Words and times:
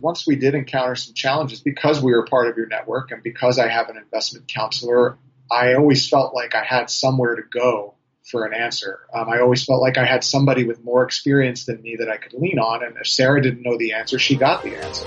Once 0.00 0.28
we 0.28 0.36
did 0.36 0.54
encounter 0.54 0.94
some 0.94 1.12
challenges 1.12 1.60
because 1.60 2.00
we 2.00 2.12
were 2.12 2.24
part 2.24 2.46
of 2.46 2.56
your 2.56 2.68
network 2.68 3.10
and 3.10 3.20
because 3.20 3.58
I 3.58 3.66
have 3.66 3.88
an 3.88 3.96
investment 3.96 4.46
counselor, 4.46 5.18
I 5.50 5.74
always 5.74 6.08
felt 6.08 6.32
like 6.32 6.54
I 6.54 6.62
had 6.62 6.88
somewhere 6.88 7.34
to 7.34 7.42
go 7.42 7.94
for 8.30 8.44
an 8.44 8.54
answer. 8.54 9.00
Um, 9.12 9.28
I 9.28 9.40
always 9.40 9.64
felt 9.64 9.80
like 9.80 9.98
I 9.98 10.04
had 10.04 10.22
somebody 10.22 10.64
with 10.64 10.84
more 10.84 11.02
experience 11.02 11.64
than 11.64 11.82
me 11.82 11.96
that 11.98 12.08
I 12.08 12.16
could 12.16 12.32
lean 12.34 12.60
on. 12.60 12.84
And 12.84 12.96
if 13.00 13.08
Sarah 13.08 13.42
didn't 13.42 13.62
know 13.62 13.76
the 13.76 13.94
answer, 13.94 14.20
she 14.20 14.36
got 14.36 14.62
the 14.62 14.76
answer. 14.76 15.06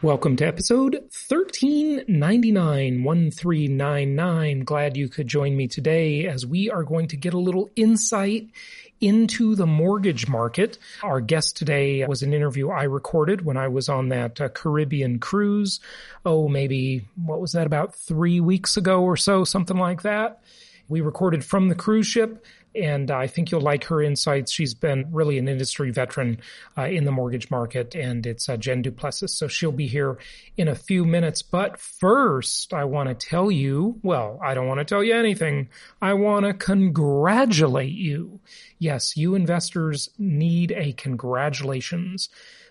Welcome 0.00 0.36
to 0.36 0.46
episode 0.46 0.94
1399, 0.94 3.02
1399. 3.02 4.60
Glad 4.60 4.96
you 4.96 5.08
could 5.08 5.26
join 5.26 5.56
me 5.56 5.66
today 5.66 6.28
as 6.28 6.46
we 6.46 6.70
are 6.70 6.84
going 6.84 7.08
to 7.08 7.16
get 7.16 7.34
a 7.34 7.38
little 7.38 7.68
insight 7.74 8.48
into 9.00 9.56
the 9.56 9.66
mortgage 9.66 10.28
market. 10.28 10.78
Our 11.02 11.20
guest 11.20 11.56
today 11.56 12.06
was 12.06 12.22
an 12.22 12.32
interview 12.32 12.70
I 12.70 12.84
recorded 12.84 13.44
when 13.44 13.56
I 13.56 13.66
was 13.66 13.88
on 13.88 14.10
that 14.10 14.40
uh, 14.40 14.50
Caribbean 14.50 15.18
cruise. 15.18 15.80
Oh, 16.24 16.46
maybe, 16.46 17.08
what 17.16 17.40
was 17.40 17.50
that, 17.52 17.66
about 17.66 17.96
three 17.96 18.38
weeks 18.38 18.76
ago 18.76 19.02
or 19.02 19.16
so, 19.16 19.42
something 19.42 19.78
like 19.78 20.02
that. 20.02 20.40
We 20.88 21.00
recorded 21.00 21.44
from 21.44 21.68
the 21.68 21.74
cruise 21.74 22.06
ship 22.06 22.44
and 22.78 23.10
I 23.10 23.26
think 23.26 23.50
you'll 23.50 23.60
like 23.60 23.84
her 23.84 24.02
insights. 24.02 24.52
She's 24.52 24.74
been 24.74 25.08
really 25.10 25.38
an 25.38 25.48
industry 25.48 25.90
veteran 25.90 26.40
uh, 26.76 26.82
in 26.82 27.04
the 27.04 27.12
mortgage 27.12 27.50
market, 27.50 27.94
and 27.94 28.26
it's 28.26 28.48
uh, 28.48 28.56
Jen 28.56 28.82
Du 28.82 28.90
Plessis. 28.90 29.34
So 29.34 29.48
she'll 29.48 29.72
be 29.72 29.86
here 29.86 30.18
in 30.56 30.68
a 30.68 30.74
few 30.74 31.04
minutes. 31.04 31.42
But 31.42 31.78
first, 31.78 32.72
I 32.72 32.84
want 32.84 33.08
to 33.08 33.14
tell 33.14 33.50
you 33.50 33.98
well, 34.02 34.38
I 34.42 34.54
don't 34.54 34.66
want 34.66 34.78
to 34.78 34.84
tell 34.84 35.02
you 35.02 35.14
anything. 35.14 35.68
I 36.00 36.14
want 36.14 36.46
to 36.46 36.54
congratulate 36.54 37.92
you. 37.92 38.40
Yes, 38.78 39.16
you 39.16 39.34
investors 39.34 40.08
need 40.18 40.72
a 40.72 40.92
congratulations 40.92 42.28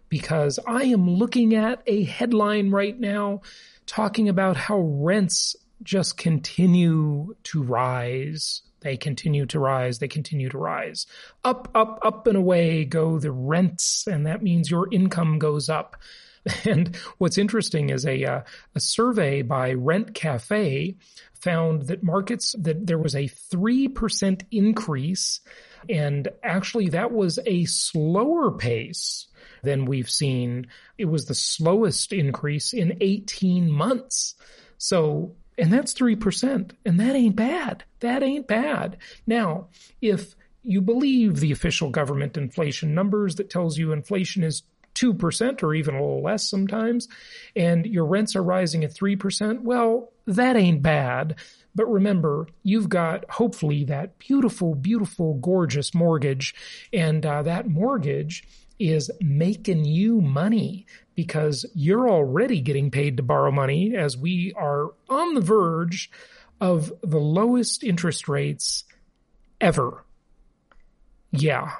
because 0.09 0.59
I 0.65 0.83
am 0.83 1.09
looking 1.09 1.53
at 1.53 1.81
a 1.85 2.03
headline 2.03 2.71
right 2.71 2.97
now 2.97 3.41
talking 3.85 4.29
about 4.29 4.57
how 4.57 4.79
rents 4.79 5.55
just 5.83 6.17
continue 6.17 7.35
to 7.43 7.63
rise 7.63 8.61
they 8.87 8.95
continue 8.95 9.45
to 9.45 9.59
rise. 9.59 9.99
They 9.99 10.07
continue 10.07 10.47
to 10.47 10.57
rise. 10.57 11.07
Up, 11.43 11.67
up, 11.75 11.99
up 12.03 12.25
and 12.25 12.37
away 12.37 12.85
go 12.85 13.19
the 13.19 13.33
rents, 13.33 14.07
and 14.07 14.25
that 14.25 14.41
means 14.41 14.71
your 14.71 14.87
income 14.93 15.39
goes 15.39 15.69
up. 15.69 15.97
And 16.63 16.95
what's 17.17 17.37
interesting 17.37 17.89
is 17.89 18.05
a 18.05 18.23
uh, 18.23 18.41
a 18.73 18.79
survey 18.79 19.41
by 19.41 19.73
Rent 19.73 20.13
Cafe 20.13 20.95
found 21.33 21.87
that 21.87 22.03
markets 22.03 22.55
that 22.57 22.87
there 22.87 22.97
was 22.97 23.15
a 23.15 23.27
three 23.27 23.89
percent 23.89 24.45
increase, 24.49 25.41
and 25.89 26.29
actually 26.41 26.87
that 26.89 27.11
was 27.11 27.37
a 27.45 27.65
slower 27.65 28.51
pace 28.51 29.27
than 29.61 29.83
we've 29.83 30.09
seen. 30.09 30.67
It 30.97 31.05
was 31.05 31.25
the 31.25 31.35
slowest 31.35 32.13
increase 32.13 32.71
in 32.71 32.97
18 33.01 33.69
months. 33.69 34.35
So 34.77 35.35
and 35.57 35.73
that's 35.73 35.93
3%. 35.93 36.71
And 36.85 36.99
that 36.99 37.15
ain't 37.15 37.35
bad. 37.35 37.83
That 37.99 38.23
ain't 38.23 38.47
bad. 38.47 38.97
Now, 39.25 39.67
if 40.01 40.35
you 40.63 40.81
believe 40.81 41.39
the 41.39 41.51
official 41.51 41.89
government 41.89 42.37
inflation 42.37 42.93
numbers 42.93 43.35
that 43.35 43.49
tells 43.49 43.77
you 43.77 43.91
inflation 43.91 44.43
is 44.43 44.63
2% 44.95 45.63
or 45.63 45.73
even 45.73 45.95
a 45.95 46.01
little 46.01 46.23
less 46.23 46.49
sometimes, 46.49 47.07
and 47.55 47.85
your 47.85 48.05
rents 48.05 48.35
are 48.35 48.43
rising 48.43 48.83
at 48.83 48.93
3%, 48.93 49.61
well, 49.61 50.11
that 50.25 50.55
ain't 50.55 50.81
bad. 50.81 51.35
But 51.75 51.85
remember, 51.85 52.47
you've 52.63 52.89
got 52.89 53.29
hopefully 53.29 53.83
that 53.85 54.17
beautiful, 54.17 54.75
beautiful, 54.75 55.35
gorgeous 55.35 55.93
mortgage, 55.93 56.55
and 56.91 57.25
uh, 57.25 57.43
that 57.43 57.67
mortgage 57.67 58.43
is 58.79 59.11
making 59.21 59.85
you 59.85 60.21
money 60.21 60.85
because 61.17 61.65
you're 61.73 62.07
already 62.07 62.61
getting 62.61 62.91
paid 62.91 63.17
to 63.17 63.23
borrow 63.23 63.51
money 63.51 63.95
as 63.95 64.15
we 64.15 64.53
are 64.55 64.91
on 65.09 65.33
the 65.33 65.41
verge 65.41 66.11
of 66.61 66.93
the 67.01 67.17
lowest 67.17 67.83
interest 67.83 68.29
rates 68.29 68.83
ever. 69.59 70.05
Yeah. 71.31 71.71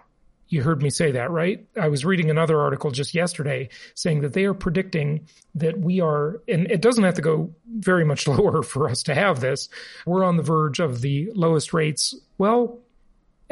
You 0.48 0.64
heard 0.64 0.82
me 0.82 0.90
say 0.90 1.12
that, 1.12 1.30
right? 1.30 1.68
I 1.80 1.90
was 1.90 2.04
reading 2.04 2.32
another 2.32 2.60
article 2.60 2.90
just 2.90 3.14
yesterday 3.14 3.70
saying 3.94 4.22
that 4.22 4.34
they 4.34 4.46
are 4.46 4.56
predicting 4.56 5.28
that 5.54 5.78
we 5.78 6.02
are, 6.02 6.42
and 6.48 6.66
it 6.72 6.82
doesn't 6.82 7.04
have 7.04 7.16
to 7.16 7.22
go 7.22 7.54
very 7.68 8.06
much 8.06 8.28
lower 8.28 8.64
for 8.64 8.90
us 8.90 9.04
to 9.04 9.14
have 9.14 9.40
this. 9.40 9.70
We're 10.08 10.24
on 10.24 10.38
the 10.38 10.44
verge 10.44 10.80
of 10.80 11.02
the 11.02 11.30
lowest 11.36 11.76
rates, 11.76 12.16
well, 12.40 12.80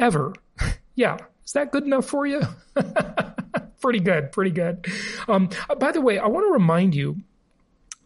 ever. 0.00 0.34
yeah. 0.96 1.18
Is 1.44 1.52
that 1.52 1.70
good 1.70 1.84
enough 1.84 2.06
for 2.06 2.26
you? 2.26 2.40
pretty 3.80 4.00
good, 4.00 4.32
pretty 4.32 4.50
good. 4.50 4.86
Um, 5.28 5.50
by 5.78 5.92
the 5.92 6.00
way, 6.00 6.18
I 6.18 6.26
want 6.26 6.46
to 6.46 6.52
remind 6.52 6.94
you 6.94 7.16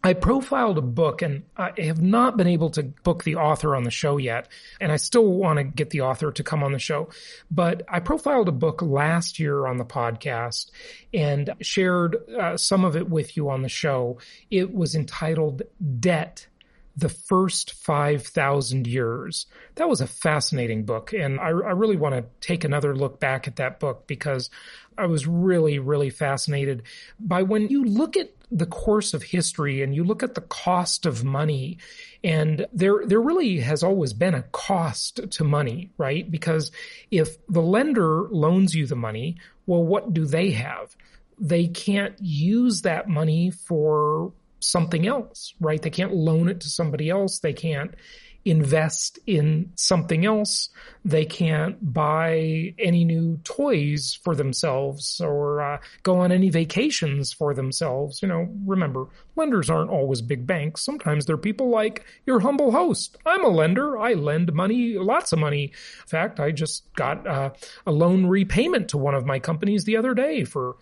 I 0.03 0.13
profiled 0.13 0.79
a 0.79 0.81
book 0.81 1.21
and 1.21 1.43
I 1.55 1.73
have 1.77 2.01
not 2.01 2.35
been 2.35 2.47
able 2.47 2.71
to 2.71 2.83
book 2.83 3.23
the 3.23 3.35
author 3.35 3.75
on 3.75 3.83
the 3.83 3.91
show 3.91 4.17
yet. 4.17 4.47
And 4.79 4.91
I 4.91 4.95
still 4.95 5.27
want 5.27 5.57
to 5.57 5.63
get 5.63 5.91
the 5.91 6.01
author 6.01 6.31
to 6.31 6.43
come 6.43 6.63
on 6.63 6.71
the 6.71 6.79
show. 6.79 7.09
But 7.51 7.83
I 7.87 7.99
profiled 7.99 8.47
a 8.47 8.53
book 8.53 8.81
last 8.81 9.39
year 9.39 9.67
on 9.67 9.77
the 9.77 9.85
podcast 9.85 10.71
and 11.13 11.51
shared 11.61 12.17
uh, 12.31 12.57
some 12.57 12.83
of 12.83 12.95
it 12.95 13.09
with 13.09 13.37
you 13.37 13.49
on 13.49 13.61
the 13.61 13.69
show. 13.69 14.17
It 14.49 14.73
was 14.73 14.95
entitled 14.95 15.61
Debt 15.99 16.47
the 16.95 17.09
first 17.09 17.73
5,000 17.73 18.87
years. 18.87 19.45
That 19.75 19.89
was 19.89 20.01
a 20.01 20.07
fascinating 20.07 20.85
book. 20.85 21.13
And 21.13 21.39
I, 21.39 21.47
I 21.47 21.71
really 21.71 21.95
want 21.95 22.15
to 22.15 22.25
take 22.45 22.63
another 22.63 22.95
look 22.95 23.19
back 23.19 23.47
at 23.47 23.57
that 23.57 23.79
book 23.79 24.07
because 24.07 24.49
I 24.97 25.05
was 25.05 25.25
really, 25.25 25.79
really 25.79 26.09
fascinated 26.09 26.83
by 27.19 27.43
when 27.43 27.69
you 27.69 27.83
look 27.83 28.17
at 28.17 28.31
the 28.51 28.65
course 28.65 29.13
of 29.13 29.23
history 29.23 29.81
and 29.81 29.95
you 29.95 30.03
look 30.03 30.21
at 30.21 30.35
the 30.35 30.41
cost 30.41 31.05
of 31.05 31.23
money 31.23 31.77
and 32.21 32.67
there 32.73 33.05
there 33.05 33.21
really 33.21 33.59
has 33.59 33.81
always 33.81 34.11
been 34.11 34.35
a 34.35 34.43
cost 34.51 35.21
to 35.31 35.45
money 35.45 35.89
right 35.97 36.29
because 36.29 36.69
if 37.09 37.37
the 37.47 37.61
lender 37.61 38.27
loans 38.29 38.75
you 38.75 38.85
the 38.85 38.95
money 38.95 39.37
well 39.65 39.83
what 39.83 40.13
do 40.13 40.25
they 40.25 40.51
have 40.51 40.97
they 41.39 41.65
can't 41.65 42.15
use 42.19 42.81
that 42.81 43.07
money 43.07 43.49
for 43.51 44.33
something 44.61 45.07
else, 45.07 45.53
right? 45.59 45.81
They 45.81 45.89
can't 45.89 46.13
loan 46.13 46.47
it 46.47 46.61
to 46.61 46.69
somebody 46.69 47.09
else. 47.09 47.39
They 47.39 47.53
can't 47.53 47.93
invest 48.45 49.19
in 49.27 49.71
something 49.75 50.25
else. 50.25 50.69
They 51.05 51.25
can't 51.25 51.93
buy 51.93 52.73
any 52.79 53.05
new 53.05 53.39
toys 53.43 54.17
for 54.23 54.35
themselves 54.35 55.21
or 55.21 55.61
uh, 55.61 55.77
go 56.03 56.19
on 56.19 56.31
any 56.31 56.49
vacations 56.49 57.31
for 57.31 57.53
themselves. 57.53 58.21
You 58.21 58.27
know, 58.27 58.49
remember, 58.65 59.07
lenders 59.35 59.69
aren't 59.69 59.91
always 59.91 60.21
big 60.21 60.47
banks. 60.47 60.83
Sometimes 60.83 61.25
they're 61.25 61.37
people 61.37 61.69
like 61.69 62.03
your 62.25 62.39
humble 62.39 62.71
host. 62.71 63.17
I'm 63.25 63.45
a 63.45 63.49
lender. 63.49 63.97
I 63.97 64.13
lend 64.13 64.51
money, 64.53 64.93
lots 64.97 65.31
of 65.31 65.39
money. 65.39 65.65
In 65.65 66.07
fact, 66.07 66.39
I 66.39 66.51
just 66.51 66.91
got 66.95 67.27
uh, 67.27 67.51
a 67.85 67.91
loan 67.91 68.25
repayment 68.25 68.89
to 68.89 68.97
one 68.97 69.13
of 69.13 69.25
my 69.25 69.39
companies 69.39 69.83
the 69.83 69.97
other 69.97 70.13
day 70.13 70.43
for 70.45 70.77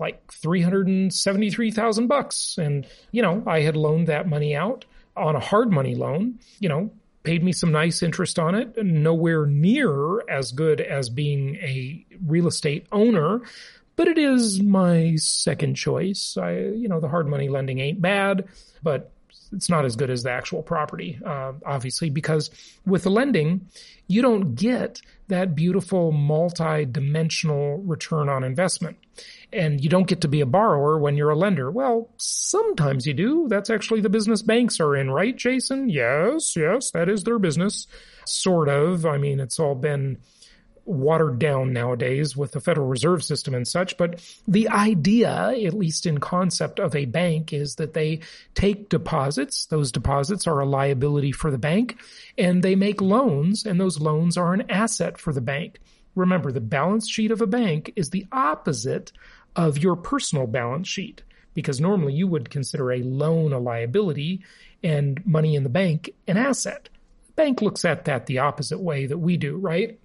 like 0.00 0.32
373,000 0.32 2.06
bucks. 2.06 2.56
And, 2.58 2.86
you 3.12 3.22
know, 3.22 3.42
I 3.46 3.60
had 3.60 3.76
loaned 3.76 4.08
that 4.08 4.28
money 4.28 4.56
out 4.56 4.86
on 5.16 5.36
a 5.36 5.40
hard 5.40 5.70
money 5.70 5.94
loan, 5.94 6.38
you 6.58 6.68
know, 6.68 6.90
paid 7.22 7.44
me 7.44 7.52
some 7.52 7.70
nice 7.70 8.02
interest 8.02 8.38
on 8.38 8.54
it, 8.54 8.82
nowhere 8.82 9.44
near 9.44 10.26
as 10.28 10.52
good 10.52 10.80
as 10.80 11.10
being 11.10 11.56
a 11.56 12.04
real 12.26 12.46
estate 12.46 12.86
owner, 12.90 13.42
but 13.96 14.08
it 14.08 14.16
is 14.16 14.62
my 14.62 15.14
second 15.16 15.74
choice. 15.74 16.38
I, 16.40 16.56
you 16.56 16.88
know, 16.88 17.00
the 17.00 17.08
hard 17.08 17.28
money 17.28 17.50
lending 17.50 17.78
ain't 17.80 18.00
bad, 18.00 18.48
but 18.82 19.12
it's 19.52 19.68
not 19.68 19.84
as 19.84 19.96
good 19.96 20.10
as 20.10 20.22
the 20.22 20.30
actual 20.30 20.62
property, 20.62 21.18
uh, 21.24 21.52
obviously, 21.66 22.10
because 22.10 22.50
with 22.86 23.02
the 23.02 23.10
lending, 23.10 23.68
you 24.06 24.22
don't 24.22 24.54
get 24.54 25.00
that 25.28 25.54
beautiful 25.54 26.12
multi-dimensional 26.12 27.78
return 27.78 28.28
on 28.28 28.44
investment. 28.44 28.96
And 29.52 29.82
you 29.82 29.90
don't 29.90 30.06
get 30.06 30.20
to 30.20 30.28
be 30.28 30.40
a 30.40 30.46
borrower 30.46 30.98
when 30.98 31.16
you're 31.16 31.30
a 31.30 31.36
lender. 31.36 31.70
Well, 31.70 32.10
sometimes 32.16 33.06
you 33.06 33.14
do. 33.14 33.46
That's 33.48 33.70
actually 33.70 34.00
the 34.00 34.08
business 34.08 34.42
banks 34.42 34.78
are 34.78 34.94
in, 34.94 35.10
right, 35.10 35.36
Jason? 35.36 35.88
Yes, 35.88 36.54
yes, 36.56 36.92
that 36.92 37.08
is 37.08 37.24
their 37.24 37.38
business. 37.38 37.86
Sort 38.26 38.68
of. 38.68 39.04
I 39.04 39.18
mean, 39.18 39.40
it's 39.40 39.58
all 39.58 39.74
been 39.74 40.18
watered 40.90 41.38
down 41.38 41.72
nowadays 41.72 42.36
with 42.36 42.52
the 42.52 42.60
Federal 42.60 42.88
Reserve 42.88 43.22
System 43.22 43.54
and 43.54 43.66
such. 43.66 43.96
But 43.96 44.20
the 44.48 44.68
idea, 44.68 45.52
at 45.64 45.74
least 45.74 46.04
in 46.04 46.18
concept 46.18 46.80
of 46.80 46.96
a 46.96 47.04
bank, 47.04 47.52
is 47.52 47.76
that 47.76 47.94
they 47.94 48.20
take 48.54 48.88
deposits. 48.88 49.66
Those 49.66 49.92
deposits 49.92 50.46
are 50.46 50.60
a 50.60 50.66
liability 50.66 51.32
for 51.32 51.50
the 51.50 51.58
bank 51.58 52.00
and 52.36 52.62
they 52.62 52.74
make 52.74 53.00
loans 53.00 53.64
and 53.64 53.80
those 53.80 54.00
loans 54.00 54.36
are 54.36 54.52
an 54.52 54.68
asset 54.68 55.16
for 55.16 55.32
the 55.32 55.40
bank. 55.40 55.78
Remember, 56.16 56.50
the 56.50 56.60
balance 56.60 57.08
sheet 57.08 57.30
of 57.30 57.40
a 57.40 57.46
bank 57.46 57.92
is 57.94 58.10
the 58.10 58.26
opposite 58.32 59.12
of 59.54 59.78
your 59.78 59.94
personal 59.94 60.46
balance 60.48 60.88
sheet 60.88 61.22
because 61.54 61.80
normally 61.80 62.14
you 62.14 62.26
would 62.26 62.50
consider 62.50 62.90
a 62.90 63.02
loan 63.02 63.52
a 63.52 63.58
liability 63.58 64.42
and 64.82 65.24
money 65.24 65.54
in 65.54 65.62
the 65.62 65.68
bank 65.68 66.10
an 66.26 66.36
asset. 66.36 66.88
The 67.28 67.32
bank 67.34 67.62
looks 67.62 67.84
at 67.84 68.06
that 68.06 68.26
the 68.26 68.38
opposite 68.38 68.80
way 68.80 69.06
that 69.06 69.18
we 69.18 69.36
do, 69.36 69.56
right? 69.56 69.99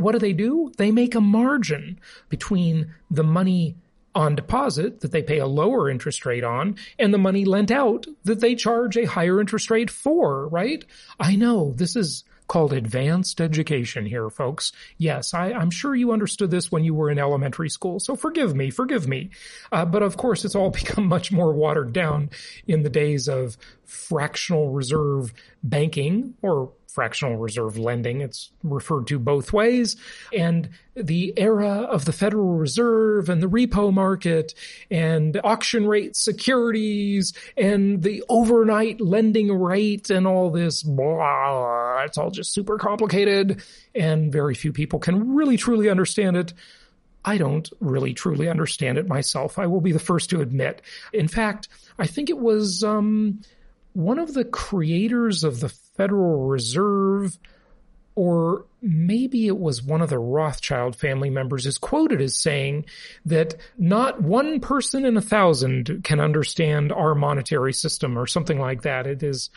What 0.00 0.12
do 0.12 0.18
they 0.18 0.32
do? 0.32 0.72
They 0.76 0.90
make 0.90 1.14
a 1.14 1.20
margin 1.20 2.00
between 2.28 2.94
the 3.10 3.24
money 3.24 3.76
on 4.14 4.34
deposit 4.34 5.00
that 5.00 5.12
they 5.12 5.22
pay 5.22 5.38
a 5.38 5.46
lower 5.46 5.88
interest 5.88 6.26
rate 6.26 6.42
on 6.42 6.76
and 6.98 7.14
the 7.14 7.18
money 7.18 7.44
lent 7.44 7.70
out 7.70 8.06
that 8.24 8.40
they 8.40 8.54
charge 8.54 8.96
a 8.96 9.04
higher 9.04 9.40
interest 9.40 9.70
rate 9.70 9.90
for, 9.90 10.48
right? 10.48 10.84
I 11.18 11.36
know 11.36 11.72
this 11.76 11.94
is 11.94 12.24
called 12.50 12.72
advanced 12.72 13.40
education 13.40 14.04
here, 14.04 14.28
folks. 14.28 14.72
Yes, 14.98 15.34
I, 15.34 15.50
am 15.50 15.70
sure 15.70 15.94
you 15.94 16.10
understood 16.10 16.50
this 16.50 16.72
when 16.72 16.82
you 16.82 16.92
were 16.92 17.08
in 17.08 17.16
elementary 17.16 17.70
school, 17.70 18.00
so 18.00 18.16
forgive 18.16 18.56
me, 18.56 18.70
forgive 18.70 19.06
me. 19.06 19.30
Uh, 19.70 19.84
but 19.84 20.02
of 20.02 20.16
course, 20.16 20.44
it's 20.44 20.56
all 20.56 20.70
become 20.82 21.06
much 21.06 21.30
more 21.30 21.52
watered 21.52 21.92
down 21.92 22.30
in 22.66 22.82
the 22.82 22.90
days 22.90 23.28
of 23.28 23.56
fractional 23.84 24.70
reserve 24.70 25.32
banking 25.62 26.34
or 26.42 26.72
fractional 26.90 27.36
reserve 27.36 27.78
lending. 27.78 28.20
It's 28.20 28.50
referred 28.62 29.06
to 29.08 29.18
both 29.18 29.52
ways. 29.52 29.96
And 30.36 30.70
the 30.94 31.32
era 31.36 31.82
of 31.82 32.04
the 32.04 32.12
Federal 32.12 32.54
Reserve 32.54 33.28
and 33.28 33.42
the 33.42 33.48
repo 33.48 33.92
market 33.92 34.54
and 34.90 35.40
auction 35.44 35.86
rate 35.86 36.16
securities 36.16 37.32
and 37.56 38.02
the 38.02 38.22
overnight 38.28 39.00
lending 39.00 39.52
rate 39.52 40.10
and 40.10 40.26
all 40.26 40.50
this 40.50 40.82
blah, 40.82 41.52
it's 42.04 42.18
all 42.18 42.30
just 42.30 42.52
super 42.52 42.78
complicated 42.78 43.62
and 43.94 44.32
very 44.32 44.54
few 44.54 44.72
people 44.72 44.98
can 44.98 45.34
really 45.34 45.56
truly 45.56 45.88
understand 45.88 46.36
it. 46.36 46.52
I 47.24 47.36
don't 47.36 47.70
really 47.80 48.14
truly 48.14 48.48
understand 48.48 48.98
it 48.98 49.06
myself. 49.06 49.58
I 49.58 49.66
will 49.66 49.80
be 49.80 49.92
the 49.92 49.98
first 49.98 50.30
to 50.30 50.40
admit. 50.40 50.82
In 51.12 51.28
fact, 51.28 51.68
I 51.98 52.06
think 52.06 52.30
it 52.30 52.38
was, 52.38 52.82
um, 52.82 53.40
one 53.92 54.18
of 54.18 54.34
the 54.34 54.44
creators 54.44 55.44
of 55.44 55.60
the 55.60 55.68
Federal 55.68 56.46
Reserve, 56.46 57.38
or 58.14 58.66
maybe 58.82 59.46
it 59.46 59.58
was 59.58 59.82
one 59.82 60.00
of 60.00 60.10
the 60.10 60.18
Rothschild 60.18 60.96
family 60.96 61.30
members 61.30 61.66
is 61.66 61.78
quoted 61.78 62.20
as 62.20 62.40
saying 62.40 62.86
that 63.26 63.56
not 63.78 64.22
one 64.22 64.60
person 64.60 65.04
in 65.04 65.16
a 65.16 65.22
thousand 65.22 66.02
can 66.04 66.20
understand 66.20 66.92
our 66.92 67.14
monetary 67.14 67.72
system 67.72 68.18
or 68.18 68.26
something 68.26 68.58
like 68.58 68.82
that. 68.82 69.06
It 69.06 69.22
is 69.22 69.50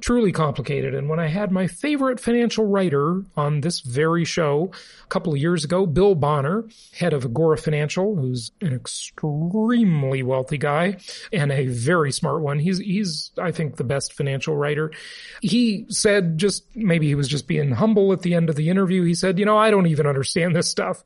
truly 0.00 0.32
complicated. 0.32 0.94
And 0.94 1.08
when 1.08 1.18
I 1.18 1.28
had 1.28 1.50
my 1.50 1.66
favorite 1.66 2.20
financial 2.20 2.66
writer 2.66 3.22
on 3.36 3.62
this 3.62 3.80
very 3.80 4.24
show 4.24 4.70
a 5.04 5.06
couple 5.08 5.32
of 5.32 5.38
years 5.38 5.64
ago, 5.64 5.86
Bill 5.86 6.14
Bonner, 6.14 6.64
head 6.92 7.12
of 7.12 7.24
Agora 7.24 7.56
Financial, 7.56 8.14
who's 8.14 8.50
an 8.60 8.74
extremely 8.74 10.22
wealthy 10.22 10.58
guy 10.58 10.98
and 11.32 11.50
a 11.50 11.66
very 11.66 12.12
smart 12.12 12.42
one. 12.42 12.58
He's, 12.58 12.78
he's, 12.78 13.32
I 13.38 13.52
think, 13.52 13.76
the 13.76 13.84
best 13.84 14.12
financial 14.12 14.56
writer. 14.56 14.92
He 15.40 15.86
said 15.88 16.38
just, 16.38 16.64
maybe 16.74 17.06
he 17.06 17.14
was 17.14 17.28
just 17.28 17.46
being 17.46 17.72
humble 17.72 18.12
at 18.12 18.22
the 18.22 18.34
end 18.34 18.50
of 18.50 18.56
the 18.56 18.65
interview, 18.70 19.04
he 19.04 19.14
said, 19.14 19.38
you 19.38 19.44
know, 19.44 19.56
I 19.56 19.70
don't 19.70 19.86
even 19.86 20.06
understand 20.06 20.54
this 20.54 20.68
stuff. 20.68 21.04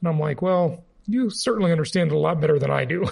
And 0.00 0.08
I'm 0.08 0.18
like, 0.18 0.42
well, 0.42 0.84
you 1.06 1.28
certainly 1.30 1.72
understand 1.72 2.12
it 2.12 2.14
a 2.14 2.18
lot 2.18 2.40
better 2.40 2.58
than 2.58 2.70
I 2.70 2.84
do. 2.84 3.08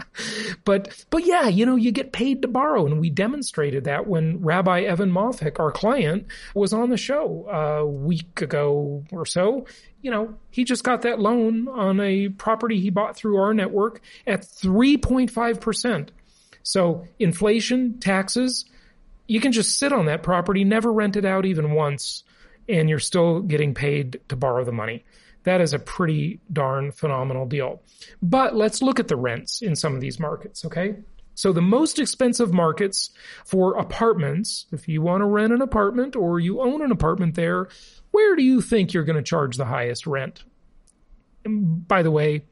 but, 0.64 1.04
but 1.10 1.24
yeah, 1.24 1.48
you 1.48 1.64
know, 1.64 1.76
you 1.76 1.90
get 1.90 2.12
paid 2.12 2.42
to 2.42 2.48
borrow. 2.48 2.86
And 2.86 3.00
we 3.00 3.08
demonstrated 3.08 3.84
that 3.84 4.06
when 4.06 4.42
Rabbi 4.42 4.82
Evan 4.82 5.10
Moffic, 5.10 5.58
our 5.58 5.72
client, 5.72 6.26
was 6.54 6.72
on 6.72 6.90
the 6.90 6.96
show 6.96 7.48
a 7.48 7.86
week 7.86 8.42
ago 8.42 9.04
or 9.10 9.24
so. 9.24 9.66
You 10.02 10.10
know, 10.10 10.34
he 10.50 10.64
just 10.64 10.84
got 10.84 11.02
that 11.02 11.20
loan 11.20 11.68
on 11.68 12.00
a 12.00 12.28
property 12.28 12.80
he 12.80 12.90
bought 12.90 13.16
through 13.16 13.38
our 13.38 13.54
network 13.54 14.02
at 14.26 14.42
3.5%. 14.42 16.08
So 16.62 17.06
inflation, 17.18 17.98
taxes, 18.00 18.66
you 19.26 19.40
can 19.40 19.52
just 19.52 19.78
sit 19.78 19.92
on 19.92 20.06
that 20.06 20.22
property, 20.22 20.64
never 20.64 20.92
rent 20.92 21.16
it 21.16 21.24
out 21.24 21.46
even 21.46 21.72
once 21.72 22.24
and 22.68 22.88
you're 22.88 22.98
still 22.98 23.40
getting 23.40 23.74
paid 23.74 24.20
to 24.28 24.36
borrow 24.36 24.64
the 24.64 24.72
money. 24.72 25.04
That 25.44 25.60
is 25.60 25.72
a 25.72 25.78
pretty 25.78 26.40
darn 26.52 26.92
phenomenal 26.92 27.46
deal. 27.46 27.82
But 28.22 28.54
let's 28.54 28.82
look 28.82 29.00
at 29.00 29.08
the 29.08 29.16
rents 29.16 29.62
in 29.62 29.74
some 29.74 29.94
of 29.94 30.00
these 30.00 30.20
markets, 30.20 30.64
okay? 30.64 30.96
So 31.34 31.52
the 31.52 31.62
most 31.62 31.98
expensive 31.98 32.52
markets 32.52 33.10
for 33.46 33.78
apartments, 33.78 34.66
if 34.72 34.86
you 34.88 35.00
want 35.00 35.22
to 35.22 35.24
rent 35.24 35.54
an 35.54 35.62
apartment 35.62 36.14
or 36.14 36.38
you 36.38 36.60
own 36.60 36.82
an 36.82 36.92
apartment 36.92 37.34
there, 37.34 37.68
where 38.10 38.36
do 38.36 38.42
you 38.42 38.60
think 38.60 38.92
you're 38.92 39.04
going 39.04 39.16
to 39.16 39.22
charge 39.22 39.56
the 39.56 39.64
highest 39.64 40.06
rent? 40.06 40.44
And 41.46 41.88
by 41.88 42.02
the 42.02 42.10
way, 42.10 42.44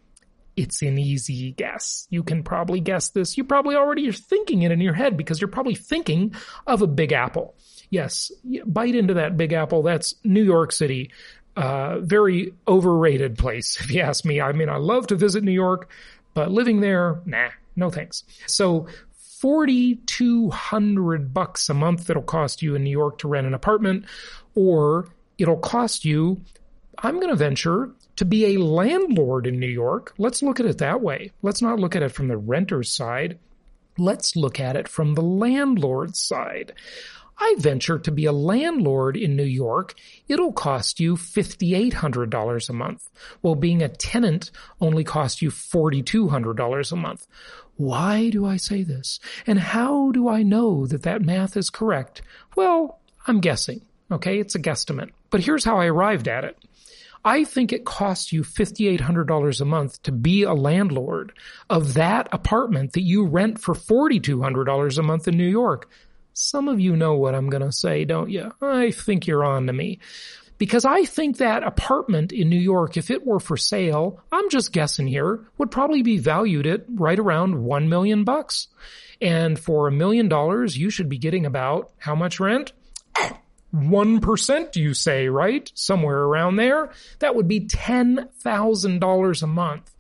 it's 0.57 0.81
an 0.81 0.97
easy 0.97 1.53
guess. 1.53 2.07
You 2.09 2.23
can 2.23 2.43
probably 2.43 2.81
guess 2.81 3.11
this. 3.11 3.37
You 3.37 3.45
probably 3.45 3.77
already 3.77 4.09
are 4.09 4.13
thinking 4.13 4.63
it 4.63 4.73
in 4.73 4.81
your 4.81 4.95
head 4.95 5.17
because 5.17 5.41
you're 5.41 5.49
probably 5.49 5.75
thinking 5.75 6.35
of 6.67 6.81
a 6.81 6.87
big 6.87 7.13
apple 7.13 7.57
yes, 7.91 8.33
bite 8.67 8.95
into 8.95 9.15
that 9.15 9.37
big 9.37 9.53
apple. 9.53 9.83
That's 9.83 10.15
New 10.25 10.43
York 10.43 10.73
City. 10.73 11.11
Uh, 11.57 11.99
very 12.01 12.55
overrated 12.67 13.37
place, 13.37 13.77
if 13.81 13.91
you 13.91 14.01
ask 14.01 14.25
me. 14.25 14.41
I 14.41 14.53
mean, 14.53 14.69
I 14.69 14.77
love 14.77 15.09
to 15.09 15.17
visit 15.17 15.43
New 15.43 15.53
York, 15.53 15.91
but 16.35 16.51
living 16.51 16.81
there, 16.81 17.21
nah, 17.25 17.49
no 17.77 17.91
thanks. 17.91 18.25
So 18.47 18.87
4200 19.41 21.33
bucks 21.33 21.69
a 21.69 21.75
month 21.75 22.11
it'll 22.11 22.23
cost 22.23 22.63
you 22.63 22.75
in 22.75 22.83
New 22.83 22.91
York 22.91 23.19
to 23.19 23.29
rent 23.29 23.47
an 23.47 23.55
apartment 23.55 24.05
or 24.57 25.07
it'll 25.39 25.57
cost 25.57 26.05
you 26.05 26.41
I'm 27.01 27.17
going 27.17 27.29
to 27.29 27.37
venture 27.37 27.93
to 28.17 28.25
be 28.25 28.47
a 28.47 28.61
landlord 28.61 29.47
in 29.47 29.61
New 29.61 29.69
York. 29.69 30.15
Let's 30.19 30.43
look 30.43 30.59
at 30.59 30.67
it 30.67 30.79
that 30.79 31.01
way. 31.01 31.31
Let's 31.43 31.63
not 31.63 31.79
look 31.79 31.95
at 31.95 32.03
it 32.03 32.11
from 32.11 32.29
the 32.29 32.37
renter's 32.37 32.91
side. 32.91 33.39
Let's 33.97 34.35
look 34.35 34.59
at 34.59 34.75
it 34.77 34.89
from 34.89 35.15
the 35.15 35.23
landlord's 35.23 36.19
side. 36.19 36.73
I 37.41 37.55
venture 37.59 37.99
to 37.99 38.11
be 38.11 38.25
a 38.25 38.33
landlord 38.33 39.17
in 39.17 39.37
New 39.37 39.45
York, 39.45 39.95
it'll 40.27 40.53
cost 40.53 40.99
you 40.99 41.17
$5,800 41.17 42.69
a 42.69 42.73
month, 42.73 43.09
while 43.41 43.55
being 43.55 43.83
a 43.83 43.89
tenant 43.89 44.51
only 44.81 45.05
costs 45.05 45.41
you 45.41 45.51
$4,200 45.51 46.93
a 46.93 46.97
month. 46.97 47.27
Why 47.77 48.29
do 48.31 48.45
I 48.45 48.57
say 48.57 48.83
this? 48.83 49.21
And 49.47 49.59
how 49.59 50.11
do 50.11 50.29
I 50.29 50.43
know 50.43 50.87
that 50.87 51.05
that 51.05 51.23
math 51.23 51.57
is 51.57 51.71
correct? 51.71 52.23
Well, 52.57 52.99
I'm 53.27 53.41
guessing. 53.41 53.83
Okay, 54.11 54.41
it's 54.41 54.57
a 54.57 54.61
guesstimate. 54.61 55.11
But 55.31 55.41
here's 55.43 55.65
how 55.65 55.79
I 55.79 55.87
arrived 55.87 56.27
at 56.27 56.45
it. 56.45 56.57
I 57.25 57.45
think 57.45 57.73
it 57.73 57.85
costs 57.85 58.33
you 58.33 58.43
$5,800 58.43 59.61
a 59.61 59.65
month 59.65 60.03
to 60.05 60.13
be 60.13 60.45
a 60.45 60.55
landlord 60.55 61.33
of 61.69 61.95
that 61.95 62.29
apartment 62.33 62.95
that 62.95 63.03
you 63.03 63.27
rent 63.27 63.61
for 63.61 63.75
$4,200 63.75 64.99
a 64.99 65.03
month 65.03 65.29
in 65.29 65.37
New 65.37 65.49
York. 65.49 65.91
Some 66.41 66.69
of 66.69 66.79
you 66.79 66.95
know 66.95 67.15
what 67.15 67.35
I'm 67.35 67.51
going 67.51 67.65
to 67.65 67.73
say, 67.73 68.05
don't 68.05 68.31
you? 68.31 68.53
I 68.63 68.93
think 68.93 69.27
you're 69.27 69.45
on 69.45 69.67
to 69.67 69.73
me. 69.73 69.99
Because 70.57 70.85
I 70.85 71.05
think 71.05 71.39
that 71.39 71.65
apartment 71.65 72.33
in 72.33 72.49
New 72.49 72.61
York, 72.61 72.97
if 72.97 73.11
it 73.11 73.27
were 73.27 73.41
for 73.41 73.57
sale, 73.57 74.23
I'm 74.31 74.49
just 74.49 74.73
guessing 74.73 75.09
here, 75.09 75.49
would 75.59 75.73
probably 75.73 76.03
be 76.03 76.19
valued 76.19 76.69
at 76.69 76.85
right 76.89 77.19
around 77.19 77.65
one 77.65 77.89
million 77.89 78.23
bucks. 78.23 78.69
And 79.21 79.59
for 79.59 79.89
a 79.89 79.93
million 79.93 80.29
dollars, 80.29 80.79
you 80.79 80.91
should 80.91 81.09
be 81.09 81.19
getting 81.19 81.45
about 81.45 81.91
how 81.99 82.15
much 82.15 82.39
rent? 82.39 82.73
1% 83.75 84.77
you 84.77 84.95
say, 84.95 85.29
right? 85.29 85.71
Somewhere 85.75 86.23
around 86.23 86.55
there. 86.55 86.93
That 87.19 87.35
would 87.35 87.49
be 87.49 87.63
$10,000 87.63 89.43
a 89.43 89.47
month. 89.49 89.91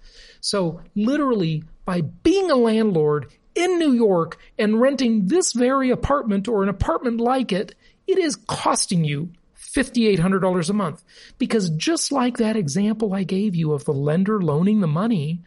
So 0.40 0.82
literally 0.94 1.64
by 1.84 2.02
being 2.02 2.52
a 2.52 2.56
landlord, 2.56 3.32
in 3.58 3.78
New 3.78 3.92
York 3.92 4.38
and 4.56 4.80
renting 4.80 5.26
this 5.26 5.52
very 5.52 5.90
apartment 5.90 6.46
or 6.46 6.62
an 6.62 6.68
apartment 6.68 7.20
like 7.20 7.52
it, 7.52 7.74
it 8.06 8.16
is 8.16 8.36
costing 8.36 9.04
you 9.04 9.32
$5,800 9.58 10.70
a 10.70 10.72
month. 10.72 11.02
Because 11.38 11.70
just 11.70 12.12
like 12.12 12.36
that 12.36 12.56
example 12.56 13.12
I 13.12 13.24
gave 13.24 13.56
you 13.56 13.72
of 13.72 13.84
the 13.84 13.92
lender 13.92 14.40
loaning 14.40 14.80
the 14.80 14.86
money, 14.86 15.42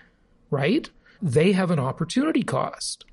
right? 0.49 0.89
They 1.21 1.53
have 1.53 1.71
an 1.71 1.79
opportunity 1.79 2.43
cost. 2.43 3.05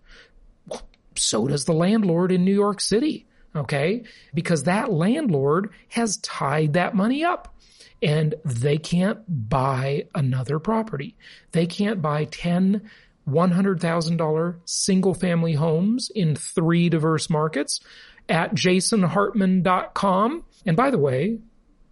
so 1.14 1.46
does 1.46 1.64
the 1.64 1.72
landlord 1.72 2.32
in 2.32 2.44
New 2.44 2.54
York 2.54 2.80
City. 2.80 3.26
Okay. 3.54 4.02
Because 4.34 4.64
that 4.64 4.92
landlord 4.92 5.70
has 5.88 6.16
tied 6.18 6.72
that 6.72 6.94
money 6.94 7.24
up 7.24 7.54
and 8.02 8.34
they 8.44 8.78
can't 8.78 9.20
buy 9.48 10.06
another 10.14 10.58
property. 10.58 11.16
They 11.52 11.66
can't 11.66 12.02
buy 12.02 12.24
10 12.26 12.88
$100,000 13.28 14.56
single 14.64 15.14
family 15.14 15.54
homes 15.54 16.10
in 16.14 16.34
three 16.34 16.88
diverse 16.88 17.30
markets 17.30 17.80
at 18.28 18.54
jasonhartman.com. 18.54 20.44
And 20.66 20.76
by 20.76 20.90
the 20.90 20.98
way, 20.98 21.38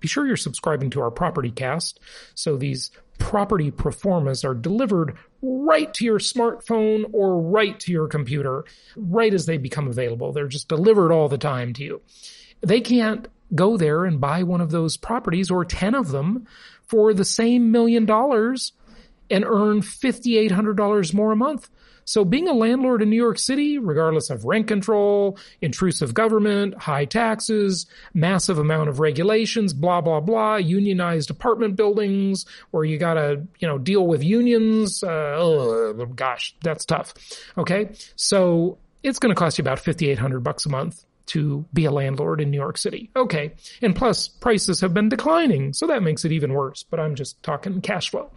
be 0.00 0.08
sure 0.08 0.26
you're 0.26 0.36
subscribing 0.36 0.90
to 0.90 1.00
our 1.00 1.10
property 1.10 1.50
cast 1.50 2.00
so 2.34 2.56
these 2.56 2.90
property 3.18 3.70
proformas 3.70 4.44
are 4.44 4.54
delivered 4.54 5.16
right 5.42 5.92
to 5.94 6.04
your 6.04 6.18
smartphone 6.18 7.04
or 7.12 7.40
right 7.40 7.78
to 7.80 7.92
your 7.92 8.08
computer, 8.08 8.64
right 8.96 9.32
as 9.32 9.46
they 9.46 9.56
become 9.56 9.88
available. 9.88 10.32
They're 10.32 10.48
just 10.48 10.68
delivered 10.68 11.12
all 11.12 11.28
the 11.28 11.38
time 11.38 11.72
to 11.74 11.84
you. 11.84 12.02
They 12.60 12.80
can't 12.80 13.28
go 13.54 13.76
there 13.76 14.04
and 14.04 14.20
buy 14.20 14.42
one 14.42 14.60
of 14.60 14.70
those 14.70 14.96
properties 14.96 15.50
or 15.50 15.64
10 15.64 15.94
of 15.94 16.08
them 16.08 16.46
for 16.86 17.14
the 17.14 17.24
same 17.24 17.70
million 17.70 18.04
dollars 18.04 18.72
and 19.30 19.44
earn 19.44 19.80
$5,800 19.80 21.14
more 21.14 21.32
a 21.32 21.36
month. 21.36 21.68
So 22.06 22.24
being 22.24 22.46
a 22.46 22.52
landlord 22.52 23.02
in 23.02 23.10
New 23.10 23.16
York 23.16 23.36
City, 23.36 23.78
regardless 23.78 24.30
of 24.30 24.44
rent 24.44 24.68
control, 24.68 25.38
intrusive 25.60 26.14
government, 26.14 26.78
high 26.78 27.04
taxes, 27.04 27.86
massive 28.14 28.58
amount 28.58 28.88
of 28.88 29.00
regulations, 29.00 29.72
blah, 29.72 30.00
blah, 30.00 30.20
blah, 30.20 30.54
unionized 30.54 31.30
apartment 31.30 31.74
buildings 31.74 32.46
where 32.70 32.84
you 32.84 32.96
gotta, 32.96 33.44
you 33.58 33.66
know, 33.66 33.76
deal 33.76 34.06
with 34.06 34.22
unions, 34.22 35.02
uh, 35.02 35.34
oh, 35.36 36.06
gosh, 36.14 36.54
that's 36.62 36.84
tough. 36.84 37.12
Okay. 37.58 37.90
So 38.14 38.78
it's 39.02 39.18
going 39.18 39.34
to 39.34 39.38
cost 39.38 39.58
you 39.58 39.62
about 39.62 39.80
5,800 39.80 40.40
bucks 40.40 40.64
a 40.64 40.68
month 40.68 41.04
to 41.26 41.64
be 41.72 41.84
a 41.84 41.90
landlord 41.90 42.40
in 42.40 42.50
New 42.50 42.56
York 42.56 42.78
City. 42.78 43.10
Okay. 43.16 43.52
And 43.82 43.94
plus 43.94 44.28
prices 44.28 44.80
have 44.80 44.94
been 44.94 45.08
declining. 45.08 45.72
So 45.72 45.88
that 45.88 46.02
makes 46.02 46.24
it 46.24 46.32
even 46.32 46.52
worse, 46.52 46.84
but 46.88 47.00
I'm 47.00 47.14
just 47.14 47.42
talking 47.42 47.80
cash 47.80 48.10
flow. 48.10 48.30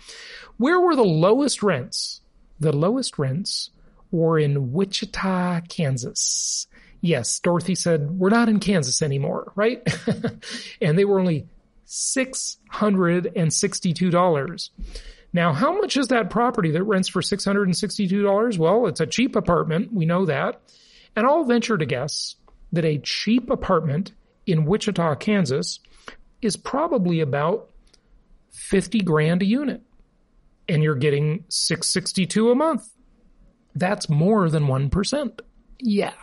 Where 0.60 0.80
were 0.80 0.96
the 0.96 1.04
lowest 1.04 1.64
rents 1.64 2.22
the 2.60 2.76
lowest 2.76 3.18
rents 3.18 3.72
were 4.12 4.38
in 4.38 4.74
Wichita, 4.74 5.62
Kansas. 5.70 6.68
Yes, 7.02 7.40
Dorothy 7.40 7.76
said, 7.76 8.12
we're 8.12 8.28
not 8.30 8.50
in 8.50 8.60
Kansas 8.60 9.02
anymore, 9.02 9.54
right? 9.56 9.82
and 10.82 10.98
they 10.98 11.06
were 11.06 11.18
only 11.20 11.48
$662. 11.88 14.70
Now, 15.32 15.54
how 15.54 15.78
much 15.78 15.96
is 15.96 16.08
that 16.10 16.30
property 16.30 16.72
that 16.72 16.84
rents 16.84 17.08
for 17.08 17.22
$662? 17.22 18.58
Well, 18.58 18.88
it's 18.88 19.00
a 19.00 19.06
cheap 19.06 19.38
apartment. 19.38 19.94
We 19.94 20.06
know 20.06 20.26
that. 20.26 20.60
And 21.16 21.26
I'll 21.26 21.46
venture 21.46 21.78
to 21.78 21.86
guess 21.86 22.36
that 22.72 22.84
a 22.84 22.98
cheap 22.98 23.50
apartment 23.50 24.12
in 24.46 24.66
Wichita, 24.66 25.16
Kansas 25.16 25.80
is 26.42 26.58
probably 26.58 27.22
about 27.22 27.70
50 28.52 29.00
grand 29.02 29.44
a 29.44 29.46
unit 29.46 29.84
and 30.70 30.84
you're 30.84 30.96
getting 30.96 31.46
662 31.50 32.52
a 32.52 32.56
month. 32.56 32.88
That's 33.76 34.10
more 34.10 34.50
than 34.50 34.68
1%. 34.68 35.40
Yeah. 35.80 36.14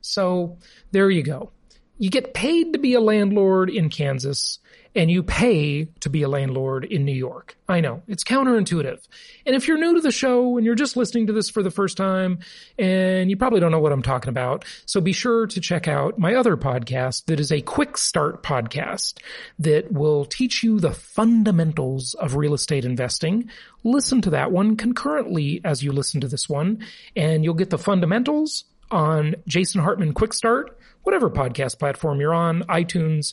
So 0.00 0.58
there 0.90 1.10
you 1.10 1.22
go. 1.22 1.52
You 1.98 2.10
get 2.10 2.34
paid 2.34 2.72
to 2.72 2.78
be 2.78 2.94
a 2.94 3.00
landlord 3.00 3.70
in 3.70 3.88
Kansas 3.88 4.58
and 4.94 5.10
you 5.10 5.22
pay 5.22 5.84
to 6.00 6.10
be 6.10 6.22
a 6.22 6.28
landlord 6.28 6.84
in 6.84 7.04
New 7.04 7.14
York. 7.14 7.56
I 7.68 7.80
know 7.80 8.02
it's 8.08 8.24
counterintuitive. 8.24 9.00
And 9.46 9.56
if 9.56 9.66
you're 9.66 9.78
new 9.78 9.94
to 9.94 10.00
the 10.00 10.10
show 10.10 10.56
and 10.56 10.66
you're 10.66 10.74
just 10.74 10.96
listening 10.96 11.28
to 11.28 11.32
this 11.32 11.48
for 11.48 11.62
the 11.62 11.70
first 11.70 11.96
time 11.96 12.40
and 12.78 13.30
you 13.30 13.36
probably 13.36 13.60
don't 13.60 13.70
know 13.70 13.80
what 13.80 13.92
I'm 13.92 14.02
talking 14.02 14.28
about, 14.28 14.64
so 14.84 15.00
be 15.00 15.12
sure 15.12 15.46
to 15.46 15.60
check 15.60 15.88
out 15.88 16.18
my 16.18 16.34
other 16.34 16.56
podcast 16.56 17.26
that 17.26 17.40
is 17.40 17.50
a 17.50 17.62
quick 17.62 17.96
start 17.96 18.42
podcast 18.42 19.18
that 19.58 19.90
will 19.90 20.24
teach 20.24 20.62
you 20.62 20.78
the 20.78 20.92
fundamentals 20.92 22.14
of 22.14 22.36
real 22.36 22.54
estate 22.54 22.84
investing. 22.84 23.50
Listen 23.84 24.20
to 24.22 24.30
that 24.30 24.52
one 24.52 24.76
concurrently 24.76 25.60
as 25.64 25.82
you 25.82 25.92
listen 25.92 26.20
to 26.20 26.28
this 26.28 26.48
one 26.48 26.84
and 27.16 27.44
you'll 27.44 27.54
get 27.54 27.70
the 27.70 27.78
fundamentals 27.78 28.64
on 28.90 29.34
Jason 29.48 29.80
Hartman 29.80 30.12
Quick 30.12 30.34
Start, 30.34 30.78
whatever 31.02 31.30
podcast 31.30 31.78
platform 31.78 32.20
you're 32.20 32.34
on, 32.34 32.62
iTunes, 32.64 33.32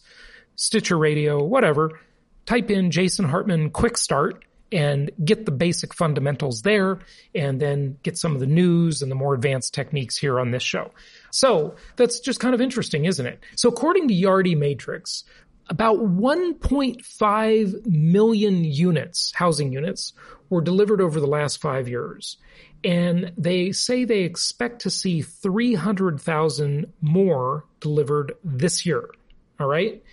Stitcher 0.60 0.98
Radio, 0.98 1.42
whatever. 1.42 2.00
Type 2.46 2.70
in 2.70 2.92
Jason 2.92 3.24
Hartman 3.24 3.70
Quick 3.70 3.98
Start 3.98 4.44
and 4.74 5.10
get 5.24 5.46
the 5.46 5.54
basic 5.54 5.94
fundamentals 5.94 6.64
there 6.64 7.00
and 7.34 7.62
then 7.62 7.98
get 8.04 8.18
some 8.18 8.34
of 8.34 8.42
the 8.42 8.46
news 8.46 9.02
and 9.02 9.10
the 9.10 9.16
more 9.16 9.34
advanced 9.34 9.74
techniques 9.74 10.18
here 10.18 10.38
on 10.38 10.52
this 10.52 10.62
show. 10.62 10.92
So 11.32 11.76
that's 11.96 12.20
just 12.20 12.42
kind 12.42 12.54
of 12.54 12.60
interesting, 12.60 13.06
isn't 13.06 13.26
it? 13.26 13.40
So 13.56 13.70
according 13.70 14.10
to 14.10 14.14
Yardi 14.14 14.58
Matrix, 14.58 15.24
about 15.70 16.00
1.5 16.00 17.86
million 17.86 18.64
units, 18.66 19.32
housing 19.34 19.72
units, 19.72 20.12
were 20.50 20.62
delivered 20.62 21.00
over 21.00 21.22
the 21.22 21.28
last 21.28 21.62
five 21.62 21.88
years. 21.88 22.36
And 22.84 23.32
they 23.38 23.72
say 23.72 24.04
they 24.04 24.24
expect 24.24 24.82
to 24.82 24.90
see 24.90 25.22
300,000 25.22 26.92
more 27.00 27.66
delivered 27.80 28.34
this 28.44 28.86
year. 28.86 29.10
All 29.58 29.68
right 29.68 30.04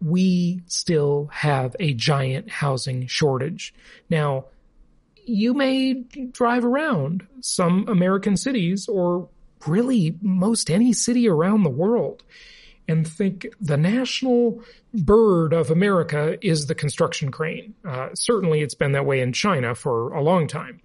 we 0.00 0.62
still 0.66 1.28
have 1.32 1.76
a 1.78 1.94
giant 1.94 2.50
housing 2.50 3.06
shortage. 3.06 3.74
Now, 4.08 4.46
you 5.26 5.54
may 5.54 5.94
drive 6.32 6.64
around 6.64 7.26
some 7.40 7.86
American 7.88 8.36
cities 8.36 8.88
or 8.88 9.28
really 9.66 10.16
most 10.22 10.70
any 10.70 10.92
city 10.92 11.28
around 11.28 11.62
the 11.62 11.70
world 11.70 12.22
and 12.88 13.06
think 13.06 13.46
the 13.60 13.76
national 13.76 14.62
bird 14.92 15.52
of 15.52 15.70
America 15.70 16.38
is 16.44 16.66
the 16.66 16.74
construction 16.74 17.30
crane. 17.30 17.74
Uh, 17.84 18.08
certainly 18.14 18.62
it's 18.62 18.74
been 18.74 18.92
that 18.92 19.06
way 19.06 19.20
in 19.20 19.32
China 19.32 19.74
for 19.74 20.12
a 20.12 20.22
long 20.22 20.48
time 20.48 20.80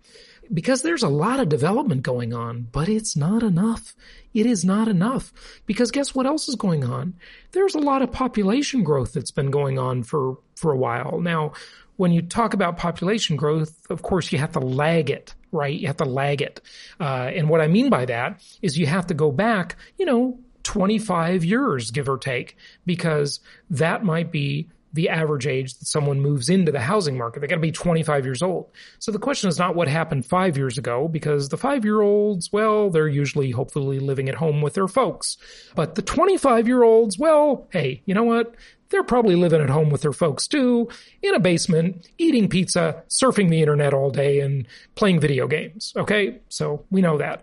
because 0.54 0.82
there's 0.82 1.04
a 1.04 1.10
lot 1.10 1.40
of 1.40 1.50
development 1.50 2.04
going 2.04 2.34
on, 2.34 2.68
but 2.72 2.88
it's 2.90 3.16
not 3.16 3.44
enough. 3.44 3.96
It 4.34 4.46
is 4.46 4.64
not 4.64 4.88
enough 4.88 5.34
because 5.66 5.92
guess 5.92 6.14
what 6.14 6.26
else 6.26 6.48
is 6.48 6.56
going 6.56 6.84
on? 6.84 7.16
There's 7.52 7.76
a 7.76 7.80
lot 7.80 8.02
of 8.02 8.12
population 8.12 8.84
growth 8.84 9.14
that's 9.14 9.32
been 9.32 9.52
going 9.52 9.80
on 9.80 10.04
for, 10.04 10.38
for 10.56 10.72
a 10.72 10.78
while. 10.78 11.20
Now, 11.20 11.54
when 11.98 12.12
you 12.12 12.22
talk 12.22 12.54
about 12.54 12.78
population 12.78 13.36
growth, 13.36 13.74
of 13.90 14.02
course, 14.02 14.32
you 14.32 14.38
have 14.38 14.52
to 14.54 14.60
lag 14.60 15.10
it, 15.10 15.34
right? 15.52 15.78
You 15.78 15.88
have 15.88 15.98
to 15.98 16.06
lag 16.06 16.42
it. 16.42 16.62
Uh, 17.00 17.32
and 17.34 17.50
what 17.50 17.62
I 17.62 17.68
mean 17.68 17.90
by 17.90 18.06
that 18.06 18.42
is 18.62 18.78
you 18.78 18.86
have 18.86 19.08
to 19.08 19.14
go 19.14 19.32
back, 19.32 19.78
you 19.98 20.06
know, 20.06 20.40
25 20.64 21.46
years, 21.46 21.92
give 21.92 22.10
or 22.10 22.18
take, 22.18 22.58
because 22.86 23.40
that 23.70 24.04
might 24.04 24.32
be 24.32 24.70
the 24.96 25.10
average 25.10 25.46
age 25.46 25.78
that 25.78 25.86
someone 25.86 26.22
moves 26.22 26.50
into 26.50 26.72
the 26.72 26.80
housing 26.80 27.18
market. 27.18 27.42
They 27.42 27.48
got 27.48 27.56
to 27.56 27.62
be 27.62 27.72
25 27.72 28.26
years 28.26 28.42
old. 28.42 28.72
So 29.00 29.12
the 29.12 29.20
question 29.20 29.50
is 29.50 29.60
not 29.60 29.76
what 29.76 29.88
happened 29.88 30.26
five 30.26 30.58
years 30.58 30.78
ago, 30.78 31.08
because 31.08 31.50
the 31.50 31.58
five 31.58 31.84
year 31.84 32.02
olds, 32.02 32.52
well, 32.52 32.90
they're 32.90 33.08
usually 33.08 33.52
hopefully 33.52 34.00
living 34.00 34.30
at 34.30 34.36
home 34.36 34.62
with 34.62 34.74
their 34.74 34.88
folks. 34.88 35.38
But 35.76 35.96
the 35.96 36.02
25 36.02 36.68
year 36.68 36.84
olds, 36.84 37.20
well, 37.20 37.68
hey, 37.72 38.02
you 38.06 38.16
know 38.16 38.24
what? 38.24 38.56
They're 38.90 39.04
probably 39.04 39.36
living 39.36 39.62
at 39.62 39.70
home 39.70 39.90
with 39.90 40.02
their 40.02 40.14
folks 40.14 40.48
too, 40.48 40.90
in 41.22 41.34
a 41.34 41.40
basement, 41.40 42.08
eating 42.18 42.48
pizza, 42.48 43.04
surfing 43.10 43.50
the 43.50 43.60
internet 43.60 43.94
all 43.94 44.12
day, 44.12 44.40
and 44.40 44.68
playing 44.96 45.20
video 45.20 45.48
games. 45.48 45.94
Okay? 45.96 46.40
So 46.50 46.86
we 46.92 47.02
know 47.02 47.18
that. 47.18 47.42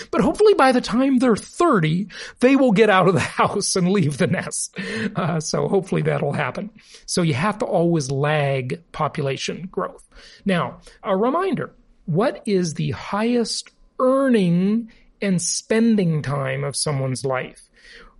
but 0.10 0.20
hopefully 0.20 0.54
by 0.54 0.72
the 0.72 0.80
time 0.80 1.18
they're 1.18 1.36
30, 1.36 2.08
they 2.40 2.56
will 2.56 2.72
get 2.72 2.90
out 2.90 3.08
of 3.08 3.14
the 3.14 3.20
house 3.40 3.74
and 3.76 3.90
leave 3.90 4.18
the 4.18 4.26
nest. 4.26 4.76
Uh, 5.16 5.40
so 5.40 5.68
hopefully 5.68 6.02
that'll 6.02 6.32
happen. 6.32 6.70
So 7.06 7.22
you 7.22 7.34
have 7.34 7.58
to 7.58 7.66
always 7.66 8.10
lag 8.10 8.80
population 8.92 9.68
growth. 9.70 10.08
Now, 10.44 10.80
a 11.02 11.16
reminder. 11.16 11.72
What 12.06 12.42
is 12.46 12.74
the 12.74 12.90
highest 12.90 13.70
earning 13.98 14.90
and 15.22 15.40
spending 15.40 16.22
time 16.22 16.64
of 16.64 16.76
someone's 16.76 17.24
life? 17.24 17.68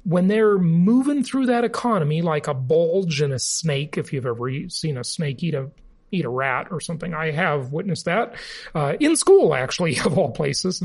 When 0.05 0.29
they're 0.29 0.59
moving 0.59 1.25
through 1.25 1.47
that 1.47 1.65
economy 1.65 2.23
like 2.23 2.47
a 2.47 2.55
bulge 2.55 3.23
in 3.23 3.33
a 3.33 3.39
snake, 3.39 3.99
if 3.99 4.13
you've 4.13 4.27
ever 4.27 4.49
seen 4.69 4.97
a 4.99 5.05
snake 5.05 5.43
eat 5.43 5.55
a 5.55 5.71
eat 6.11 6.25
a 6.25 6.29
rat 6.29 6.69
or 6.71 6.81
something, 6.81 7.13
I 7.13 7.33
have 7.33 7.73
witnessed 7.73 8.05
that 8.05 8.35
uh, 8.75 8.95
in 9.01 9.17
school, 9.17 9.55
actually, 9.55 9.99
of 10.05 10.17
all 10.17 10.31
places. 10.31 10.81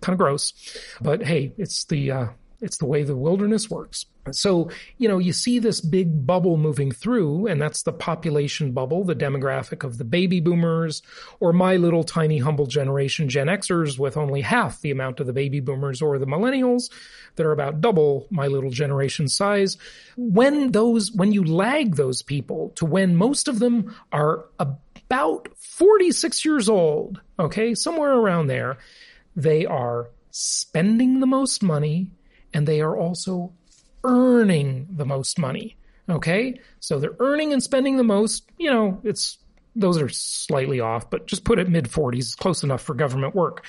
Kind 0.00 0.14
of 0.14 0.18
gross, 0.18 0.54
but 1.00 1.22
hey, 1.22 1.52
it's 1.58 1.84
the 1.84 2.10
uh, 2.10 2.26
it's 2.60 2.78
the 2.78 2.86
way 2.86 3.02
the 3.02 3.16
wilderness 3.16 3.70
works. 3.70 4.06
So, 4.32 4.70
you 4.98 5.08
know, 5.08 5.18
you 5.18 5.32
see 5.32 5.58
this 5.58 5.80
big 5.80 6.26
bubble 6.26 6.56
moving 6.56 6.92
through, 6.92 7.46
and 7.46 7.60
that's 7.60 7.82
the 7.82 7.92
population 7.92 8.72
bubble, 8.72 9.02
the 9.02 9.14
demographic 9.14 9.82
of 9.82 9.96
the 9.98 10.04
baby 10.04 10.40
boomers, 10.40 11.02
or 11.40 11.52
my 11.52 11.76
little 11.76 12.04
tiny 12.04 12.38
humble 12.38 12.66
generation, 12.66 13.28
Gen 13.28 13.46
Xers, 13.46 13.98
with 13.98 14.16
only 14.16 14.42
half 14.42 14.80
the 14.82 14.90
amount 14.90 15.20
of 15.20 15.26
the 15.26 15.32
baby 15.32 15.60
boomers 15.60 16.02
or 16.02 16.18
the 16.18 16.26
millennials 16.26 16.90
that 17.36 17.46
are 17.46 17.52
about 17.52 17.80
double 17.80 18.26
my 18.30 18.46
little 18.46 18.70
generation 18.70 19.26
size. 19.26 19.78
When 20.16 20.72
those, 20.72 21.10
when 21.12 21.32
you 21.32 21.44
lag 21.44 21.96
those 21.96 22.22
people 22.22 22.70
to 22.76 22.84
when 22.84 23.16
most 23.16 23.48
of 23.48 23.58
them 23.58 23.94
are 24.12 24.44
about 24.58 25.48
46 25.56 26.44
years 26.44 26.68
old, 26.68 27.20
okay, 27.38 27.74
somewhere 27.74 28.12
around 28.12 28.48
there, 28.48 28.76
they 29.34 29.64
are 29.64 30.10
spending 30.30 31.20
the 31.20 31.26
most 31.26 31.62
money 31.62 32.10
and 32.52 32.66
they 32.66 32.80
are 32.80 32.96
also 32.96 33.52
earning 34.04 34.88
the 34.90 35.06
most 35.06 35.38
money. 35.38 35.76
Okay. 36.08 36.60
So 36.80 36.98
they're 36.98 37.16
earning 37.20 37.52
and 37.52 37.62
spending 37.62 37.96
the 37.96 38.04
most. 38.04 38.50
You 38.58 38.70
know, 38.70 39.00
it's, 39.04 39.38
those 39.76 40.00
are 40.00 40.08
slightly 40.08 40.80
off, 40.80 41.08
but 41.10 41.26
just 41.26 41.44
put 41.44 41.58
it 41.58 41.68
mid 41.68 41.84
40s, 41.86 42.36
close 42.36 42.62
enough 42.62 42.82
for 42.82 42.94
government 42.94 43.34
work. 43.34 43.64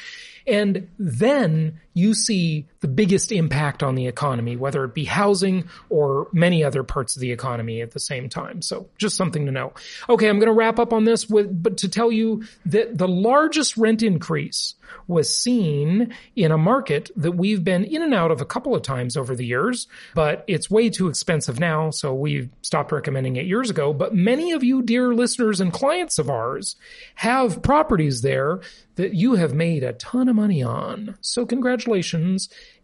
And 0.48 0.90
then 0.98 1.80
you 1.94 2.14
see 2.14 2.66
the 2.80 2.88
biggest 2.88 3.32
impact 3.32 3.84
on 3.84 3.96
the 3.96 4.08
economy, 4.08 4.56
whether 4.56 4.84
it 4.86 4.94
be 4.94 5.06
housing 5.06 5.68
or 5.90 6.28
many 6.32 6.64
other 6.64 6.84
parts 6.84 7.16
of 7.16 7.22
the 7.22 7.32
economy 7.32 7.82
at 7.82 7.92
the 7.92 8.00
same 8.00 8.30
time. 8.30 8.62
So 8.62 8.90
just 8.98 9.18
something 9.18 9.46
to 9.46 9.52
know. 9.52 9.74
Okay. 10.10 10.30
I'm 10.30 10.40
going 10.40 10.48
to 10.48 10.54
wrap 10.54 10.80
up 10.80 10.94
on 10.94 11.04
this 11.04 11.30
with, 11.30 11.62
but 11.62 11.78
to 11.78 11.90
tell 11.90 12.12
you 12.12 12.44
that 12.66 12.98
the 12.98 13.08
largest 13.08 13.78
rent 13.78 14.02
increase 14.02 14.76
was 15.08 15.34
seen 15.36 16.14
in 16.36 16.52
a 16.52 16.58
market 16.58 17.12
that 17.16 17.32
we've 17.32 17.64
been 17.64 17.84
in 17.84 18.02
and 18.02 18.14
out 18.14 18.32
of 18.32 18.42
a 18.42 18.46
couple 18.46 18.76
of 18.76 18.82
times 18.82 19.16
over 19.16 19.36
the 19.36 19.46
years, 19.46 19.88
but 20.14 20.44
it's 20.48 20.70
way 20.70 20.90
too 20.90 21.08
expensive 21.08 21.60
now. 21.60 21.90
So 21.92 22.14
we 22.14 22.50
stopped 22.62 22.92
recommending 22.92 23.36
it 23.38 23.46
years 23.46 23.70
ago. 23.70 23.94
But 23.94 24.14
many 24.14 24.52
of 24.52 24.64
you, 24.64 24.82
dear 24.82 25.14
listeners 25.14 25.62
and 25.62 25.72
clients 25.72 26.20
of 26.20 26.30
ours, 26.30 26.76
have 27.16 27.62
properties 27.62 28.22
there 28.22 28.60
that 28.96 29.14
you 29.14 29.36
have 29.36 29.54
made 29.54 29.84
a 29.84 29.94
ton 29.94 30.28
of 30.28 30.36
money 30.36 30.62
on. 30.62 31.18
So 31.22 31.46
congratulations. 31.46 31.81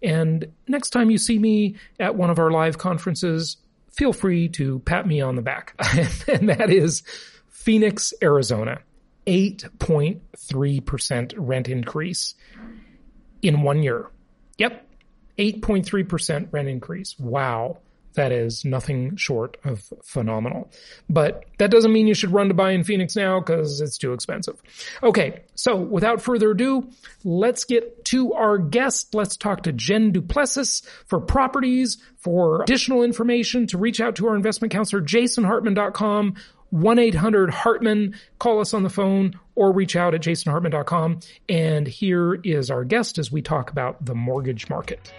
And 0.02 0.54
next 0.68 0.90
time 0.92 1.10
you 1.10 1.18
see 1.18 1.40
me 1.40 1.76
at 2.00 2.16
one 2.16 2.30
of 2.30 2.40
our 2.40 2.52
live 2.52 2.78
conferences, 2.78 3.58
feel 3.92 4.14
free 4.14 4.48
to 4.50 4.80
pat 4.80 5.08
me 5.08 5.22
on 5.22 5.36
the 5.36 5.42
back. 5.42 5.74
and 6.28 6.50
that 6.50 6.70
is 6.70 7.04
Phoenix, 7.50 8.14
Arizona. 8.22 8.80
8.3% 9.26 11.34
rent 11.38 11.68
increase 11.68 12.36
in 13.42 13.62
one 13.62 13.84
year. 13.84 14.10
Yep. 14.58 14.86
8.3% 15.38 16.48
rent 16.52 16.68
increase. 16.68 17.18
Wow. 17.20 17.78
That 18.18 18.32
is 18.32 18.66
nothing 18.66 19.16
short 19.16 19.58
of 19.64 19.94
phenomenal. 20.04 20.72
But 21.08 21.46
that 21.60 21.70
doesn't 21.70 21.94
mean 21.94 22.08
you 22.08 22.16
should 22.16 22.32
run 22.32 22.48
to 22.48 22.56
buy 22.56 22.72
in 22.72 22.84
Phoenix 22.84 23.16
now 23.16 23.40
because 23.40 23.80
it's 23.80 24.00
too 24.00 24.14
expensive. 24.14 24.60
Okay. 25.04 25.44
So 25.54 25.76
without 25.76 26.20
further 26.20 26.50
ado, 26.50 26.90
let's 27.24 27.64
get 27.64 28.06
to 28.06 28.34
our 28.34 28.58
guest. 28.58 29.14
Let's 29.14 29.38
talk 29.38 29.62
to 29.64 29.72
Jen 29.72 30.14
Du 30.14 30.24
Plessis 30.24 30.82
for 31.06 31.20
properties, 31.20 32.00
for 32.18 32.64
additional 32.64 33.04
information 33.04 33.68
to 33.68 33.78
reach 33.78 34.02
out 34.02 34.16
to 34.16 34.28
our 34.30 34.36
investment 34.36 34.72
counselor, 34.72 35.04
jasonhartman.com 35.04 36.38
1-800-HARTMAN. 36.74 38.16
Call 38.40 38.60
us 38.60 38.74
on 38.74 38.84
the 38.84 38.90
phone 38.90 39.40
or 39.56 39.72
reach 39.72 39.96
out 39.96 40.14
at 40.14 40.22
jasonhartman.com. 40.22 41.20
And 41.48 41.88
here 41.88 42.34
is 42.34 42.70
our 42.70 42.84
guest 42.84 43.20
as 43.20 43.32
we 43.32 43.42
talk 43.42 43.72
about 43.72 44.04
the 44.04 44.16
mortgage 44.16 44.70
market. 44.70 45.14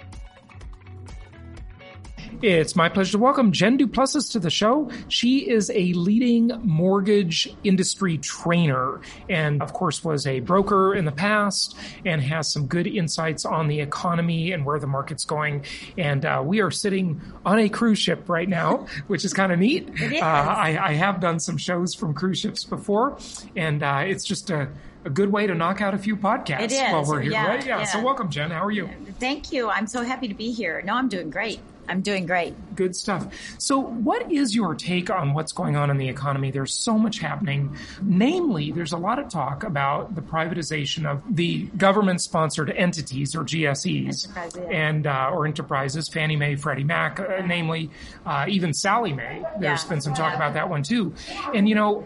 It's 2.41 2.77
my 2.77 2.89
pleasure 2.89 3.13
to 3.13 3.19
welcome 3.19 3.51
Jen 3.51 3.79
Du 3.79 3.89
Plessis 3.89 4.29
to 4.29 4.39
the 4.39 4.49
show. 4.49 4.93
She 5.09 5.51
is 5.51 5.73
a 5.75 5.93
leading 5.95 6.53
mortgage 6.63 7.53
industry 7.65 8.17
trainer 8.19 9.01
and 9.29 9.61
of 9.61 9.73
course 9.73 10.05
was 10.05 10.25
a 10.25 10.39
broker 10.39 10.95
in 10.95 11.05
the 11.05 11.11
past 11.11 11.77
and 12.05 12.23
has 12.23 12.53
some 12.53 12.69
good 12.69 12.87
insights 12.87 13.45
on 13.45 13.67
the 13.67 13.81
economy 13.81 14.53
and 14.53 14.65
where 14.65 14.79
the 14.79 14.87
market's 14.87 15.25
going. 15.25 15.65
And 15.97 16.25
uh, 16.25 16.41
we 16.47 16.61
are 16.61 16.71
sitting 16.71 17.21
on 17.45 17.59
a 17.59 17.69
cruise 17.69 17.99
ship 17.99 18.29
right 18.29 18.49
now, 18.49 18.87
which 19.09 19.25
is 19.25 19.35
kind 19.35 19.51
of 19.51 19.59
neat. 19.59 19.91
Uh, 20.01 20.25
I, 20.25 20.79
I, 20.81 20.93
have 20.93 21.19
done 21.19 21.41
some 21.41 21.57
shows 21.57 21.93
from 21.93 22.15
cruise 22.15 22.39
ships 22.39 22.63
before 22.63 23.19
and 23.57 23.83
uh, 23.83 24.05
it's 24.07 24.25
just 24.25 24.51
a 24.51 24.69
a 25.05 25.11
good 25.11 25.33
way 25.33 25.47
to 25.47 25.55
knock 25.55 25.81
out 25.81 25.95
a 25.95 25.99
few 25.99 26.17
podcasts 26.17 26.93
while 26.93 27.05
we're 27.05 27.21
here, 27.21 27.33
yeah, 27.33 27.47
right? 27.47 27.65
Yeah. 27.65 27.79
yeah. 27.79 27.85
So 27.85 28.03
welcome, 28.03 28.29
Jen. 28.31 28.51
How 28.51 28.65
are 28.65 28.71
you? 28.71 28.91
Thank 29.21 29.53
you. 29.53 29.71
I'm 29.71 29.87
so 29.87 30.03
happy 30.03 30.29
to 30.29 30.35
be 30.35 30.51
here. 30.51 30.83
No, 30.83 30.95
I'm 30.95 31.09
doing 31.09 31.31
great. 31.31 31.61
I'm 31.89 32.01
doing 32.03 32.27
great. 32.27 32.55
Good 32.77 32.95
stuff. 32.95 33.27
So, 33.59 33.79
what 33.81 34.31
is 34.31 34.55
your 34.55 34.75
take 34.75 35.11
on 35.11 35.35
what's 35.35 35.53
going 35.53 35.77
on 35.77 35.91
in 35.91 35.97
the 35.97 36.09
economy? 36.09 36.51
There's 36.51 36.75
so 36.75 36.99
much 36.99 37.19
happening. 37.19 37.77
Namely, 38.03 38.71
there's 38.73 38.93
a 38.93 38.99
lot 38.99 39.19
of 39.19 39.29
talk 39.29 39.65
about 39.65 40.15
the 40.15 40.21
privatization 40.23 41.07
of 41.07 41.23
the 41.35 41.63
government-sponsored 41.77 42.71
entities 42.71 43.35
or 43.35 43.43
GSEs 43.45 44.29
and 44.71 45.07
uh, 45.07 45.31
or 45.33 45.47
enterprises, 45.47 46.09
Fannie 46.09 46.37
Mae, 46.37 46.57
Freddie 46.57 46.85
Mac, 46.85 47.19
uh, 47.21 47.43
namely, 47.47 47.91
uh, 48.27 48.45
even 48.49 48.73
Sallie 48.75 49.13
Mae. 49.13 49.43
There's 49.59 49.83
Yeah. 49.85 49.89
been 49.89 50.01
some 50.01 50.15
talk 50.15 50.35
about 50.35 50.55
that 50.55 50.69
one 50.69 50.83
too. 50.83 51.15
And 51.55 51.69
you 51.69 51.75
know. 51.75 52.05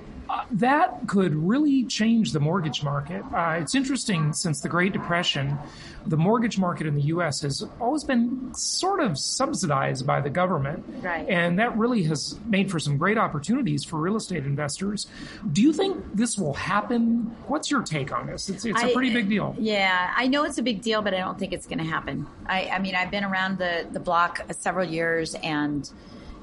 That 0.52 1.06
could 1.08 1.34
really 1.34 1.84
change 1.84 2.32
the 2.32 2.40
mortgage 2.40 2.82
market. 2.82 3.22
Uh, 3.34 3.58
it's 3.60 3.74
interesting 3.74 4.32
since 4.32 4.60
the 4.60 4.68
Great 4.68 4.92
Depression, 4.92 5.58
the 6.06 6.16
mortgage 6.16 6.58
market 6.58 6.86
in 6.86 6.94
the 6.94 7.02
U.S. 7.02 7.40
has 7.42 7.64
always 7.80 8.04
been 8.04 8.52
sort 8.54 9.00
of 9.00 9.18
subsidized 9.18 10.06
by 10.06 10.20
the 10.20 10.30
government. 10.30 10.84
Right. 11.02 11.28
And 11.28 11.58
that 11.58 11.76
really 11.76 12.02
has 12.04 12.38
made 12.46 12.70
for 12.70 12.78
some 12.78 12.98
great 12.98 13.18
opportunities 13.18 13.84
for 13.84 13.98
real 13.98 14.16
estate 14.16 14.44
investors. 14.44 15.06
Do 15.52 15.62
you 15.62 15.72
think 15.72 16.02
this 16.14 16.38
will 16.38 16.54
happen? 16.54 17.34
What's 17.46 17.70
your 17.70 17.82
take 17.82 18.12
on 18.12 18.26
this? 18.26 18.48
It's, 18.48 18.64
it's 18.64 18.82
a 18.82 18.86
I- 18.86 18.92
pretty 18.92 19.12
big 19.12 19.28
deal. 19.28 19.54
Yeah, 19.58 20.12
I 20.16 20.28
know 20.28 20.44
it's 20.44 20.58
a 20.58 20.62
big 20.62 20.82
deal, 20.82 21.02
but 21.02 21.14
I 21.14 21.18
don't 21.18 21.38
think 21.38 21.52
it's 21.52 21.66
going 21.66 21.78
to 21.78 21.84
happen. 21.84 22.26
I, 22.46 22.68
I 22.68 22.78
mean, 22.78 22.94
I've 22.94 23.10
been 23.10 23.24
around 23.24 23.58
the, 23.58 23.86
the 23.90 24.00
block 24.00 24.40
several 24.58 24.88
years 24.88 25.34
and, 25.36 25.88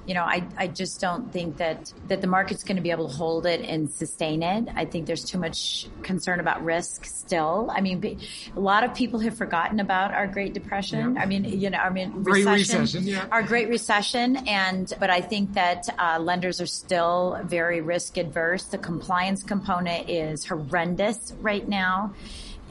you 0.09 0.15
know, 0.15 0.23
I, 0.23 0.43
I 0.57 0.65
just 0.65 0.99
don't 0.99 1.31
think 1.31 1.57
that, 1.57 1.93
that 2.07 2.19
the 2.19 2.25
market's 2.25 2.63
going 2.63 2.77
to 2.77 2.81
be 2.81 2.89
able 2.89 3.07
to 3.07 3.15
hold 3.15 3.45
it 3.45 3.61
and 3.61 3.87
sustain 3.87 4.41
it. 4.41 4.67
I 4.75 4.85
think 4.85 5.05
there's 5.05 5.23
too 5.23 5.37
much 5.37 5.85
concern 6.01 6.39
about 6.39 6.65
risk 6.65 7.05
still. 7.05 7.69
I 7.71 7.81
mean, 7.81 8.19
a 8.55 8.59
lot 8.59 8.83
of 8.83 8.95
people 8.95 9.19
have 9.19 9.37
forgotten 9.37 9.79
about 9.79 10.11
our 10.11 10.25
Great 10.25 10.55
Depression. 10.55 11.13
Yeah. 11.13 11.21
I 11.21 11.27
mean, 11.27 11.43
you 11.43 11.69
know, 11.69 11.77
I 11.77 11.91
mean, 11.91 12.23
Great 12.23 12.43
recession, 12.43 13.03
yeah. 13.03 13.27
our 13.31 13.43
Great 13.43 13.69
Recession, 13.69 14.37
and 14.47 14.91
but 14.99 15.11
I 15.11 15.21
think 15.21 15.53
that 15.53 15.87
uh, 15.99 16.17
lenders 16.19 16.59
are 16.59 16.65
still 16.65 17.39
very 17.43 17.81
risk 17.81 18.17
adverse. 18.17 18.63
The 18.63 18.79
compliance 18.79 19.43
component 19.43 20.09
is 20.09 20.43
horrendous 20.43 21.35
right 21.39 21.67
now, 21.69 22.15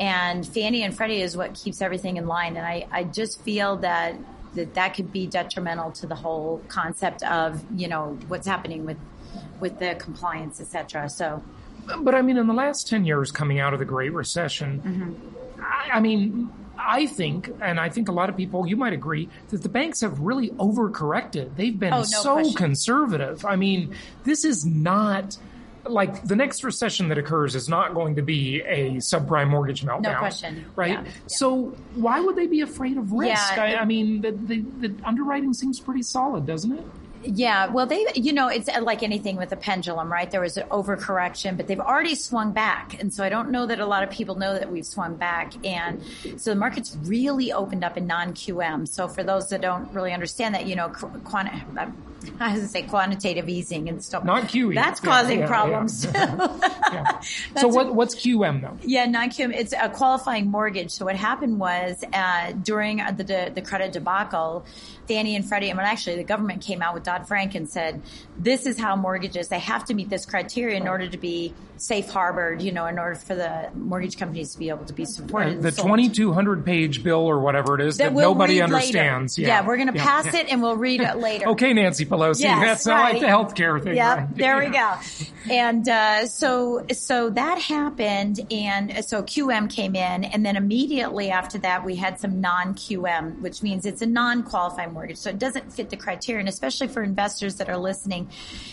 and 0.00 0.44
Fannie 0.44 0.82
and 0.82 0.92
Freddie 0.92 1.22
is 1.22 1.36
what 1.36 1.54
keeps 1.54 1.82
everything 1.82 2.16
in 2.16 2.26
line. 2.26 2.56
And 2.56 2.66
I, 2.66 2.88
I 2.90 3.04
just 3.04 3.42
feel 3.42 3.76
that 3.76 4.16
that 4.54 4.74
that 4.74 4.94
could 4.94 5.12
be 5.12 5.26
detrimental 5.26 5.90
to 5.92 6.06
the 6.06 6.14
whole 6.14 6.62
concept 6.68 7.22
of 7.24 7.62
you 7.78 7.88
know 7.88 8.18
what's 8.28 8.46
happening 8.46 8.84
with 8.86 8.98
with 9.60 9.78
the 9.78 9.94
compliance, 9.96 10.60
et 10.60 10.66
cetera. 10.66 11.08
So 11.08 11.42
But 12.00 12.14
I 12.14 12.22
mean, 12.22 12.36
in 12.38 12.46
the 12.46 12.54
last 12.54 12.86
10 12.88 13.04
years 13.04 13.30
coming 13.30 13.58
out 13.60 13.72
of 13.72 13.78
the 13.78 13.84
Great 13.84 14.12
Recession, 14.12 14.80
Mm-hmm. 14.80 15.62
I, 15.62 15.96
I 15.96 16.00
mean, 16.00 16.50
I 16.78 17.06
think, 17.06 17.50
and 17.60 17.80
I 17.80 17.88
think 17.88 18.08
a 18.08 18.12
lot 18.12 18.28
of 18.28 18.36
people, 18.36 18.66
you 18.66 18.76
might 18.76 18.92
agree, 18.92 19.28
that 19.48 19.62
the 19.64 19.68
banks 19.68 20.00
have 20.02 20.20
really 20.20 20.50
overcorrected. 20.50 21.56
They've 21.56 21.76
been 21.78 21.92
Oh, 21.92 21.98
no 21.98 22.04
so 22.04 22.34
question. 22.34 22.54
conservative. 22.54 23.44
I 23.44 23.56
mean, 23.56 23.94
this 24.24 24.44
is 24.44 24.64
not 24.64 25.36
like 25.84 26.24
the 26.24 26.36
next 26.36 26.64
recession 26.64 27.08
that 27.08 27.18
occurs 27.18 27.54
is 27.54 27.68
not 27.68 27.94
going 27.94 28.16
to 28.16 28.22
be 28.22 28.60
a 28.62 28.94
subprime 28.96 29.48
mortgage 29.48 29.84
meltdown. 29.84 30.02
No 30.02 30.18
question. 30.18 30.66
Right? 30.76 30.92
Yeah, 30.92 31.04
yeah. 31.04 31.10
So 31.26 31.76
why 31.94 32.20
would 32.20 32.36
they 32.36 32.46
be 32.46 32.60
afraid 32.60 32.96
of 32.96 33.12
risk? 33.12 33.56
Yeah, 33.56 33.62
I, 33.62 33.76
I 33.76 33.84
mean, 33.84 34.20
the, 34.20 34.32
the, 34.32 34.64
the 34.86 34.94
underwriting 35.04 35.54
seems 35.54 35.80
pretty 35.80 36.02
solid, 36.02 36.46
doesn't 36.46 36.72
it? 36.72 36.84
Yeah, 37.24 37.66
well, 37.66 37.86
they, 37.86 38.06
you 38.14 38.32
know, 38.32 38.48
it's 38.48 38.68
like 38.80 39.02
anything 39.02 39.36
with 39.36 39.50
a 39.50 39.56
pendulum, 39.56 40.10
right? 40.10 40.30
There 40.30 40.40
was 40.40 40.56
an 40.56 40.68
overcorrection, 40.68 41.56
but 41.56 41.66
they've 41.66 41.80
already 41.80 42.14
swung 42.14 42.52
back. 42.52 43.00
And 43.00 43.12
so 43.12 43.24
I 43.24 43.28
don't 43.28 43.50
know 43.50 43.66
that 43.66 43.80
a 43.80 43.86
lot 43.86 44.04
of 44.04 44.10
people 44.10 44.36
know 44.36 44.54
that 44.54 44.70
we've 44.70 44.86
swung 44.86 45.16
back. 45.16 45.52
And 45.66 46.02
so 46.36 46.50
the 46.50 46.56
market's 46.56 46.96
really 47.02 47.52
opened 47.52 47.82
up 47.82 47.96
in 47.96 48.06
non 48.06 48.34
QM. 48.34 48.86
So 48.86 49.08
for 49.08 49.24
those 49.24 49.48
that 49.48 49.60
don't 49.60 49.92
really 49.92 50.12
understand 50.12 50.54
that, 50.54 50.66
you 50.66 50.76
know, 50.76 50.90
qu- 50.90 51.18
quanti- 51.24 51.60
I 52.40 52.52
was 52.52 52.58
going 52.58 52.60
to 52.60 52.68
say 52.68 52.82
quantitative 52.82 53.48
easing 53.48 53.88
and 53.88 54.02
stuff. 54.02 54.24
Not 54.24 54.44
QE. 54.44 54.74
That's 54.74 55.00
Yeah, 55.02 55.10
causing 55.10 55.40
yeah, 55.40 55.46
problems. 55.46 56.06
Yeah. 56.90 57.20
so 57.58 57.68
what, 57.68 57.94
what's 57.94 58.14
QM 58.14 58.62
though? 58.62 58.76
Yeah, 58.82 59.04
non-QM. 59.04 59.54
It's 59.54 59.74
a 59.78 59.90
qualifying 59.90 60.50
mortgage. 60.50 60.90
So 60.90 61.04
what 61.04 61.16
happened 61.16 61.58
was 61.58 62.02
uh, 62.14 62.52
during 62.52 62.96
the, 62.98 63.24
the 63.24 63.52
the 63.54 63.60
credit 63.62 63.92
debacle, 63.92 64.64
Fannie 65.08 65.34
and 65.34 65.44
Freddie, 65.48 65.70
and 65.70 65.80
actually 65.80 66.16
the 66.16 66.24
government 66.24 66.62
came 66.62 66.82
out 66.82 66.94
with 66.94 67.02
Dodd 67.04 67.26
Frank 67.26 67.54
and 67.54 67.68
said, 67.68 68.02
"This 68.38 68.66
is 68.66 68.78
how 68.78 68.94
mortgages 68.94 69.48
they 69.48 69.58
have 69.58 69.84
to 69.86 69.94
meet 69.94 70.10
this 70.10 70.26
criteria 70.26 70.76
in 70.76 70.86
order 70.86 71.08
to 71.08 71.16
be 71.18 71.54
safe 71.78 72.08
harbored. 72.10 72.60
You 72.60 72.72
know, 72.72 72.86
in 72.86 72.98
order 72.98 73.14
for 73.14 73.34
the 73.34 73.68
mortgage 73.74 74.18
companies 74.18 74.52
to 74.52 74.58
be 74.58 74.68
able 74.68 74.84
to 74.84 74.92
be 74.92 75.04
supported." 75.04 75.54
and 75.54 75.62
the 75.62 75.70
2200 75.72 76.64
page 76.64 77.02
bill 77.02 77.20
or 77.26 77.40
whatever 77.40 77.74
it 77.74 77.80
is 77.86 77.96
that, 77.96 78.04
that 78.04 78.12
we'll 78.12 78.30
nobody 78.34 78.60
understands. 78.60 79.38
Later. 79.38 79.48
Yeah, 79.48 79.66
we're 79.66 79.76
going 79.76 79.88
to 79.88 79.94
Yeah. 79.96 80.04
pass 80.04 80.34
it 80.34 80.46
and 80.50 80.62
we'll 80.62 80.76
read 80.76 81.00
it 81.00 81.16
later. 81.16 81.48
Okay, 81.58 81.72
Nancy 81.72 82.04
Pelosi. 82.04 82.40
Yes, 82.42 82.60
That's 82.60 82.86
not 82.86 82.94
right. 83.00 83.12
like 83.14 83.20
the 83.22 83.26
healthcare 83.28 83.82
thing. 83.82 83.96
Yep, 83.96 84.18
right? 84.18 84.36
there 84.36 84.58
we 84.58 84.66
go. 84.68 84.94
And 85.50 85.88
uh, 85.88 86.26
so 86.26 86.84
so 86.92 87.30
that 87.30 87.58
happened, 87.58 88.40
and 88.52 89.04
so 89.04 89.22
QM 89.22 89.70
came 89.70 89.94
in, 89.96 90.24
and 90.24 90.44
then 90.44 90.56
immediately 90.56 91.30
after 91.30 91.58
that, 91.58 91.84
we 91.84 91.96
had 91.96 92.20
some 92.20 92.40
non-QM, 92.40 93.40
which 93.40 93.62
means 93.62 93.86
it's 93.86 94.02
a 94.02 94.06
non-qualified 94.06 94.92
mortgage, 94.98 95.16
so 95.16 95.30
it 95.30 95.38
doesn't 95.38 95.72
fit 95.72 95.90
the 95.90 95.96
criteria. 95.96 96.40
And 96.40 96.48
especially 96.48 96.88
for 96.88 97.02
investors 97.02 97.54
that 97.56 97.68
are 97.68 97.76
listening, 97.76 98.28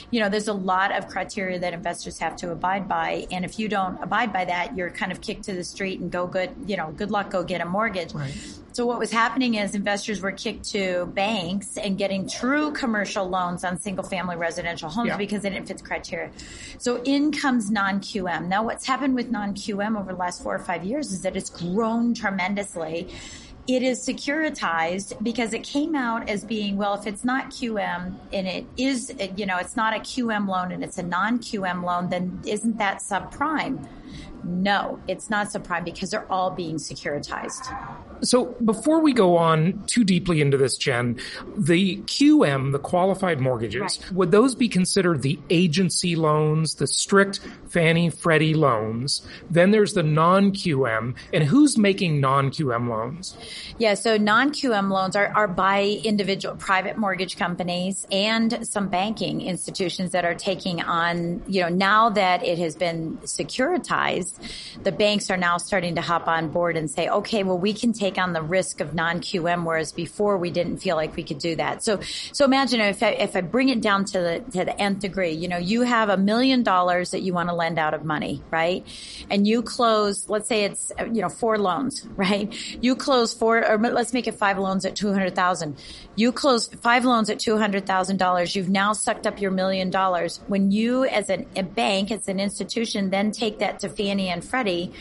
you 0.09 0.19
know, 0.19 0.27
there's 0.27 0.47
a 0.47 0.53
lot 0.53 0.91
of 0.91 1.07
criteria 1.07 1.59
that 1.59 1.73
investors 1.73 2.17
have 2.17 2.35
to 2.37 2.51
abide 2.51 2.87
by, 2.87 3.27
and 3.31 3.45
if 3.45 3.59
you 3.59 3.67
don't 3.69 4.01
abide 4.01 4.33
by 4.33 4.45
that, 4.45 4.75
you're 4.75 4.89
kind 4.89 5.11
of 5.11 5.21
kicked 5.21 5.43
to 5.43 5.53
the 5.53 5.63
street 5.63 5.99
and 5.99 6.11
go 6.11 6.25
good, 6.25 6.49
you 6.65 6.77
know, 6.77 6.91
good 6.91 7.11
luck, 7.11 7.29
go 7.29 7.43
get 7.43 7.61
a 7.61 7.65
mortgage. 7.65 8.13
Right. 8.13 8.33
So 8.71 8.85
what 8.85 8.99
was 8.99 9.09
happening 9.09 9.53
is 9.53 9.73
investors 9.73 10.19
were 10.19 10.33
kicked 10.33 10.65
to 10.71 11.05
banks 11.13 11.77
and 11.77 11.97
getting 11.97 12.27
true 12.27 12.73
commercial 12.73 13.25
loans 13.25 13.63
on 13.63 13.79
single 13.79 14.03
family 14.03 14.35
residential 14.35 14.89
homes 14.89 15.07
Yeah. 15.07 15.17
because 15.17 15.43
they 15.43 15.49
didn't 15.49 15.67
fit 15.69 15.77
the 15.77 15.83
criteria. 15.85 16.29
So 16.77 17.01
in 17.03 17.31
comes 17.31 17.71
non-QM. 17.71 18.49
Now 18.49 18.63
what's 18.65 18.85
happened 18.85 19.15
with 19.15 19.31
non-QM 19.31 19.97
over 19.97 20.11
the 20.11 20.17
last 20.17 20.43
four 20.43 20.53
or 20.53 20.59
five 20.59 20.83
years 20.83 21.13
is 21.13 21.21
that 21.21 21.37
it's 21.37 21.49
grown 21.49 22.13
tremendously. 22.13 23.07
It 23.67 23.81
is 23.81 23.99
securitized 24.05 25.23
because 25.23 25.51
it 25.51 25.63
came 25.63 25.95
out 25.95 26.29
as 26.29 26.43
being, 26.43 26.77
well, 26.77 26.93
if 26.93 27.07
it's 27.07 27.25
not 27.25 27.49
QM 27.49 28.13
and 28.31 28.47
it 28.47 28.65
is, 28.77 29.11
you 29.35 29.47
know, 29.47 29.57
it's 29.57 29.75
not 29.75 29.95
a 29.95 29.99
QM 29.99 30.47
loan 30.47 30.71
and 30.71 30.83
it's 30.83 30.99
a 30.99 31.03
non-QM 31.03 31.83
loan, 31.83 32.09
then 32.09 32.41
isn't 32.45 32.77
that 32.77 32.99
subprime? 32.99 33.87
No, 34.43 34.99
it's 35.07 35.31
not 35.31 35.47
subprime 35.47 35.83
because 35.83 36.11
they're 36.11 36.31
all 36.31 36.51
being 36.51 36.75
securitized. 36.75 38.14
So 38.21 38.45
before 38.63 39.01
we 39.01 39.13
go 39.13 39.37
on 39.37 39.83
too 39.87 40.03
deeply 40.03 40.41
into 40.41 40.57
this, 40.57 40.77
Jen, 40.77 41.17
the 41.57 41.97
QM, 41.97 42.71
the 42.71 42.79
qualified 42.79 43.39
mortgages, 43.39 43.81
Right. 43.81 44.11
would 44.13 44.31
those 44.31 44.55
be 44.55 44.69
considered 44.69 45.21
the 45.21 45.39
agency 45.49 46.15
loans, 46.15 46.75
the 46.75 46.87
strict 46.87 47.39
Fannie 47.69 48.09
Freddie 48.09 48.53
loans? 48.53 49.21
Then 49.49 49.71
there's 49.71 49.93
the 49.93 50.03
non-QM, 50.03 51.15
and 51.33 51.43
who's 51.43 51.77
making 51.77 52.19
non-QM 52.19 52.89
loans? 52.89 53.35
Yeah, 53.77 53.93
so 53.95 54.17
non-QM 54.17 54.89
loans 54.89 55.15
are, 55.15 55.27
are 55.35 55.47
by 55.47 55.99
individual 56.03 56.55
private 56.55 56.97
mortgage 56.97 57.37
companies 57.37 58.07
and 58.11 58.65
some 58.67 58.87
banking 58.87 59.41
institutions 59.41 60.11
that 60.11 60.25
are 60.25 60.35
taking 60.35 60.81
on, 60.81 61.41
you 61.47 61.61
know, 61.61 61.69
now 61.69 62.09
that 62.11 62.43
it 62.45 62.57
has 62.59 62.75
been 62.75 63.17
securitized, 63.23 64.35
the 64.83 64.91
banks 64.91 65.29
are 65.29 65.37
now 65.37 65.57
starting 65.57 65.95
to 65.95 66.01
hop 66.01 66.27
on 66.27 66.49
board 66.49 66.77
and 66.77 66.89
say, 66.89 67.09
okay, 67.09 67.43
well, 67.43 67.57
we 67.57 67.73
can 67.73 67.93
take 67.93 68.14
on 68.17 68.33
the 68.33 68.41
risk 68.41 68.81
of 68.81 68.93
non-QM, 68.93 69.65
whereas 69.65 69.91
before 69.91 70.37
we 70.37 70.51
didn't 70.51 70.77
feel 70.77 70.95
like 70.95 71.15
we 71.15 71.23
could 71.23 71.39
do 71.39 71.55
that. 71.55 71.83
So, 71.83 71.99
so 72.31 72.45
imagine 72.45 72.79
if 72.81 73.01
I, 73.01 73.09
if 73.09 73.35
I 73.35 73.41
bring 73.41 73.69
it 73.69 73.81
down 73.81 74.05
to 74.05 74.19
the, 74.19 74.39
to 74.51 74.65
the 74.65 74.79
nth 74.79 74.99
degree, 74.99 75.31
you 75.31 75.47
know, 75.47 75.57
you 75.57 75.81
have 75.81 76.09
a 76.09 76.17
million 76.17 76.63
dollars 76.63 77.11
that 77.11 77.21
you 77.21 77.33
want 77.33 77.49
to 77.49 77.55
lend 77.55 77.79
out 77.79 77.93
of 77.93 78.03
money, 78.03 78.41
right? 78.51 78.85
And 79.29 79.47
you 79.47 79.61
close, 79.61 80.29
let's 80.29 80.47
say 80.47 80.65
it's, 80.65 80.91
you 80.99 81.21
know, 81.21 81.29
four 81.29 81.57
loans, 81.57 82.07
right? 82.15 82.53
You 82.83 82.95
close 82.95 83.33
four, 83.33 83.65
or 83.65 83.77
let's 83.77 84.13
make 84.13 84.27
it 84.27 84.35
five 84.35 84.57
loans 84.57 84.85
at 84.85 84.95
200,000. 84.95 85.77
You 86.15 86.31
close 86.31 86.67
five 86.67 87.05
loans 87.05 87.29
at 87.29 87.39
$200,000. 87.39 88.55
You've 88.55 88.69
now 88.69 88.93
sucked 88.93 89.27
up 89.27 89.41
your 89.41 89.51
million 89.51 89.89
dollars. 89.89 90.39
When 90.47 90.71
you 90.71 91.05
as 91.05 91.29
an, 91.29 91.47
a 91.55 91.63
bank, 91.63 92.11
as 92.11 92.27
an 92.27 92.39
institution, 92.39 93.09
then 93.09 93.31
take 93.31 93.59
that 93.59 93.79
to 93.79 93.89
Fannie 93.89 94.29
and 94.29 94.43
Freddie, 94.43 94.93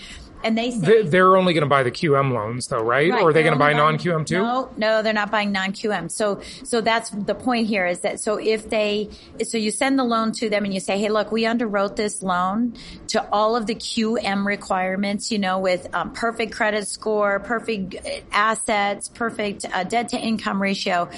and 0.44 0.56
they 0.56 0.70
say, 0.70 0.78
They- 1.02 1.02
They're 1.08 1.36
only 1.36 1.54
going 1.54 1.62
to 1.62 1.68
buy 1.68 1.82
the 1.82 1.90
QM 1.90 2.32
loans, 2.32 2.68
though, 2.68 2.82
right? 2.82 3.10
Right. 3.10 3.22
Or 3.22 3.30
are 3.30 3.32
they 3.32 3.42
going 3.42 3.54
to 3.54 3.58
buy 3.58 3.72
non-QM 3.72 4.26
too? 4.26 4.42
No, 4.42 4.70
no, 4.76 5.02
they're 5.02 5.12
not 5.12 5.30
buying 5.30 5.50
non-QM. 5.50 6.10
So, 6.10 6.40
so 6.62 6.80
that's 6.80 7.10
the 7.10 7.34
point 7.34 7.66
here 7.66 7.86
is 7.86 8.00
that, 8.00 8.20
so 8.20 8.36
if 8.38 8.68
they, 8.70 9.08
so 9.42 9.58
you 9.58 9.70
send 9.70 9.98
the 9.98 10.04
loan 10.04 10.32
to 10.32 10.48
them 10.50 10.64
and 10.64 10.72
you 10.72 10.80
say, 10.80 10.98
hey, 10.98 11.08
look, 11.08 11.32
we 11.32 11.42
underwrote 11.44 11.96
this 11.96 12.22
loan 12.22 12.74
to 13.08 13.26
all 13.32 13.56
of 13.56 13.66
the 13.66 13.74
QM 13.74 14.44
requirements, 14.46 15.32
you 15.32 15.38
know, 15.38 15.58
with 15.58 15.92
um, 15.94 16.12
perfect 16.12 16.52
credit 16.52 16.86
score, 16.86 17.40
perfect 17.40 17.94
uh, 17.96 18.20
assets, 18.30 19.08
perfect 19.08 19.64
uh, 19.72 19.82
debt 19.84 20.10
to 20.10 20.18
income 20.18 20.60
ratio. 20.60 21.08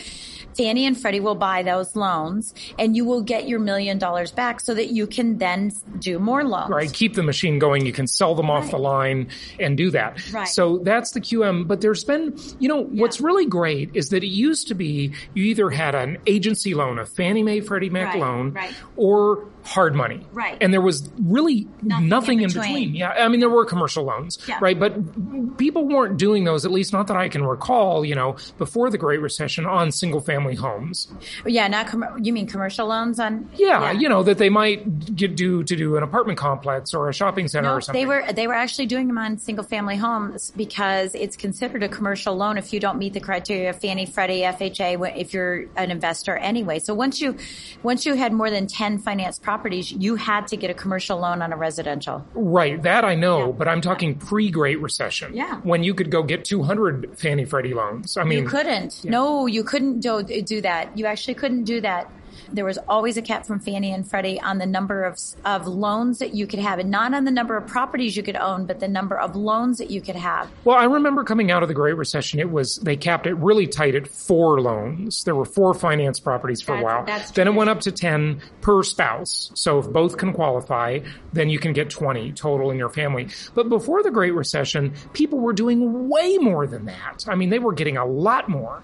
Fannie 0.57 0.87
and 0.87 0.99
Freddie 0.99 1.21
will 1.21 1.35
buy 1.35 1.63
those 1.63 1.95
loans 1.97 2.55
and 2.79 2.97
you 2.97 3.05
will 3.05 3.23
get 3.23 3.47
your 3.49 3.59
million 3.59 3.99
dollars 3.99 4.31
back 4.31 4.61
so 4.61 4.75
that 4.75 4.91
you 4.91 5.07
can 5.07 5.39
then 5.39 5.73
do 5.99 6.19
more 6.19 6.45
loans. 6.45 6.71
Right. 6.71 6.93
Keep 6.93 7.15
the 7.15 7.23
machine 7.23 7.59
going. 7.59 7.85
You 7.87 7.93
can 7.93 8.07
sell 8.07 8.35
them 8.35 8.51
off 8.51 8.65
Right. 8.65 8.71
the 8.73 8.79
line 8.79 9.29
and 9.61 9.77
do 9.77 9.91
that. 9.91 10.33
Right. 10.33 10.49
So 10.49 10.79
that's 10.79 11.11
the 11.13 11.21
QM. 11.21 11.67
But 11.67 11.81
there's 11.81 12.05
been, 12.05 12.39
you 12.59 12.69
know, 12.69 12.83
what's 12.85 13.21
really 13.21 13.47
great 13.47 13.91
is 13.95 14.09
that 14.11 14.23
it 14.25 14.29
used 14.29 14.69
to 14.69 14.75
be 14.75 15.13
you 15.35 15.45
either 15.45 15.71
had 15.71 15.95
an 15.95 16.19
agency 16.27 16.75
loan, 16.75 16.99
a 16.99 17.07
Fannie 17.07 17.43
Mae 17.43 17.61
Freddie 17.61 17.91
Mac 17.91 18.15
Right, 18.15 18.21
loan, 18.21 18.53
right. 18.53 18.75
or 18.97 19.45
hard 19.67 19.95
money. 19.95 20.25
Right. 20.33 20.57
And 20.61 20.73
there 20.73 20.81
was 20.81 21.11
really 21.21 21.67
Nothing 21.83 22.09
nothing, 22.09 22.39
in 22.39 22.45
in, 22.45 22.49
between. 22.51 22.63
between. 22.75 22.95
Yeah. 22.95 23.11
I 23.11 23.29
mean, 23.29 23.41
there 23.41 23.51
were 23.51 23.65
commercial 23.65 24.05
loans, 24.05 24.39
Yeah. 24.49 24.59
right? 24.61 24.79
But 24.79 25.57
people 25.59 25.87
weren't 25.89 26.19
doing 26.19 26.45
those, 26.45 26.65
at 26.65 26.71
least 26.71 26.93
not 26.93 27.09
that 27.09 27.17
I 27.17 27.29
can 27.29 27.45
recall, 27.45 28.05
you 28.05 28.15
know, 28.15 28.37
before 28.59 28.91
the 28.91 28.99
Great 28.99 29.21
Recession 29.21 29.67
on 29.67 29.91
single 29.91 30.21
family 30.21 30.55
homes. 30.55 31.09
Yeah, 31.45 31.67
not 31.69 31.89
com- 31.89 32.05
you 32.23 32.33
mean 32.33 32.47
commercial 32.47 32.87
loans 32.87 33.19
on? 33.19 33.49
Yeah, 33.57 33.91
You 33.93 34.09
know, 34.09 34.23
that 34.23 34.39
they 34.39 34.49
might 34.49 35.15
get 35.17 35.37
do 35.37 35.65
to 35.65 35.77
do 35.77 35.97
an 35.97 36.03
apartment 36.03 36.39
complex 36.39 36.95
or 36.95 37.09
a 37.09 37.13
shopping 37.13 37.49
center 37.49 37.69
No, 37.69 37.75
or 37.75 37.81
something. 37.81 38.01
they 38.01 38.07
were 38.07 38.25
they 38.33 38.47
were 38.47 38.55
actually 38.55 38.87
doing 38.87 39.09
them 39.09 39.19
on 39.19 39.39
single 39.39 39.65
family 39.65 39.97
homes 39.97 40.53
because 40.57 41.15
it's 41.15 41.37
considered 41.37 41.83
a 41.83 41.89
commercial 41.89 42.37
loan 42.37 42.57
if 42.59 42.73
you 42.73 42.79
don't 42.81 42.99
meet 42.99 43.13
the 43.15 43.21
criteria 43.21 43.71
of 43.71 43.81
Fannie, 43.81 44.07
Freddie, 44.07 44.43
FHA 44.43 45.17
if 45.19 45.35
you're 45.35 45.65
an 45.77 45.91
investor 45.91 46.37
anyway. 46.37 46.79
So 46.79 46.95
once 46.95 47.21
you 47.21 47.37
once 47.83 48.07
you 48.07 48.15
had 48.15 48.33
more 48.33 48.51
than 48.51 48.67
10 48.67 48.99
finance 48.99 49.39
properties, 49.39 49.56
you 49.65 50.17
had 50.17 50.47
to 50.49 50.57
get 50.57 50.71
a 50.71 50.75
commercial 50.75 51.19
loan 51.19 51.43
on 51.43 51.53
a 51.53 51.57
residential. 51.57 52.25
Right, 52.35 52.83
that 52.83 53.05
I 53.05 53.15
know, 53.15 53.47
Yeah. 53.47 53.53
but 53.53 53.69
I'm 53.69 53.81
talking 53.81 54.15
pre-Great 54.15 54.81
Recession. 54.81 55.35
Yeah. 55.35 55.57
When 55.63 55.83
you 55.83 55.95
could 55.95 56.11
go 56.11 56.23
get 56.23 56.45
200 56.45 57.19
Fannie 57.19 57.45
Freddie 57.45 57.75
loans. 57.75 58.17
I 58.17 58.25
mean, 58.25 58.45
You 58.45 58.49
couldn't. 58.49 59.05
No, 59.05 59.47
you 59.47 59.65
couldn't 59.65 60.01
do, 60.01 60.23
do 60.23 60.61
that. 60.63 60.97
You 60.99 61.07
actually 61.07 61.35
couldn't 61.35 61.65
do 61.65 61.81
that. 61.81 62.11
There 62.53 62.65
was 62.65 62.79
always 62.89 63.17
a 63.17 63.23
cap 63.23 63.47
from 63.47 63.61
Fannie 63.61 63.93
and 63.93 64.09
Freddie 64.09 64.41
on 64.41 64.59
the 64.59 64.67
number 64.67 65.05
of 65.05 65.19
of 65.45 65.67
loans 65.67 66.19
that 66.19 66.35
you 66.35 66.47
could 66.47 66.59
have, 66.59 66.79
and 66.79 66.91
not 66.91 67.15
on 67.15 67.25
the 67.25 67.31
number 67.31 67.57
of 67.57 67.67
properties 67.67 68.17
you 68.17 68.23
could 68.23 68.37
own, 68.37 68.67
but 68.67 68.81
the 68.81 68.89
number 68.89 69.19
of 69.19 69.37
loans 69.37 69.79
that 69.79 69.91
you 69.91 70.01
could 70.01 70.17
have. 70.17 70.51
well, 70.65 70.77
I 70.77 70.85
remember 70.85 71.25
coming 71.25 71.51
out 71.51 71.63
of 71.63 71.69
the 71.69 71.75
Great 71.75 71.97
Recession, 71.97 72.41
it 72.41 72.51
was, 72.51 72.77
they 72.77 72.97
capped 72.97 73.27
it 73.27 73.35
really 73.35 73.67
tight 73.67 73.95
at 73.95 74.07
four 74.07 74.61
loans. 74.61 75.25
There 75.25 75.35
were 75.35 75.45
four 75.45 75.75
finance 75.75 76.21
properties 76.21 76.61
for 76.63 76.77
a 76.77 76.83
while. 76.83 77.05
that's 77.05 77.31
then 77.33 77.49
it 77.49 77.55
went 77.55 77.71
up 77.71 77.81
to 77.81 77.93
10 77.93 78.41
per 78.61 78.83
spouse. 78.83 79.51
So 79.55 79.79
if 79.79 79.91
both 79.91 80.17
can 80.17 80.33
qualify, 80.33 81.01
then 81.33 81.51
you 81.51 81.59
can 81.59 81.73
get 81.73 81.91
20 81.91 82.33
total 82.33 82.71
in 82.71 82.79
your 82.79 82.91
family. 82.91 83.29
But 83.55 83.69
before 83.69 84.03
the 84.03 84.11
Great 84.11 84.35
Recession, 84.35 84.95
people 85.13 85.39
were 85.39 85.53
doing 85.53 86.09
way 86.09 86.39
more 86.39 86.67
than 86.67 86.87
that. 86.87 87.25
I 87.29 87.35
mean, 87.35 87.51
they 87.51 87.59
were 87.59 87.73
getting 87.73 87.97
a 87.97 88.05
lot 88.05 88.49
more. 88.49 88.83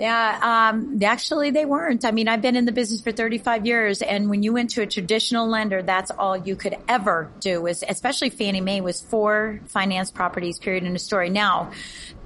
Yeah, 0.00 0.70
um, 0.72 0.98
actually 1.02 1.50
they 1.50 1.66
weren't. 1.66 2.06
I 2.06 2.10
mean, 2.10 2.26
I've 2.26 2.40
been 2.40 2.56
in 2.56 2.64
the 2.64 2.72
business 2.72 3.02
for 3.02 3.12
35 3.12 3.66
years 3.66 4.00
and 4.00 4.30
when 4.30 4.42
you 4.42 4.54
went 4.54 4.70
to 4.70 4.80
a 4.80 4.86
traditional 4.86 5.46
lender, 5.46 5.82
that's 5.82 6.10
all 6.10 6.38
you 6.38 6.56
could 6.56 6.74
ever 6.88 7.30
do 7.40 7.60
was, 7.60 7.84
especially 7.86 8.30
Fannie 8.30 8.62
Mae 8.62 8.80
was 8.80 9.02
four 9.02 9.60
finance 9.66 10.10
properties 10.10 10.58
period 10.58 10.84
in 10.84 10.96
a 10.96 10.98
story. 10.98 11.28
Now, 11.28 11.72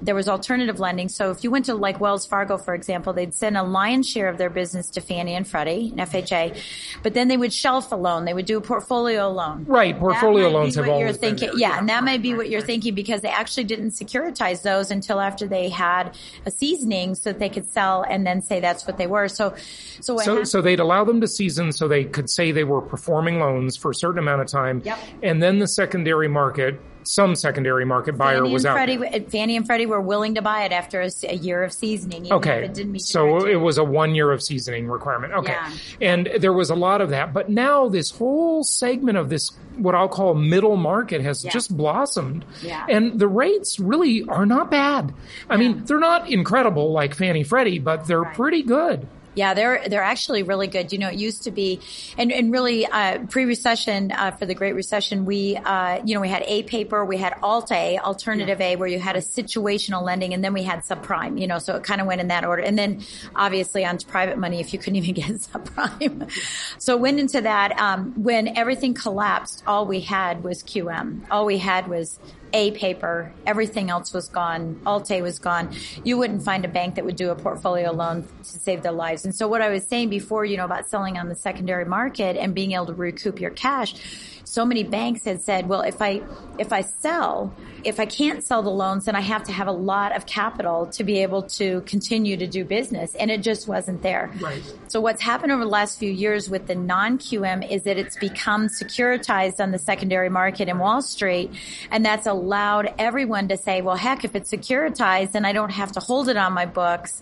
there 0.01 0.15
was 0.15 0.29
alternative 0.29 0.79
lending. 0.79 1.09
So 1.09 1.31
if 1.31 1.43
you 1.43 1.51
went 1.51 1.65
to 1.65 1.75
like 1.75 1.99
Wells 1.99 2.25
Fargo, 2.25 2.57
for 2.57 2.73
example, 2.73 3.13
they'd 3.13 3.33
send 3.33 3.57
a 3.57 3.63
lion's 3.63 4.07
share 4.07 4.29
of 4.29 4.37
their 4.37 4.49
business 4.49 4.89
to 4.91 5.01
Fannie 5.01 5.35
and 5.35 5.47
Freddie 5.47 5.93
and 5.95 5.99
FHA, 5.99 6.57
but 7.03 7.13
then 7.13 7.27
they 7.27 7.37
would 7.37 7.53
shelf 7.53 7.91
a 7.91 7.95
loan. 7.95 8.25
They 8.25 8.33
would 8.33 8.45
do 8.45 8.57
a 8.57 8.61
portfolio 8.61 9.29
loan. 9.29 9.65
Right, 9.65 9.97
portfolio 9.97 10.49
loans 10.49 10.75
have 10.75 10.87
always 10.87 11.17
been 11.17 11.37
thinking. 11.37 11.59
Yeah, 11.59 11.79
and 11.79 11.89
that 11.89 12.03
might 12.03 12.21
be 12.21 12.33
what 12.33 12.49
you're 12.49 12.61
thinking 12.61 12.93
because 12.93 13.21
they 13.21 13.29
actually 13.29 13.65
didn't 13.65 13.91
securitize 13.91 14.61
those 14.61 14.91
until 14.91 15.19
after 15.19 15.47
they 15.47 15.69
had 15.69 16.15
a 16.45 16.51
seasoning 16.51 17.15
so 17.15 17.31
that 17.31 17.39
they 17.39 17.49
could 17.49 17.64
sell 17.65 18.03
and 18.03 18.25
then 18.25 18.41
say 18.41 18.59
that's 18.59 18.87
what 18.87 18.97
they 18.97 19.07
were. 19.07 19.27
So, 19.27 19.55
so 20.01 20.15
what 20.15 20.25
So, 20.25 20.43
so 20.43 20.61
they'd 20.61 20.79
allow 20.79 21.03
them 21.03 21.21
to 21.21 21.27
season 21.27 21.71
so 21.71 21.87
they 21.87 22.03
could 22.03 22.29
say 22.29 22.51
they 22.51 22.63
were 22.63 22.81
performing 22.81 23.39
loans 23.39 23.77
for 23.77 23.91
a 23.91 23.95
certain 23.95 24.19
amount 24.19 24.41
of 24.41 24.47
time. 24.47 24.81
Yep. 24.85 24.99
And 25.23 25.41
then 25.41 25.59
the 25.59 25.67
secondary 25.67 26.27
market, 26.27 26.79
some 27.07 27.35
secondary 27.35 27.85
market 27.85 28.17
buyer 28.17 28.39
Fannie 28.39 28.53
was 28.53 28.65
out. 28.65 28.73
Freddie, 28.75 28.97
there. 28.97 29.21
Fannie 29.29 29.55
and 29.55 29.65
Freddie 29.65 29.85
were 29.85 30.01
willing 30.01 30.35
to 30.35 30.41
buy 30.41 30.63
it 30.63 30.71
after 30.71 31.01
a 31.01 31.35
year 31.35 31.63
of 31.63 31.71
seasoning. 31.73 32.31
Okay. 32.31 32.65
It 32.65 33.01
So 33.01 33.45
it 33.45 33.55
was 33.57 33.77
a 33.77 33.83
one 33.83 34.15
year 34.15 34.31
of 34.31 34.41
seasoning 34.41 34.87
requirement. 34.87 35.33
Okay. 35.33 35.53
Yeah. 35.53 35.71
And 36.01 36.29
there 36.39 36.53
was 36.53 36.69
a 36.69 36.75
lot 36.75 37.01
of 37.01 37.09
that. 37.11 37.33
But 37.33 37.49
now 37.49 37.89
this 37.89 38.11
whole 38.11 38.63
segment 38.63 39.17
of 39.17 39.29
this, 39.29 39.49
what 39.77 39.95
I'll 39.95 40.07
call 40.07 40.33
middle 40.35 40.77
market 40.77 41.21
has 41.21 41.43
Yeah. 41.43 41.51
just 41.51 41.75
blossomed. 41.75 42.45
Yeah. 42.61 42.85
And 42.89 43.19
the 43.19 43.27
rates 43.27 43.79
really 43.79 44.23
are 44.27 44.45
not 44.45 44.71
bad. 44.71 45.13
I 45.49 45.57
mean, 45.57 45.83
they're 45.85 45.99
not 45.99 46.29
incredible 46.29 46.91
like 46.91 47.13
Fannie 47.15 47.43
Freddie, 47.43 47.79
but 47.79 48.07
they're 48.07 48.21
Right. 48.21 48.35
pretty 48.35 48.63
good. 48.63 49.07
Yeah, 49.35 49.53
they're 49.53 49.87
they're 49.87 50.03
actually 50.03 50.43
really 50.43 50.67
good. 50.67 50.91
You 50.91 50.97
know, 50.99 51.09
it 51.09 51.15
used 51.15 51.43
to 51.43 51.51
be, 51.51 51.81
and 52.17 52.31
and 52.31 52.51
really 52.51 52.85
uh, 52.85 53.19
pre-recession 53.27 54.11
uh, 54.11 54.31
for 54.31 54.45
the 54.45 54.55
Great 54.55 54.73
Recession, 54.73 55.25
we 55.25 55.57
uh, 55.57 56.01
you 56.05 56.15
know 56.15 56.21
we 56.21 56.29
had 56.29 56.43
A 56.47 56.63
paper, 56.63 57.03
we 57.05 57.17
had 57.17 57.35
Alt 57.43 57.71
A, 57.71 57.97
Alternative 57.99 58.59
yeah. 58.59 58.67
A, 58.67 58.75
where 58.77 58.87
you 58.87 58.99
had 58.99 59.15
a 59.15 59.21
situational 59.21 60.03
lending, 60.03 60.33
and 60.33 60.43
then 60.43 60.53
we 60.53 60.63
had 60.63 60.79
subprime. 60.79 61.39
You 61.39 61.47
know, 61.47 61.59
so 61.59 61.75
it 61.75 61.83
kind 61.83 62.01
of 62.01 62.07
went 62.07 62.21
in 62.21 62.29
that 62.29 62.45
order, 62.45 62.61
and 62.61 62.77
then 62.77 63.03
obviously 63.35 63.85
onto 63.85 64.07
private 64.07 64.37
money 64.37 64.59
if 64.59 64.73
you 64.73 64.79
couldn't 64.79 64.95
even 65.03 65.13
get 65.13 65.29
subprime. 65.31 66.31
so 66.77 66.95
went 66.97 67.19
into 67.19 67.41
that 67.41 67.77
um, 67.79 68.13
when 68.21 68.57
everything 68.57 68.93
collapsed. 68.93 69.63
All 69.67 69.85
we 69.85 69.99
had 69.99 70.43
was 70.43 70.63
QM. 70.63 71.25
All 71.29 71.45
we 71.45 71.57
had 71.57 71.87
was 71.87 72.19
a 72.55 72.71
paper. 72.71 73.33
Everything 73.45 73.89
else 73.89 74.13
was 74.13 74.29
gone. 74.29 74.79
Alt-A 74.85 75.21
was 75.21 75.39
gone. 75.39 75.75
You 76.05 76.17
wouldn't 76.17 76.41
find 76.41 76.63
a 76.63 76.69
bank 76.69 76.95
that 76.95 77.03
would 77.03 77.17
do 77.17 77.29
a 77.29 77.35
portfolio 77.35 77.91
loan 77.91 78.23
to 78.23 78.43
save 78.43 78.81
their 78.81 78.93
lives. 78.93 79.25
And 79.25 79.35
so 79.35 79.45
what 79.45 79.61
I 79.61 79.69
was 79.69 79.85
saying 79.85 80.09
before, 80.09 80.45
you 80.45 80.55
know, 80.55 80.63
about 80.63 80.87
selling 80.87 81.17
on 81.17 81.27
the 81.27 81.35
secondary 81.35 81.83
market 81.83 82.37
and 82.37 82.55
being 82.55 82.71
able 82.71 82.85
to 82.85 82.93
recoup 82.93 83.41
your 83.41 83.51
cash, 83.51 84.34
so 84.45 84.65
many 84.65 84.83
banks 84.83 85.25
had 85.25 85.41
said, 85.41 85.67
well, 85.67 85.81
if 85.81 86.01
I, 86.01 86.21
if 86.57 86.71
I 86.71 86.81
sell, 86.81 87.53
if 87.83 87.99
I 87.99 88.05
can't 88.05 88.43
sell 88.43 88.63
the 88.63 88.69
loans, 88.69 89.05
then 89.05 89.15
I 89.15 89.21
have 89.21 89.43
to 89.45 89.51
have 89.51 89.67
a 89.67 89.71
lot 89.71 90.15
of 90.15 90.25
capital 90.25 90.87
to 90.87 91.03
be 91.03 91.19
able 91.19 91.43
to 91.43 91.81
continue 91.81 92.37
to 92.37 92.47
do 92.47 92.63
business. 92.63 93.15
And 93.15 93.29
it 93.29 93.41
just 93.41 93.67
wasn't 93.67 94.01
there. 94.01 94.31
Right. 94.39 94.61
So 94.87 95.01
what's 95.01 95.21
happened 95.21 95.51
over 95.51 95.63
the 95.63 95.69
last 95.69 95.99
few 95.99 96.11
years 96.11 96.49
with 96.49 96.67
the 96.67 96.75
non-QM 96.75 97.69
is 97.69 97.83
that 97.83 97.97
it's 97.97 98.17
become 98.17 98.67
securitized 98.67 99.59
on 99.59 99.71
the 99.71 99.79
secondary 99.79 100.29
market 100.29 100.69
in 100.69 100.79
Wall 100.79 101.01
Street. 101.01 101.51
And 101.91 102.05
that's 102.05 102.27
allowed 102.27 102.93
everyone 102.97 103.47
to 103.49 103.57
say, 103.57 103.81
well, 103.81 103.95
heck, 103.95 104.23
if 104.23 104.35
it's 104.35 104.51
securitized, 104.51 105.31
then 105.33 105.43
I 105.43 105.53
don't 105.53 105.71
have 105.71 105.91
to 105.93 105.99
hold 105.99 106.29
it 106.29 106.37
on 106.37 106.53
my 106.53 106.65
books. 106.65 107.21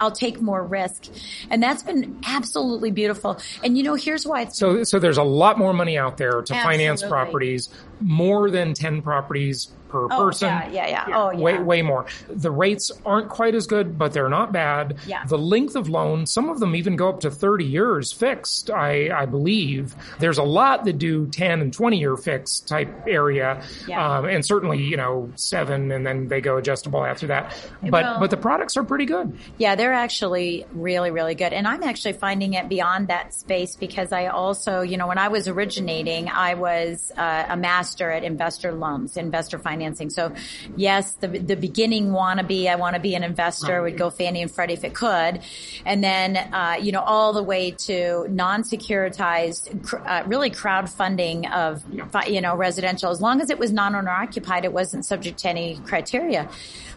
I'll 0.00 0.12
take 0.12 0.40
more 0.40 0.62
risk. 0.62 1.06
And 1.50 1.62
that's 1.62 1.82
been 1.82 2.20
absolutely 2.26 2.90
beautiful. 2.90 3.38
And 3.62 3.76
you 3.76 3.84
know, 3.84 3.94
here's 3.94 4.26
why 4.26 4.42
it's 4.42 4.58
so 4.58 4.84
so 4.84 4.98
there's 4.98 5.18
a 5.18 5.22
lot 5.22 5.58
more 5.58 5.72
money 5.72 5.98
out 5.98 6.16
there 6.16 6.42
to 6.42 6.54
absolutely. 6.54 6.62
finance 6.62 7.02
properties, 7.02 7.68
more 8.00 8.50
than 8.50 8.74
10 8.74 9.02
properties 9.02 9.70
per 9.94 10.06
oh, 10.10 10.24
person. 10.24 10.48
Yeah, 10.48 10.68
yeah, 10.72 10.88
yeah. 10.88 11.16
Oh, 11.16 11.30
yeah. 11.30 11.38
Way, 11.38 11.58
way 11.58 11.82
more. 11.82 12.06
The 12.28 12.50
rates 12.50 12.90
aren't 13.06 13.28
quite 13.28 13.54
as 13.54 13.68
good, 13.68 13.96
but 13.96 14.12
they're 14.12 14.28
not 14.28 14.50
bad. 14.50 14.96
Yeah. 15.06 15.24
The 15.24 15.38
length 15.38 15.76
of 15.76 15.88
loan, 15.88 16.26
some 16.26 16.48
of 16.48 16.58
them 16.58 16.74
even 16.74 16.96
go 16.96 17.08
up 17.08 17.20
to 17.20 17.30
30 17.30 17.64
years 17.64 18.12
fixed, 18.12 18.70
I, 18.70 19.10
I 19.16 19.26
believe. 19.26 19.94
There's 20.18 20.38
a 20.38 20.42
lot 20.42 20.84
that 20.86 20.98
do 20.98 21.28
10 21.28 21.60
and 21.60 21.72
20 21.72 21.98
year 21.98 22.16
fixed 22.16 22.66
type 22.66 22.92
area. 23.06 23.62
Yeah. 23.86 24.18
Um, 24.18 24.24
and 24.24 24.44
certainly, 24.44 24.82
you 24.82 24.96
know, 24.96 25.30
seven 25.36 25.92
and 25.92 26.04
then 26.04 26.26
they 26.26 26.40
go 26.40 26.56
adjustable 26.56 27.04
after 27.04 27.28
that. 27.28 27.54
But, 27.80 27.92
well, 27.92 28.18
but 28.18 28.30
the 28.30 28.36
products 28.36 28.76
are 28.76 28.82
pretty 28.82 29.06
good. 29.06 29.38
Yeah, 29.58 29.76
they're 29.76 29.92
actually 29.92 30.66
really, 30.72 31.12
really 31.12 31.36
good. 31.36 31.52
And 31.52 31.68
I'm 31.68 31.84
actually 31.84 32.14
finding 32.14 32.54
it 32.54 32.68
beyond 32.68 33.08
that 33.08 33.32
space 33.32 33.76
because 33.76 34.10
I 34.10 34.26
also, 34.26 34.80
you 34.80 34.96
know, 34.96 35.06
when 35.06 35.18
I 35.18 35.28
was 35.28 35.46
originating, 35.46 36.28
I 36.28 36.54
was 36.54 37.12
uh, 37.16 37.46
a 37.48 37.56
master 37.56 37.83
at 37.84 38.24
investor 38.24 38.72
loans, 38.72 39.16
investor 39.16 39.58
financing. 39.58 40.10
So 40.10 40.34
yes, 40.76 41.12
the, 41.12 41.28
the 41.28 41.56
beginning 41.56 42.08
wannabe, 42.08 42.68
I 42.68 42.76
want 42.76 42.94
to 42.94 43.00
be 43.00 43.14
an 43.14 43.24
investor 43.24 43.82
would 43.82 43.96
go 43.96 44.10
Fannie 44.10 44.42
and 44.42 44.50
Freddie 44.50 44.74
if 44.74 44.84
it 44.84 44.94
could. 44.94 45.40
And 45.84 46.02
then, 46.02 46.36
uh, 46.36 46.76
you 46.80 46.92
know, 46.92 47.02
all 47.02 47.32
the 47.32 47.42
way 47.42 47.72
to 47.72 48.26
non-securitized, 48.28 49.94
uh, 50.06 50.24
really 50.26 50.50
crowdfunding 50.50 51.52
of, 51.52 51.82
you 52.28 52.40
know, 52.40 52.56
residential. 52.56 53.10
As 53.10 53.20
long 53.20 53.40
as 53.40 53.50
it 53.50 53.58
was 53.58 53.72
non-owner 53.72 54.10
occupied, 54.10 54.64
it 54.64 54.72
wasn't 54.72 55.04
subject 55.04 55.38
to 55.40 55.48
any 55.48 55.78
criteria 55.84 56.48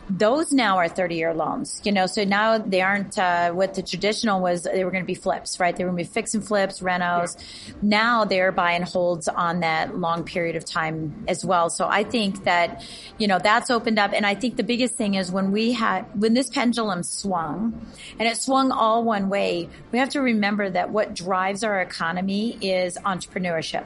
those 0.10 0.54
now 0.54 0.78
are 0.78 0.88
30 0.88 1.16
year 1.16 1.34
loans, 1.34 1.82
you 1.84 1.92
know, 1.92 2.06
so 2.06 2.24
now 2.24 2.58
they 2.58 2.82
aren't, 2.82 3.18
uh, 3.18 3.52
what 3.52 3.74
the 3.74 3.82
traditional 3.82 4.42
was, 4.42 4.64
they 4.64 4.86
were 4.86 4.92
going 4.92 5.04
to 5.04 5.08
be 5.08 5.16
flips, 5.16 5.60
right? 5.60 5.76
They 5.76 5.84
were 5.84 5.92
going 5.92 6.04
to 6.04 6.10
be 6.10 6.14
fix 6.14 6.34
and 6.34 6.46
flips, 6.46 6.80
renos. 6.80 7.38
Yeah. 7.38 7.74
Now 7.82 8.26
they're 8.26 8.52
buying 8.52 8.84
holds 8.84 9.28
on 9.28 9.62
that 9.62 9.98
long 9.98 10.24
period 10.24 10.56
of 10.56 10.64
time 10.64 10.77
as 11.28 11.44
well. 11.44 11.70
So 11.70 11.88
I 11.88 12.04
think 12.04 12.44
that, 12.44 12.84
you 13.18 13.28
know, 13.28 13.40
that's 13.40 13.70
opened 13.70 14.00
up. 14.00 14.12
And 14.14 14.26
I 14.26 14.36
think 14.36 14.58
the 14.58 14.64
biggest 14.64 14.96
thing 14.96 15.16
is 15.16 15.32
when 15.32 15.52
we 15.52 15.74
had, 15.74 16.04
when 16.20 16.34
this 16.34 16.50
pendulum 16.50 17.04
swung 17.04 17.86
and 18.20 18.28
it 18.28 18.38
swung 18.38 18.72
all 18.72 19.04
one 19.04 19.30
way, 19.30 19.70
we 19.92 20.00
have 20.00 20.10
to 20.10 20.22
remember 20.22 20.70
that 20.70 20.90
what 20.90 21.14
drives 21.14 21.64
our 21.64 21.82
economy 21.82 22.58
is 22.62 22.98
entrepreneurship 23.06 23.86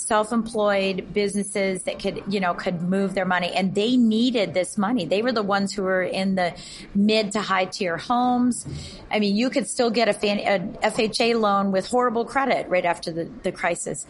self-employed 0.00 1.12
businesses 1.12 1.82
that 1.84 1.98
could, 1.98 2.22
you 2.28 2.40
know, 2.40 2.54
could 2.54 2.82
move 2.82 3.14
their 3.14 3.24
money 3.24 3.52
and 3.52 3.74
they 3.74 3.96
needed 3.96 4.54
this 4.54 4.76
money. 4.76 5.04
They 5.04 5.22
were 5.22 5.32
the 5.32 5.42
ones 5.42 5.72
who 5.72 5.82
were 5.82 6.02
in 6.02 6.34
the 6.34 6.54
mid 6.94 7.32
to 7.32 7.40
high 7.40 7.66
tier 7.66 7.96
homes. 7.96 8.66
I 9.10 9.18
mean, 9.18 9.36
you 9.36 9.50
could 9.50 9.68
still 9.68 9.90
get 9.90 10.08
a, 10.08 10.12
FHA 10.12 11.38
loan 11.40 11.72
with 11.72 11.86
horrible 11.86 12.24
credit 12.24 12.68
right 12.68 12.84
after 12.84 13.12
the, 13.12 13.30
the 13.42 13.52
crisis. 13.52 14.06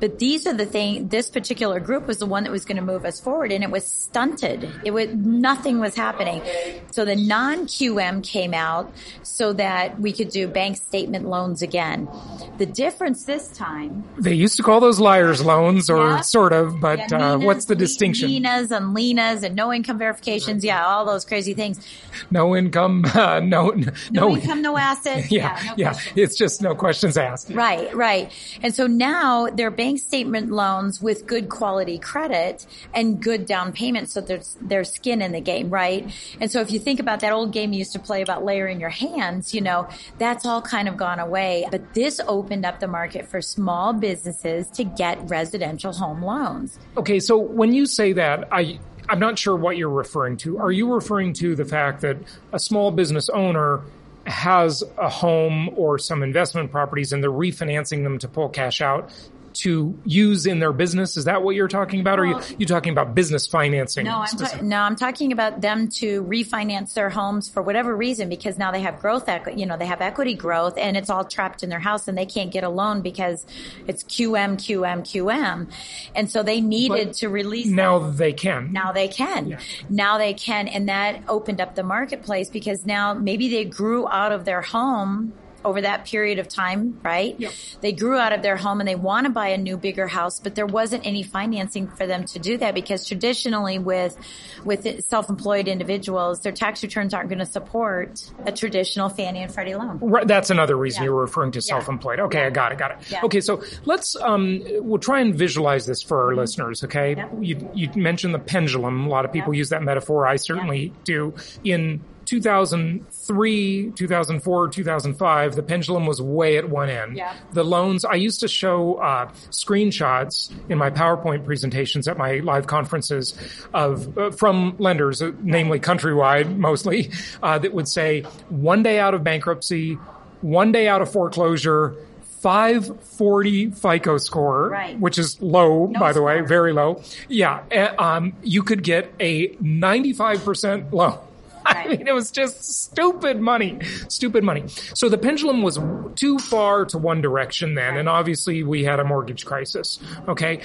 But 0.00 0.18
these 0.18 0.46
are 0.46 0.54
the 0.54 0.66
thing, 0.66 1.08
this 1.08 1.30
particular 1.30 1.78
group 1.78 2.06
was 2.06 2.18
the 2.18 2.26
one 2.26 2.44
that 2.44 2.50
was 2.50 2.64
going 2.64 2.78
to 2.78 2.82
move 2.82 3.04
us 3.04 3.20
forward 3.20 3.52
and 3.52 3.62
it 3.62 3.70
was 3.70 3.86
stunted. 3.86 4.68
It 4.82 4.92
was, 4.92 5.08
nothing 5.14 5.78
was 5.78 5.94
happening. 5.94 6.42
So 6.90 7.04
the 7.04 7.16
non-QM 7.16 8.24
came 8.24 8.54
out 8.54 8.92
so 9.22 9.52
that 9.52 10.00
we 10.00 10.12
could 10.12 10.30
do 10.30 10.48
bank 10.48 10.78
statement 10.78 11.28
loans 11.28 11.60
again. 11.60 12.08
The 12.56 12.66
difference 12.66 13.24
this 13.24 13.48
time. 13.48 14.04
They 14.18 14.34
used 14.34 14.56
to 14.56 14.62
call 14.62 14.80
those 14.80 14.98
liars 14.98 15.29
loans 15.44 15.90
or 15.90 16.08
yeah. 16.08 16.20
sort 16.22 16.52
of, 16.52 16.80
but 16.80 17.10
yeah, 17.10 17.32
uh, 17.34 17.38
what's 17.38 17.66
the 17.66 17.76
distinction? 17.76 18.28
Ninas 18.28 18.70
and 18.70 18.94
Lenas 18.94 19.42
and 19.42 19.54
no 19.54 19.72
income 19.72 19.98
verifications. 19.98 20.64
Yeah, 20.64 20.84
all 20.86 21.04
those 21.04 21.26
crazy 21.26 21.52
things. 21.52 21.86
No 22.30 22.56
income, 22.56 23.04
uh, 23.14 23.40
no, 23.40 23.68
no, 23.70 23.92
no 24.10 24.36
income, 24.36 24.62
no 24.62 24.78
asset. 24.78 25.30
Yeah, 25.30 25.58
yeah. 25.60 25.66
No 25.66 25.74
yeah. 25.76 25.98
It's 26.16 26.36
just 26.36 26.62
no 26.62 26.74
questions 26.74 27.18
asked. 27.18 27.50
Right, 27.50 27.94
right. 27.94 28.32
And 28.62 28.74
so 28.74 28.86
now 28.86 29.48
they're 29.48 29.70
bank 29.70 29.90
bank 29.90 29.98
statement 29.98 30.52
loans 30.52 31.02
with 31.02 31.26
good 31.26 31.48
quality 31.48 31.98
credit 31.98 32.64
and 32.94 33.20
good 33.20 33.44
down 33.44 33.72
payment 33.72 34.08
so 34.08 34.20
there's 34.20 34.56
there's 34.60 34.92
skin 34.92 35.20
in 35.20 35.32
the 35.32 35.40
game, 35.40 35.68
right? 35.68 36.14
And 36.40 36.48
so 36.48 36.60
if 36.60 36.70
you 36.70 36.78
think 36.78 37.00
about 37.00 37.18
that 37.20 37.32
old 37.32 37.52
game 37.52 37.72
you 37.72 37.80
used 37.80 37.92
to 37.94 37.98
play 37.98 38.22
about 38.22 38.44
layering 38.44 38.78
your 38.78 38.90
hands, 38.90 39.52
you 39.52 39.60
know, 39.60 39.88
that's 40.18 40.46
all 40.46 40.62
kind 40.62 40.86
of 40.86 40.96
gone 40.96 41.18
away. 41.18 41.66
But 41.72 41.92
this 41.92 42.20
opened 42.28 42.64
up 42.64 42.78
the 42.78 42.86
market 42.86 43.26
for 43.26 43.42
small 43.42 43.92
businesses 43.92 44.68
to 44.68 44.84
get 44.84 45.19
residential 45.20 45.92
home 45.92 46.22
loans. 46.22 46.78
Okay, 46.96 47.20
so 47.20 47.36
when 47.38 47.72
you 47.72 47.86
say 47.86 48.12
that, 48.12 48.48
I 48.52 48.78
I'm 49.08 49.18
not 49.18 49.38
sure 49.38 49.56
what 49.56 49.76
you're 49.76 49.88
referring 49.88 50.36
to. 50.38 50.58
Are 50.58 50.70
you 50.70 50.92
referring 50.92 51.32
to 51.34 51.56
the 51.56 51.64
fact 51.64 52.02
that 52.02 52.16
a 52.52 52.58
small 52.58 52.92
business 52.92 53.28
owner 53.28 53.82
has 54.26 54.84
a 54.98 55.08
home 55.08 55.70
or 55.76 55.98
some 55.98 56.22
investment 56.22 56.70
properties 56.70 57.12
and 57.12 57.22
they're 57.22 57.30
refinancing 57.30 58.04
them 58.04 58.18
to 58.18 58.28
pull 58.28 58.48
cash 58.48 58.80
out 58.80 59.10
to 59.52 59.98
use 60.04 60.46
in 60.46 60.58
their 60.58 60.72
business? 60.72 61.16
Is 61.16 61.24
that 61.24 61.42
what 61.42 61.54
you're 61.54 61.68
talking 61.68 62.00
about? 62.00 62.18
Well, 62.18 62.30
or 62.30 62.36
are 62.36 62.42
you, 62.42 62.56
you 62.58 62.66
talking 62.66 62.92
about 62.92 63.14
business 63.14 63.46
financing? 63.46 64.04
No, 64.06 64.18
I'm 64.18 64.36
ta- 64.36 64.58
no, 64.62 64.78
I'm 64.80 64.96
talking 64.96 65.32
about 65.32 65.60
them 65.60 65.88
to 65.96 66.22
refinance 66.24 66.94
their 66.94 67.10
homes 67.10 67.48
for 67.48 67.62
whatever 67.62 67.94
reason 67.94 68.28
because 68.28 68.58
now 68.58 68.70
they 68.70 68.80
have 68.80 69.00
growth, 69.00 69.28
equi- 69.28 69.58
you 69.58 69.66
know, 69.66 69.76
they 69.76 69.86
have 69.86 70.00
equity 70.00 70.34
growth 70.34 70.78
and 70.78 70.96
it's 70.96 71.10
all 71.10 71.24
trapped 71.24 71.62
in 71.62 71.70
their 71.70 71.80
house 71.80 72.08
and 72.08 72.16
they 72.16 72.26
can't 72.26 72.50
get 72.50 72.64
a 72.64 72.68
loan 72.68 73.02
because 73.02 73.44
it's 73.86 74.02
QM, 74.04 74.56
QM, 74.56 75.00
QM. 75.00 75.70
And 76.14 76.30
so 76.30 76.42
they 76.42 76.60
needed 76.60 77.08
but 77.08 77.16
to 77.16 77.28
release. 77.28 77.66
Now 77.66 77.98
that. 77.98 78.16
they 78.16 78.32
can. 78.32 78.72
Now 78.72 78.92
they 78.92 79.08
can. 79.08 79.48
Yeah. 79.48 79.60
Now 79.88 80.18
they 80.18 80.34
can. 80.34 80.68
And 80.68 80.88
that 80.88 81.22
opened 81.28 81.60
up 81.60 81.74
the 81.74 81.82
marketplace 81.82 82.48
because 82.48 82.86
now 82.86 83.14
maybe 83.14 83.48
they 83.48 83.64
grew 83.64 84.08
out 84.08 84.32
of 84.32 84.44
their 84.44 84.62
home 84.62 85.32
over 85.64 85.82
that 85.82 86.04
period 86.06 86.38
of 86.38 86.48
time, 86.48 86.98
right? 87.02 87.38
Yep. 87.38 87.52
They 87.80 87.92
grew 87.92 88.16
out 88.16 88.32
of 88.32 88.42
their 88.42 88.56
home 88.56 88.80
and 88.80 88.88
they 88.88 88.94
want 88.94 89.26
to 89.26 89.30
buy 89.30 89.48
a 89.48 89.58
new 89.58 89.76
bigger 89.76 90.06
house, 90.06 90.40
but 90.40 90.54
there 90.54 90.66
wasn't 90.66 91.06
any 91.06 91.22
financing 91.22 91.88
for 91.88 92.06
them 92.06 92.24
to 92.26 92.38
do 92.38 92.56
that 92.58 92.74
because 92.74 93.06
traditionally 93.06 93.78
with 93.78 94.16
with 94.64 95.04
self-employed 95.04 95.68
individuals, 95.68 96.40
their 96.40 96.52
tax 96.52 96.82
returns 96.82 97.14
aren't 97.14 97.28
going 97.28 97.38
to 97.38 97.46
support 97.46 98.30
a 98.46 98.52
traditional 98.52 99.08
Fannie 99.08 99.42
and 99.42 99.52
Freddie 99.52 99.74
loan. 99.74 99.98
Right, 100.00 100.26
that's 100.26 100.50
another 100.50 100.76
reason 100.76 101.02
yeah. 101.02 101.10
you're 101.10 101.20
referring 101.20 101.52
to 101.52 101.60
self-employed. 101.60 102.20
Okay, 102.20 102.40
yeah. 102.40 102.46
I 102.46 102.50
got 102.50 102.72
it, 102.72 102.78
got 102.78 102.90
it. 102.92 103.24
Okay, 103.24 103.40
so 103.40 103.62
let's 103.84 104.16
um 104.16 104.62
we'll 104.80 104.98
try 104.98 105.20
and 105.20 105.34
visualize 105.34 105.86
this 105.86 106.02
for 106.02 106.22
our 106.22 106.30
mm-hmm. 106.30 106.40
listeners, 106.40 106.84
okay? 106.84 107.24
You 107.40 107.70
you 107.74 107.90
mentioned 107.94 108.34
the 108.34 108.38
pendulum. 108.38 109.06
A 109.06 109.08
lot 109.08 109.24
of 109.24 109.32
people 109.32 109.54
use 109.54 109.70
that 109.70 109.82
metaphor. 109.82 110.26
I 110.26 110.36
certainly 110.36 110.92
do. 111.04 111.34
In 111.64 112.02
2003, 112.30 113.92
2004, 113.96 114.68
2005, 114.68 115.56
the 115.56 115.62
pendulum 115.64 116.06
was 116.06 116.22
way 116.22 116.58
at 116.58 116.70
one 116.70 116.88
end. 116.88 117.16
Yeah. 117.16 117.36
The 117.54 117.64
loans, 117.64 118.04
I 118.04 118.14
used 118.14 118.38
to 118.40 118.48
show 118.48 118.94
uh, 118.94 119.26
screenshots 119.50 120.52
in 120.70 120.78
my 120.78 120.90
PowerPoint 120.90 121.44
presentations 121.44 122.06
at 122.06 122.16
my 122.16 122.36
live 122.36 122.68
conferences 122.68 123.34
of 123.74 124.16
uh, 124.16 124.30
from 124.30 124.76
lenders, 124.78 125.20
uh, 125.20 125.32
namely 125.42 125.80
Countrywide 125.80 126.56
mostly, 126.56 127.10
uh, 127.42 127.58
that 127.58 127.72
would 127.72 127.88
say 127.88 128.20
one 128.48 128.84
day 128.84 129.00
out 129.00 129.12
of 129.12 129.24
bankruptcy, 129.24 129.94
one 130.40 130.70
day 130.70 130.86
out 130.86 131.02
of 131.02 131.10
foreclosure, 131.10 131.96
540 132.42 133.72
FICO 133.72 134.18
score, 134.18 134.68
right. 134.68 135.00
which 135.00 135.18
is 135.18 135.42
low, 135.42 135.86
no 135.86 135.98
by 135.98 136.12
the 136.12 136.18
score. 136.18 136.26
way, 136.26 136.40
very 136.42 136.72
low. 136.72 137.02
Yeah. 137.28 137.62
Um, 137.98 138.34
you 138.44 138.62
could 138.62 138.84
get 138.84 139.12
a 139.18 139.48
95% 139.56 140.92
loan. 140.92 141.18
I 141.66 141.88
mean, 141.88 142.06
it 142.06 142.14
was 142.14 142.30
just 142.30 142.64
stupid 142.64 143.40
money, 143.40 143.78
stupid 144.08 144.44
money. 144.44 144.64
So 144.94 145.08
the 145.08 145.18
pendulum 145.18 145.62
was 145.62 145.78
too 146.14 146.38
far 146.38 146.84
to 146.86 146.98
one 146.98 147.20
direction 147.20 147.74
then, 147.74 147.96
and 147.96 148.08
obviously 148.08 148.62
we 148.62 148.84
had 148.84 149.00
a 149.00 149.04
mortgage 149.04 149.44
crisis. 149.44 149.98
Okay. 150.28 150.60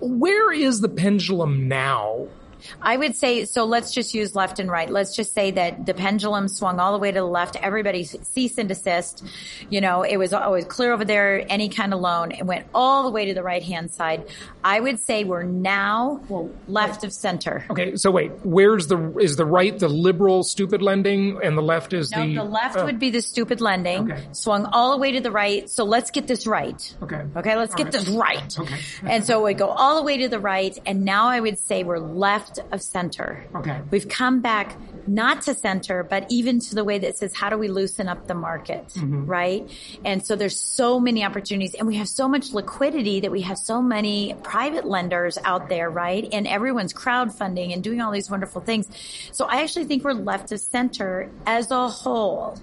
Where 0.00 0.52
is 0.52 0.80
the 0.80 0.88
pendulum 0.88 1.68
now? 1.68 2.28
I 2.80 2.96
would 2.96 3.16
say, 3.16 3.44
so 3.44 3.64
let's 3.64 3.92
just 3.92 4.14
use 4.14 4.34
left 4.34 4.58
and 4.58 4.70
right. 4.70 4.88
Let's 4.90 5.14
just 5.14 5.34
say 5.34 5.50
that 5.52 5.86
the 5.86 5.94
pendulum 5.94 6.48
swung 6.48 6.80
all 6.80 6.92
the 6.92 6.98
way 6.98 7.10
to 7.10 7.20
the 7.20 7.26
left. 7.26 7.56
Everybody 7.56 8.04
cease 8.04 8.58
and 8.58 8.68
desist. 8.68 9.24
You 9.70 9.80
know, 9.80 10.02
it 10.02 10.16
was 10.16 10.32
always 10.32 10.64
clear 10.64 10.92
over 10.92 11.04
there, 11.04 11.44
any 11.48 11.68
kind 11.68 11.94
of 11.94 12.00
loan. 12.00 12.32
It 12.32 12.44
went 12.44 12.66
all 12.74 13.04
the 13.04 13.10
way 13.10 13.26
to 13.26 13.34
the 13.34 13.42
right 13.42 13.62
hand 13.62 13.90
side. 13.90 14.28
I 14.62 14.80
would 14.80 15.00
say 15.00 15.24
we're 15.24 15.42
now 15.42 16.20
well, 16.28 16.50
left 16.66 17.04
of 17.04 17.12
center. 17.12 17.64
Okay. 17.70 17.96
So 17.96 18.10
wait, 18.10 18.32
where's 18.42 18.86
the, 18.86 19.16
is 19.18 19.36
the 19.36 19.46
right 19.46 19.78
the 19.78 19.88
liberal 19.88 20.42
stupid 20.42 20.82
lending 20.82 21.40
and 21.42 21.56
the 21.56 21.62
left 21.62 21.92
is 21.92 22.10
no, 22.10 22.26
the. 22.26 22.34
the 22.36 22.44
left 22.44 22.76
uh, 22.76 22.84
would 22.84 22.98
be 22.98 23.10
the 23.10 23.22
stupid 23.22 23.60
lending. 23.60 24.12
Okay. 24.12 24.22
Swung 24.32 24.66
all 24.66 24.92
the 24.92 24.98
way 24.98 25.12
to 25.12 25.20
the 25.20 25.30
right. 25.30 25.68
So 25.68 25.84
let's 25.84 26.10
get 26.10 26.26
this 26.26 26.46
right. 26.46 26.96
Okay. 27.02 27.24
Okay. 27.36 27.56
Let's 27.56 27.72
all 27.72 27.78
get 27.78 27.84
right. 27.84 27.92
this 27.92 28.08
right. 28.08 28.58
Okay. 28.58 28.78
And 29.04 29.24
so 29.24 29.44
we 29.44 29.54
go 29.54 29.68
all 29.68 29.96
the 29.96 30.02
way 30.02 30.18
to 30.18 30.28
the 30.28 30.38
right. 30.38 30.76
And 30.86 31.04
now 31.04 31.26
I 31.28 31.40
would 31.40 31.58
say 31.58 31.84
we're 31.84 31.98
left 31.98 32.47
left 32.48 32.72
of 32.72 32.82
center. 32.82 33.44
Okay. 33.54 33.80
We've 33.90 34.08
come 34.08 34.40
back 34.40 34.76
not 35.06 35.42
to 35.42 35.54
center, 35.54 36.02
but 36.02 36.26
even 36.28 36.60
to 36.60 36.74
the 36.74 36.84
way 36.84 36.98
that 36.98 37.16
says, 37.16 37.34
how 37.34 37.50
do 37.50 37.58
we 37.58 37.68
loosen 37.68 38.08
up 38.08 38.26
the 38.26 38.34
market? 38.34 38.88
Mm-hmm. 38.88 39.26
Right. 39.26 39.70
And 40.04 40.24
so 40.24 40.36
there's 40.36 40.58
so 40.58 41.00
many 41.00 41.24
opportunities 41.24 41.74
and 41.74 41.86
we 41.86 41.96
have 41.96 42.08
so 42.08 42.28
much 42.28 42.52
liquidity 42.52 43.20
that 43.20 43.30
we 43.30 43.42
have 43.42 43.58
so 43.58 43.80
many 43.80 44.34
private 44.42 44.86
lenders 44.86 45.38
out 45.44 45.68
there, 45.68 45.90
right? 45.90 46.28
And 46.32 46.46
everyone's 46.46 46.92
crowdfunding 46.92 47.72
and 47.72 47.82
doing 47.82 48.00
all 48.00 48.12
these 48.12 48.30
wonderful 48.30 48.60
things. 48.60 48.88
So 49.32 49.46
I 49.46 49.62
actually 49.62 49.84
think 49.84 50.04
we're 50.04 50.12
left 50.12 50.52
of 50.52 50.60
center 50.60 51.30
as 51.46 51.70
a 51.70 51.88
whole 51.88 52.58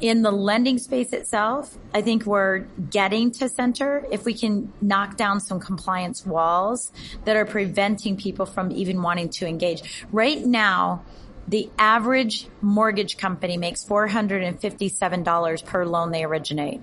in 0.00 0.22
the 0.22 0.30
lending 0.30 0.78
space 0.78 1.12
itself, 1.12 1.76
I 1.92 2.02
think 2.02 2.24
we're 2.24 2.60
getting 2.90 3.30
to 3.32 3.48
center 3.48 4.06
if 4.10 4.24
we 4.24 4.34
can 4.34 4.72
knock 4.80 5.16
down 5.16 5.40
some 5.40 5.58
compliance 5.58 6.24
walls 6.24 6.92
that 7.24 7.36
are 7.36 7.44
preventing 7.44 8.16
people 8.16 8.46
from 8.46 8.70
even 8.70 9.02
wanting 9.02 9.28
to 9.30 9.46
engage. 9.46 10.06
Right 10.12 10.44
now, 10.44 11.02
the 11.48 11.70
average 11.78 12.46
mortgage 12.60 13.16
company 13.16 13.56
makes 13.56 13.84
$457 13.84 15.64
per 15.64 15.84
loan 15.86 16.12
they 16.12 16.24
originate. 16.24 16.80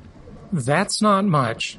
That's 0.52 1.02
not 1.02 1.26
much. 1.26 1.78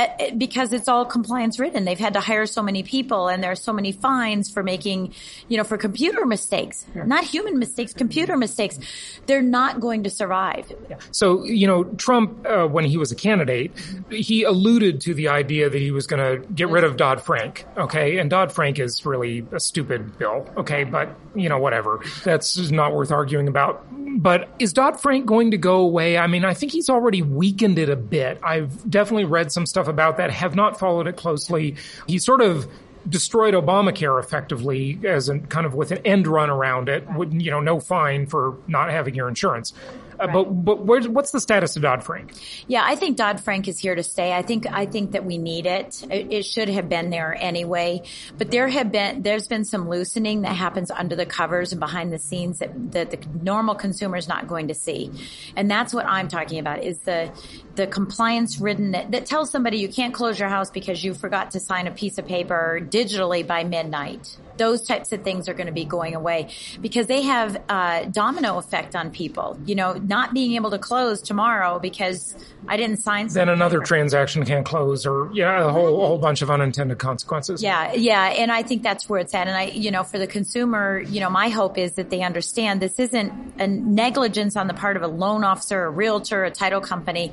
Uh, 0.00 0.06
because 0.38 0.72
it's 0.72 0.88
all 0.88 1.04
compliance 1.04 1.58
ridden. 1.58 1.84
They've 1.84 1.98
had 1.98 2.14
to 2.14 2.20
hire 2.20 2.46
so 2.46 2.62
many 2.62 2.82
people 2.82 3.28
and 3.28 3.42
there 3.42 3.50
are 3.50 3.54
so 3.54 3.70
many 3.70 3.92
fines 3.92 4.48
for 4.48 4.62
making, 4.62 5.12
you 5.48 5.58
know, 5.58 5.64
for 5.64 5.76
computer 5.76 6.24
mistakes, 6.24 6.86
yeah. 6.94 7.04
not 7.04 7.24
human 7.24 7.58
mistakes, 7.58 7.92
computer 7.92 8.34
mistakes. 8.34 8.78
They're 9.26 9.42
not 9.42 9.78
going 9.78 10.04
to 10.04 10.10
survive. 10.10 10.72
Yeah. 10.88 10.96
So, 11.10 11.44
you 11.44 11.66
know, 11.66 11.84
Trump, 11.84 12.46
uh, 12.46 12.66
when 12.66 12.86
he 12.86 12.96
was 12.96 13.12
a 13.12 13.14
candidate, 13.14 13.72
he 14.08 14.42
alluded 14.44 15.02
to 15.02 15.12
the 15.12 15.28
idea 15.28 15.68
that 15.68 15.78
he 15.78 15.90
was 15.90 16.06
going 16.06 16.24
to 16.24 16.48
get 16.54 16.70
rid 16.70 16.84
of 16.84 16.96
Dodd-Frank. 16.96 17.66
Okay. 17.76 18.16
And 18.16 18.30
Dodd-Frank 18.30 18.78
is 18.78 19.04
really 19.04 19.46
a 19.52 19.60
stupid 19.60 20.16
bill. 20.16 20.48
Okay. 20.56 20.84
But, 20.84 21.14
you 21.34 21.50
know, 21.50 21.58
whatever. 21.58 22.00
That's 22.24 22.70
not 22.70 22.94
worth 22.94 23.12
arguing 23.12 23.48
about. 23.48 23.84
But 23.92 24.48
is 24.58 24.72
Dodd-Frank 24.72 25.26
going 25.26 25.50
to 25.50 25.58
go 25.58 25.76
away? 25.80 26.16
I 26.16 26.26
mean, 26.26 26.44
I 26.44 26.54
think 26.54 26.72
he's 26.72 26.88
already 26.88 27.20
weakened 27.20 27.78
it 27.78 27.90
a 27.90 27.96
bit. 27.96 28.40
I've 28.42 28.90
definitely 28.90 29.26
read 29.26 29.52
some 29.52 29.66
stuff 29.66 29.89
about 29.90 30.16
that, 30.16 30.30
have 30.30 30.54
not 30.54 30.78
followed 30.78 31.06
it 31.06 31.16
closely. 31.16 31.76
He 32.06 32.18
sort 32.18 32.40
of 32.40 32.66
destroyed 33.08 33.54
Obamacare 33.54 34.22
effectively 34.22 34.98
as 35.04 35.28
a 35.28 35.38
kind 35.38 35.66
of 35.66 35.74
with 35.74 35.90
an 35.90 35.98
end 36.04 36.26
run 36.26 36.50
around 36.50 36.88
it, 36.88 37.06
with, 37.14 37.32
you 37.32 37.50
know, 37.50 37.60
no 37.60 37.80
fine 37.80 38.26
for 38.26 38.56
not 38.66 38.90
having 38.90 39.14
your 39.14 39.28
insurance. 39.28 39.72
Uh, 40.20 40.26
right. 40.26 40.32
But 40.32 40.86
but 40.86 41.08
what's 41.08 41.30
the 41.30 41.40
status 41.40 41.76
of 41.76 41.82
Dodd 41.82 42.04
Frank? 42.04 42.32
Yeah, 42.66 42.82
I 42.84 42.96
think 42.96 43.16
Dodd 43.16 43.40
Frank 43.40 43.68
is 43.68 43.78
here 43.78 43.94
to 43.94 44.02
stay. 44.02 44.32
I 44.32 44.42
think 44.42 44.66
I 44.70 44.86
think 44.86 45.12
that 45.12 45.24
we 45.24 45.38
need 45.38 45.66
it. 45.66 46.02
it. 46.10 46.32
it. 46.32 46.44
should 46.44 46.68
have 46.68 46.88
been 46.88 47.10
there 47.10 47.34
anyway. 47.38 48.02
But 48.36 48.50
there 48.50 48.68
have 48.68 48.92
been 48.92 49.22
there's 49.22 49.48
been 49.48 49.64
some 49.64 49.88
loosening 49.88 50.42
that 50.42 50.54
happens 50.54 50.90
under 50.90 51.16
the 51.16 51.26
covers 51.26 51.72
and 51.72 51.80
behind 51.80 52.12
the 52.12 52.18
scenes 52.18 52.58
that, 52.58 52.92
that 52.92 53.10
the 53.10 53.18
normal 53.42 53.74
consumer 53.74 54.16
is 54.16 54.28
not 54.28 54.46
going 54.46 54.68
to 54.68 54.74
see, 54.74 55.10
and 55.56 55.70
that's 55.70 55.94
what 55.94 56.06
I'm 56.06 56.28
talking 56.28 56.58
about. 56.58 56.82
Is 56.82 56.98
the 57.00 57.30
the 57.76 57.86
compliance 57.86 58.60
ridden 58.60 58.90
that, 58.92 59.10
that 59.12 59.26
tells 59.26 59.50
somebody 59.50 59.78
you 59.78 59.88
can't 59.88 60.12
close 60.12 60.38
your 60.38 60.48
house 60.48 60.70
because 60.70 61.02
you 61.02 61.14
forgot 61.14 61.52
to 61.52 61.60
sign 61.60 61.86
a 61.86 61.90
piece 61.90 62.18
of 62.18 62.26
paper 62.26 62.80
digitally 62.82 63.46
by 63.46 63.64
midnight 63.64 64.36
those 64.60 64.82
types 64.82 65.10
of 65.10 65.24
things 65.24 65.48
are 65.48 65.54
going 65.54 65.66
to 65.66 65.72
be 65.72 65.86
going 65.86 66.14
away 66.14 66.50
because 66.82 67.06
they 67.06 67.22
have 67.22 67.56
a 67.70 68.06
domino 68.12 68.58
effect 68.58 68.94
on 68.94 69.10
people. 69.10 69.58
You 69.64 69.74
know, 69.74 69.94
not 69.94 70.34
being 70.34 70.52
able 70.52 70.70
to 70.70 70.78
close 70.78 71.22
tomorrow 71.22 71.78
because 71.78 72.36
I 72.68 72.76
didn't 72.76 72.98
sign. 72.98 73.28
Then 73.28 73.48
another 73.48 73.78
paper. 73.78 73.86
transaction 73.86 74.44
can't 74.44 74.66
close, 74.66 75.06
or 75.06 75.30
yeah, 75.32 75.66
a 75.66 75.72
whole 75.72 76.04
a 76.04 76.06
whole 76.06 76.18
bunch 76.18 76.42
of 76.42 76.50
unintended 76.50 76.98
consequences. 76.98 77.62
Yeah, 77.62 77.94
yeah, 77.94 78.26
and 78.26 78.52
I 78.52 78.62
think 78.62 78.82
that's 78.82 79.08
where 79.08 79.18
it's 79.18 79.34
at. 79.34 79.48
And 79.48 79.56
I, 79.56 79.64
you 79.64 79.90
know, 79.90 80.02
for 80.02 80.18
the 80.18 80.26
consumer, 80.26 81.00
you 81.00 81.20
know, 81.20 81.30
my 81.30 81.48
hope 81.48 81.78
is 81.78 81.92
that 81.92 82.10
they 82.10 82.22
understand 82.22 82.82
this 82.82 82.98
isn't 82.98 83.32
a 83.58 83.66
negligence 83.66 84.56
on 84.56 84.66
the 84.66 84.74
part 84.74 84.96
of 84.96 85.02
a 85.02 85.08
loan 85.08 85.42
officer, 85.42 85.84
a 85.84 85.90
realtor, 85.90 86.44
a 86.44 86.50
title 86.50 86.82
company 86.82 87.32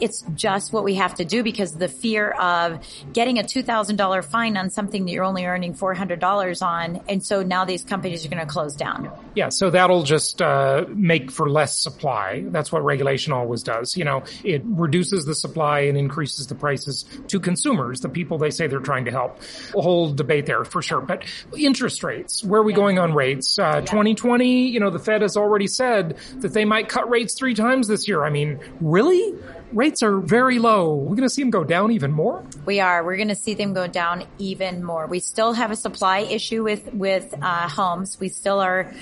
it's 0.00 0.22
just 0.34 0.72
what 0.72 0.84
we 0.84 0.94
have 0.94 1.14
to 1.14 1.24
do 1.24 1.42
because 1.42 1.72
the 1.72 1.88
fear 1.88 2.30
of 2.30 2.86
getting 3.12 3.38
a 3.38 3.42
$2,000 3.42 4.24
fine 4.24 4.56
on 4.56 4.70
something 4.70 5.04
that 5.04 5.10
you're 5.10 5.24
only 5.24 5.44
earning 5.46 5.74
$400 5.74 6.62
on. 6.62 7.00
And 7.08 7.24
so 7.24 7.42
now 7.42 7.64
these 7.64 7.84
companies 7.84 8.24
are 8.24 8.28
going 8.28 8.44
to 8.44 8.50
close 8.50 8.74
down. 8.74 9.10
Yeah. 9.34 9.48
So 9.50 9.70
that'll 9.70 10.02
just, 10.02 10.42
uh, 10.42 10.84
make 10.88 11.30
for 11.30 11.48
less 11.48 11.78
supply. 11.78 12.44
That's 12.46 12.72
what 12.72 12.84
regulation 12.84 13.32
always 13.32 13.62
does. 13.62 13.96
You 13.96 14.04
know, 14.04 14.24
it 14.44 14.62
reduces 14.64 15.24
the 15.24 15.34
supply 15.34 15.80
and 15.80 15.96
increases 15.96 16.46
the 16.46 16.54
prices 16.54 17.04
to 17.28 17.40
consumers, 17.40 18.00
the 18.00 18.08
people 18.08 18.38
they 18.38 18.50
say 18.50 18.66
they're 18.66 18.80
trying 18.80 19.04
to 19.06 19.10
help. 19.10 19.40
A 19.74 19.80
whole 19.80 20.12
debate 20.12 20.46
there 20.46 20.64
for 20.64 20.82
sure. 20.82 21.00
But 21.00 21.24
interest 21.56 22.02
rates, 22.02 22.42
where 22.44 22.60
are 22.60 22.64
we 22.64 22.72
yeah. 22.72 22.76
going 22.76 22.98
on 22.98 23.14
rates? 23.14 23.58
Uh, 23.58 23.76
yeah. 23.76 23.80
2020, 23.80 24.68
you 24.68 24.80
know, 24.80 24.90
the 24.90 24.98
Fed 24.98 25.22
has 25.22 25.36
already 25.36 25.66
said 25.66 26.16
that 26.40 26.52
they 26.52 26.64
might 26.64 26.88
cut 26.88 27.08
rates 27.08 27.34
three 27.34 27.54
times 27.54 27.88
this 27.88 28.08
year. 28.08 28.24
I 28.24 28.30
mean, 28.30 28.58
really? 28.80 29.34
Rates 29.76 30.02
are 30.02 30.18
very 30.18 30.58
low. 30.58 30.94
We're 30.94 31.16
going 31.16 31.28
to 31.28 31.30
see 31.30 31.42
them 31.42 31.50
go 31.50 31.62
down 31.62 31.92
even 31.92 32.10
more. 32.10 32.42
We 32.64 32.80
are. 32.80 33.04
We're 33.04 33.16
going 33.16 33.28
to 33.28 33.34
see 33.36 33.52
them 33.52 33.74
go 33.74 33.86
down 33.86 34.24
even 34.38 34.82
more. 34.82 35.06
We 35.06 35.20
still 35.20 35.52
have 35.52 35.70
a 35.70 35.76
supply 35.76 36.20
issue 36.20 36.64
with 36.64 36.92
with 36.94 37.34
uh, 37.40 37.68
homes. 37.68 38.18
We 38.18 38.30
still 38.30 38.60
are, 38.60 38.92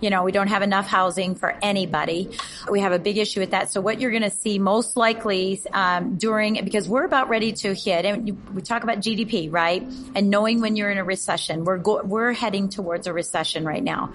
you 0.00 0.10
know, 0.10 0.24
we 0.24 0.32
don't 0.32 0.48
have 0.48 0.62
enough 0.62 0.86
housing 0.88 1.36
for 1.36 1.56
anybody. 1.62 2.30
We 2.68 2.80
have 2.80 2.90
a 2.90 2.98
big 2.98 3.16
issue 3.16 3.40
with 3.40 3.52
that. 3.52 3.70
So 3.70 3.80
what 3.80 4.00
you're 4.00 4.10
going 4.10 4.24
to 4.24 4.30
see 4.30 4.58
most 4.58 4.96
likely 4.96 5.62
um, 5.72 6.16
during 6.16 6.62
because 6.64 6.88
we're 6.88 7.04
about 7.04 7.28
ready 7.28 7.52
to 7.52 7.72
hit, 7.72 8.04
and 8.04 8.54
we 8.54 8.60
talk 8.60 8.82
about 8.82 8.98
GDP, 8.98 9.50
right? 9.52 9.82
And 10.16 10.30
knowing 10.30 10.60
when 10.60 10.74
you're 10.74 10.90
in 10.90 10.98
a 10.98 11.04
recession, 11.04 11.64
we're 11.64 11.78
go- 11.78 12.02
we're 12.02 12.32
heading 12.32 12.68
towards 12.68 13.06
a 13.06 13.12
recession 13.12 13.64
right 13.64 13.82
now. 13.82 14.12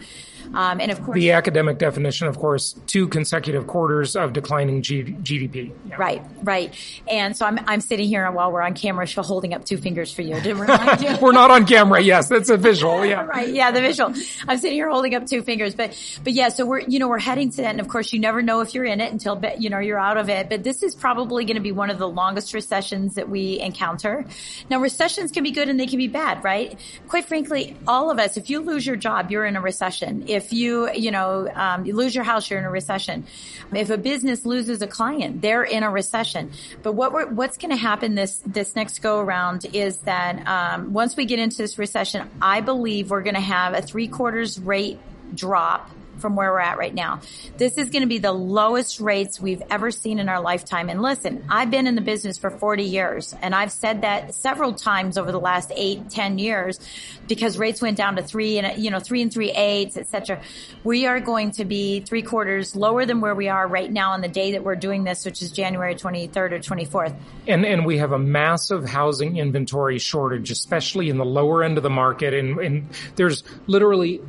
Um, 0.54 0.82
and 0.82 0.92
of 0.92 1.02
course, 1.04 1.16
the 1.16 1.32
academic 1.32 1.78
definition, 1.78 2.28
of 2.28 2.38
course, 2.38 2.76
two 2.88 3.08
consecutive 3.08 3.68
quarters 3.68 4.16
of 4.16 4.34
declining 4.34 4.82
G- 4.82 5.04
GDP. 5.04 5.72
Yeah. 5.88 5.96
Right, 5.98 6.22
right. 6.44 6.74
And 7.08 7.36
so 7.36 7.46
I'm, 7.46 7.60
I'm 7.68 7.82
sitting 7.82 8.08
here 8.08 8.30
while 8.32 8.52
we're 8.52 8.62
on 8.62 8.74
camera, 8.74 9.06
holding 9.22 9.54
up 9.54 9.66
two 9.66 9.78
fingers 9.78 10.12
for 10.12 10.22
you 10.22 10.40
to 10.40 10.54
remind 10.54 11.02
you. 11.02 11.18
we're 11.22 11.32
not 11.32 11.52
on 11.52 11.66
camera. 11.66 12.02
Yes, 12.02 12.30
that's 12.30 12.50
a 12.50 12.58
visual. 12.58 13.06
Yeah. 13.06 13.26
right. 13.26 13.50
Yeah, 13.50 13.72
the 13.72 13.82
visual. 13.82 14.14
I'm 14.48 14.58
sitting 14.58 14.74
here 14.78 14.90
holding 14.90 15.16
up 15.16 15.26
two 15.26 15.42
fingers, 15.42 15.76
but, 15.76 15.98
but 16.24 16.34
yeah, 16.34 16.50
so 16.50 16.66
we're, 16.66 16.80
you 16.80 17.00
know, 17.00 17.08
we're 17.08 17.20
heading 17.20 17.50
to 17.52 17.58
that. 17.58 17.72
And 17.72 17.80
of 17.80 17.88
course, 17.88 18.14
you 18.14 18.20
never 18.20 18.42
know 18.42 18.62
if 18.62 18.74
you're 18.74 18.86
in 18.86 19.02
it 19.02 19.12
until, 19.12 19.42
you 19.58 19.70
know, 19.70 19.80
you're 19.80 20.00
out 20.00 20.18
of 20.18 20.30
it. 20.30 20.50
But 20.50 20.64
this 20.64 20.84
is 20.84 20.96
probably 20.96 21.46
going 21.46 21.58
to 21.58 21.62
be 21.62 21.72
one 21.72 21.90
of 21.90 21.98
the 22.00 22.08
longest 22.08 22.54
recessions 22.54 23.16
that 23.16 23.30
we 23.30 23.60
encounter. 23.60 24.26
Now, 24.70 24.80
recessions 24.80 25.32
can 25.32 25.44
be 25.44 25.52
good 25.52 25.70
and 25.70 25.80
they 25.80 25.88
can 25.88 25.98
be 25.98 26.08
bad, 26.08 26.44
right? 26.44 26.80
Quite 27.08 27.26
frankly, 27.26 27.76
all 27.88 28.12
of 28.12 28.20
us, 28.20 28.38
if 28.38 28.50
you 28.50 28.62
lose 28.62 28.86
your 28.86 28.96
job, 28.96 29.32
you're 29.32 29.46
in 29.46 29.56
a 29.56 29.62
recession. 29.62 30.28
If 30.30 30.54
you, 30.54 30.92
you 30.92 31.12
know, 31.12 31.50
um, 31.54 31.86
you 31.86 31.96
lose 31.96 32.14
your 32.14 32.24
house, 32.24 32.50
you're 32.50 32.60
in 32.60 32.66
a 32.66 32.70
recession. 32.70 33.26
If 33.74 33.90
a 33.90 33.98
business 33.98 34.46
loses 34.46 34.82
a 34.82 34.88
client, 34.88 35.42
they're 35.42 35.64
in 35.64 35.84
a 35.84 35.90
recession. 35.90 36.52
But 36.84 36.94
what 36.94 37.32
what's 37.32 37.58
going 37.58 37.72
to 37.72 37.78
happen 37.78 38.16
this 38.16 38.42
this 38.46 38.76
next 38.76 39.00
go 39.00 39.20
around 39.20 39.66
is 39.74 39.98
that 40.00 40.48
um, 40.48 40.94
once 40.94 41.18
we 41.18 41.26
get 41.26 41.40
into 41.40 41.58
this 41.58 41.78
recession, 41.78 42.30
I 42.42 42.62
believe 42.62 43.10
we're 43.10 43.24
going 43.24 43.36
to 43.36 43.42
have 43.42 43.74
a 43.74 43.82
three 43.82 44.08
quarters 44.08 44.60
rate 44.60 45.00
drop 45.34 45.90
from 46.20 46.36
where 46.36 46.52
we're 46.52 46.60
at 46.60 46.78
right 46.78 46.94
now. 46.94 47.22
This 47.58 47.78
is 47.78 47.90
going 47.90 48.02
to 48.02 48.08
be 48.08 48.20
the 48.20 48.32
lowest 48.32 49.00
rates 49.00 49.40
we've 49.40 49.64
ever 49.70 49.92
seen 49.92 50.20
in 50.20 50.30
our 50.30 50.42
lifetime. 50.42 50.90
And 50.90 51.02
listen, 51.02 51.46
I've 51.50 51.72
been 51.72 51.88
in 51.88 51.96
the 51.96 52.02
business 52.02 52.38
for 52.38 52.50
40 52.50 52.84
years 52.84 53.36
and 53.42 53.56
I've 53.56 53.72
said 53.72 54.02
that 54.02 54.34
several 54.34 54.74
times 54.74 55.18
over 55.18 55.32
the 55.32 55.40
last 55.40 55.72
eight, 55.76 56.10
10 56.10 56.38
years 56.40 56.80
because 57.28 57.58
rates 57.58 57.82
went 57.82 57.98
down 57.98 58.16
to 58.18 58.24
three 58.24 58.58
and, 58.58 58.82
you 58.82 58.92
know, 58.92 59.00
three 59.00 59.22
and 59.22 59.32
three 59.32 59.52
eighths, 59.52 59.98
et 59.98 60.08
cetera. 60.08 60.42
We 60.84 61.06
are 61.06 61.20
going 61.20 61.52
to 61.52 61.66
be 61.66 62.02
three 62.02 62.22
quarters 62.22 62.76
lower 62.76 63.06
than 63.06 63.22
where 63.22 63.36
we 63.36 63.48
are 63.50 63.68
right 63.68 63.92
now 63.92 64.12
on 64.12 64.22
the 64.22 64.28
day 64.28 64.54
that 64.54 64.64
we're 64.64 64.76
doing 64.76 65.04
this, 65.04 65.26
which 65.26 65.42
is 65.42 65.52
January 65.52 65.96
23rd 65.96 66.52
or 66.52 66.60
24th. 66.60 67.16
And, 67.48 67.66
and 67.66 67.86
we 67.86 67.98
have 67.98 68.12
a 68.12 68.20
massive 68.20 68.86
housing 68.86 69.38
inventory 69.38 70.00
shortage, 70.00 70.52
especially 70.52 71.10
in 71.10 71.18
the 71.18 71.26
lower 71.26 71.64
end 71.64 71.78
of 71.78 71.84
the 71.84 71.90
market. 71.90 72.34
And, 72.34 72.60
and 72.60 72.90
there's 73.16 73.44
literally 73.68 74.22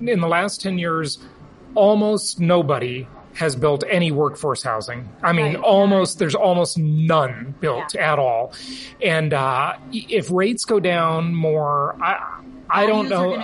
in 0.00 0.20
the 0.20 0.28
last 0.28 0.60
10 0.60 0.78
years, 0.78 1.18
almost 1.74 2.40
nobody 2.40 3.06
has 3.34 3.54
built 3.54 3.84
any 3.88 4.10
workforce 4.10 4.62
housing. 4.62 5.08
I 5.22 5.32
mean, 5.32 5.54
right. 5.54 5.62
almost, 5.62 6.18
there's 6.18 6.34
almost 6.34 6.76
none 6.76 7.54
built 7.60 7.94
yeah. 7.94 8.12
at 8.12 8.18
all. 8.18 8.52
And, 9.02 9.32
uh, 9.32 9.74
if 9.92 10.30
rates 10.30 10.64
go 10.64 10.80
down 10.80 11.34
more, 11.34 11.94
I, 12.02 12.40
I 12.70 12.86
don't 12.86 13.08
know. 13.08 13.34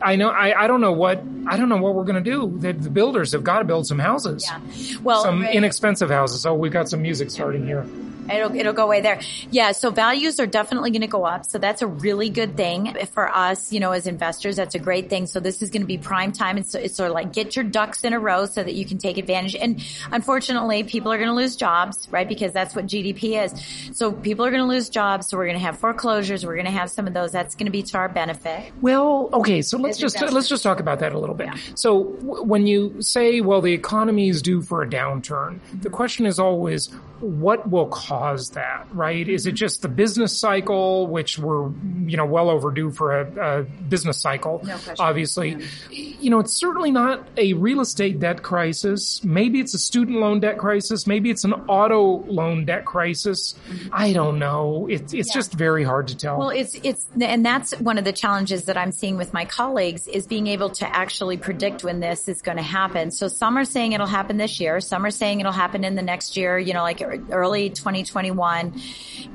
I 0.00 0.16
know. 0.16 0.30
I, 0.30 0.64
I 0.64 0.66
don't 0.66 0.80
know 0.80 0.92
what 0.92 1.22
I 1.46 1.56
don't 1.56 1.68
know 1.68 1.76
what 1.76 1.94
we're 1.94 2.04
going 2.04 2.22
to 2.22 2.30
do. 2.30 2.58
The, 2.58 2.72
the, 2.72 2.90
builders 2.90 3.32
have 3.32 3.44
got 3.44 3.58
to 3.58 3.64
build 3.64 3.86
some 3.86 3.98
houses. 3.98 4.46
Yeah. 4.48 4.98
Well, 5.02 5.22
some 5.22 5.42
right. 5.42 5.54
inexpensive 5.54 6.08
houses. 6.08 6.46
Oh, 6.46 6.54
we've 6.54 6.72
got 6.72 6.88
some 6.88 7.02
music 7.02 7.30
starting 7.30 7.66
here. 7.66 7.86
It'll, 8.30 8.54
it'll 8.54 8.72
go 8.72 8.84
away 8.84 9.00
there. 9.00 9.20
Yeah. 9.50 9.72
So 9.72 9.90
values 9.90 10.40
are 10.40 10.46
definitely 10.46 10.90
going 10.90 11.02
to 11.02 11.06
go 11.06 11.24
up. 11.24 11.46
So 11.46 11.58
that's 11.58 11.82
a 11.82 11.86
really 11.86 12.30
good 12.30 12.56
thing 12.56 12.96
for 13.12 13.28
us, 13.28 13.72
you 13.72 13.80
know, 13.80 13.92
as 13.92 14.06
investors. 14.06 14.56
That's 14.56 14.74
a 14.74 14.78
great 14.78 15.08
thing. 15.08 15.26
So 15.26 15.40
this 15.40 15.62
is 15.62 15.70
going 15.70 15.82
to 15.82 15.86
be 15.86 15.98
prime 15.98 16.32
time. 16.32 16.58
It's, 16.58 16.74
it's 16.74 16.96
sort 16.96 17.10
of 17.10 17.14
like 17.14 17.32
get 17.32 17.56
your 17.56 17.64
ducks 17.64 18.04
in 18.04 18.12
a 18.12 18.20
row 18.20 18.46
so 18.46 18.62
that 18.62 18.74
you 18.74 18.84
can 18.84 18.98
take 18.98 19.18
advantage. 19.18 19.54
And 19.54 19.84
unfortunately, 20.10 20.84
people 20.84 21.12
are 21.12 21.16
going 21.16 21.28
to 21.28 21.34
lose 21.34 21.56
jobs, 21.56 22.08
right? 22.10 22.28
Because 22.28 22.52
that's 22.52 22.74
what 22.74 22.86
GDP 22.86 23.42
is. 23.44 23.96
So 23.96 24.12
people 24.12 24.44
are 24.44 24.50
going 24.50 24.62
to 24.62 24.68
lose 24.68 24.88
jobs. 24.88 25.28
So 25.28 25.36
we're 25.36 25.46
going 25.46 25.58
to 25.58 25.64
have 25.64 25.78
foreclosures. 25.78 26.44
We're 26.44 26.54
going 26.54 26.66
to 26.66 26.70
have 26.72 26.90
some 26.90 27.06
of 27.06 27.14
those. 27.14 27.32
That's 27.32 27.54
going 27.54 27.66
to 27.66 27.72
be 27.72 27.82
to 27.82 27.98
our 27.98 28.08
benefit. 28.08 28.72
Well, 28.80 29.30
okay. 29.32 29.62
So 29.62 29.78
let's 29.78 29.98
just, 29.98 30.20
let's 30.20 30.48
just 30.48 30.62
talk 30.62 30.80
about 30.80 31.00
that 31.00 31.12
a 31.12 31.18
little 31.18 31.34
bit. 31.34 31.48
Yeah. 31.48 31.56
So 31.74 32.04
w- 32.04 32.42
when 32.42 32.66
you 32.66 33.00
say, 33.02 33.40
well, 33.40 33.60
the 33.60 33.72
economy 33.72 34.28
is 34.28 34.42
due 34.42 34.62
for 34.62 34.82
a 34.82 34.88
downturn, 34.88 35.58
the 35.80 35.90
question 35.90 36.26
is 36.26 36.38
always, 36.38 36.90
what 37.20 37.68
will 37.70 37.86
cause 37.86 38.19
that, 38.50 38.86
right? 38.92 39.28
Is 39.28 39.46
it 39.46 39.52
just 39.52 39.82
the 39.82 39.88
business 39.88 40.38
cycle, 40.38 41.06
which 41.06 41.38
we're, 41.38 41.70
you 42.06 42.16
know, 42.16 42.26
well 42.26 42.50
overdue 42.50 42.90
for 42.90 43.20
a, 43.20 43.60
a 43.60 43.62
business 43.62 44.20
cycle, 44.20 44.60
no 44.64 44.78
obviously. 44.98 45.56
You 45.90 46.30
know, 46.30 46.38
it's 46.38 46.54
certainly 46.54 46.90
not 46.90 47.26
a 47.36 47.54
real 47.54 47.80
estate 47.80 48.20
debt 48.20 48.42
crisis. 48.42 49.22
Maybe 49.24 49.60
it's 49.60 49.74
a 49.74 49.78
student 49.78 50.18
loan 50.18 50.40
debt 50.40 50.58
crisis. 50.58 51.06
Maybe 51.06 51.30
it's 51.30 51.44
an 51.44 51.52
auto 51.52 52.24
loan 52.26 52.64
debt 52.64 52.84
crisis. 52.84 53.54
Mm-hmm. 53.68 53.88
I 53.92 54.12
don't 54.12 54.38
know. 54.38 54.86
It, 54.88 55.14
it's 55.14 55.30
yeah. 55.30 55.34
just 55.34 55.52
very 55.52 55.84
hard 55.84 56.08
to 56.08 56.16
tell. 56.16 56.38
Well, 56.38 56.50
it's, 56.50 56.74
it's, 56.82 57.06
and 57.20 57.44
that's 57.44 57.78
one 57.80 57.98
of 57.98 58.04
the 58.04 58.12
challenges 58.12 58.64
that 58.64 58.76
I'm 58.76 58.92
seeing 58.92 59.16
with 59.16 59.32
my 59.32 59.44
colleagues 59.44 60.08
is 60.08 60.26
being 60.26 60.46
able 60.46 60.70
to 60.70 60.96
actually 60.96 61.36
predict 61.36 61.84
when 61.84 62.00
this 62.00 62.28
is 62.28 62.42
going 62.42 62.56
to 62.56 62.62
happen. 62.62 63.10
So 63.10 63.28
some 63.28 63.56
are 63.56 63.64
saying 63.64 63.92
it'll 63.92 64.06
happen 64.06 64.36
this 64.36 64.60
year. 64.60 64.80
Some 64.80 65.04
are 65.04 65.10
saying 65.10 65.40
it'll 65.40 65.52
happen 65.52 65.84
in 65.84 65.94
the 65.94 66.02
next 66.02 66.36
year, 66.36 66.58
you 66.58 66.72
know, 66.72 66.82
like 66.82 67.02
early 67.30 67.70
2021. 68.04 68.80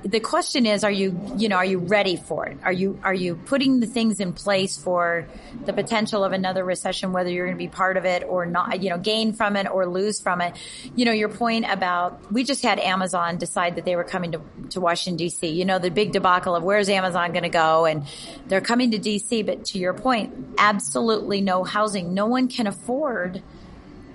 The 0.03 0.19
question 0.19 0.65
is, 0.65 0.83
are 0.83 0.91
you, 0.91 1.19
you 1.37 1.49
know, 1.49 1.57
are 1.57 1.65
you 1.65 1.79
ready 1.79 2.15
for 2.15 2.45
it? 2.47 2.57
Are 2.63 2.71
you, 2.71 2.99
are 3.03 3.13
you 3.13 3.35
putting 3.35 3.79
the 3.79 3.87
things 3.87 4.19
in 4.19 4.33
place 4.33 4.77
for 4.77 5.27
the 5.65 5.73
potential 5.73 6.23
of 6.23 6.31
another 6.31 6.63
recession, 6.63 7.13
whether 7.13 7.29
you're 7.29 7.45
going 7.45 7.57
to 7.57 7.63
be 7.63 7.67
part 7.67 7.97
of 7.97 8.05
it 8.05 8.23
or 8.23 8.45
not, 8.45 8.81
you 8.81 8.89
know, 8.89 8.97
gain 8.97 9.33
from 9.33 9.55
it 9.55 9.69
or 9.69 9.85
lose 9.87 10.21
from 10.21 10.41
it? 10.41 10.55
You 10.95 11.05
know, 11.05 11.11
your 11.11 11.29
point 11.29 11.65
about, 11.69 12.31
we 12.31 12.43
just 12.43 12.63
had 12.63 12.79
Amazon 12.79 13.37
decide 13.37 13.75
that 13.75 13.85
they 13.85 13.95
were 13.95 14.03
coming 14.03 14.33
to, 14.33 14.41
to 14.71 14.81
Washington 14.81 15.25
DC. 15.25 15.53
You 15.53 15.65
know, 15.65 15.79
the 15.79 15.91
big 15.91 16.11
debacle 16.11 16.55
of 16.55 16.63
where's 16.63 16.89
Amazon 16.89 17.31
going 17.31 17.43
to 17.43 17.49
go? 17.49 17.85
And 17.85 18.05
they're 18.47 18.61
coming 18.61 18.91
to 18.91 18.99
DC, 18.99 19.45
but 19.45 19.65
to 19.65 19.79
your 19.79 19.93
point, 19.93 20.33
absolutely 20.57 21.41
no 21.41 21.63
housing. 21.63 22.13
No 22.13 22.25
one 22.25 22.47
can 22.47 22.67
afford 22.67 23.41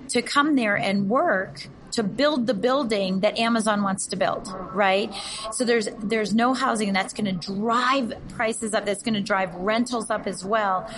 to 0.09 0.21
come 0.21 0.55
there 0.55 0.75
and 0.75 1.09
work 1.09 1.67
to 1.91 2.03
build 2.03 2.47
the 2.47 2.53
building 2.53 3.19
that 3.21 3.37
Amazon 3.37 3.83
wants 3.83 4.07
to 4.07 4.15
build, 4.15 4.47
right? 4.73 5.13
So 5.51 5.65
there's, 5.65 5.89
there's 5.99 6.33
no 6.33 6.53
housing 6.53 6.87
and 6.87 6.95
that's 6.95 7.13
going 7.13 7.25
to 7.25 7.53
drive 7.53 8.13
prices 8.29 8.73
up. 8.73 8.85
That's 8.85 9.03
going 9.03 9.15
to 9.15 9.21
drive 9.21 9.53
rentals 9.55 10.09
up 10.09 10.27
as 10.27 10.43
well. 10.43 10.89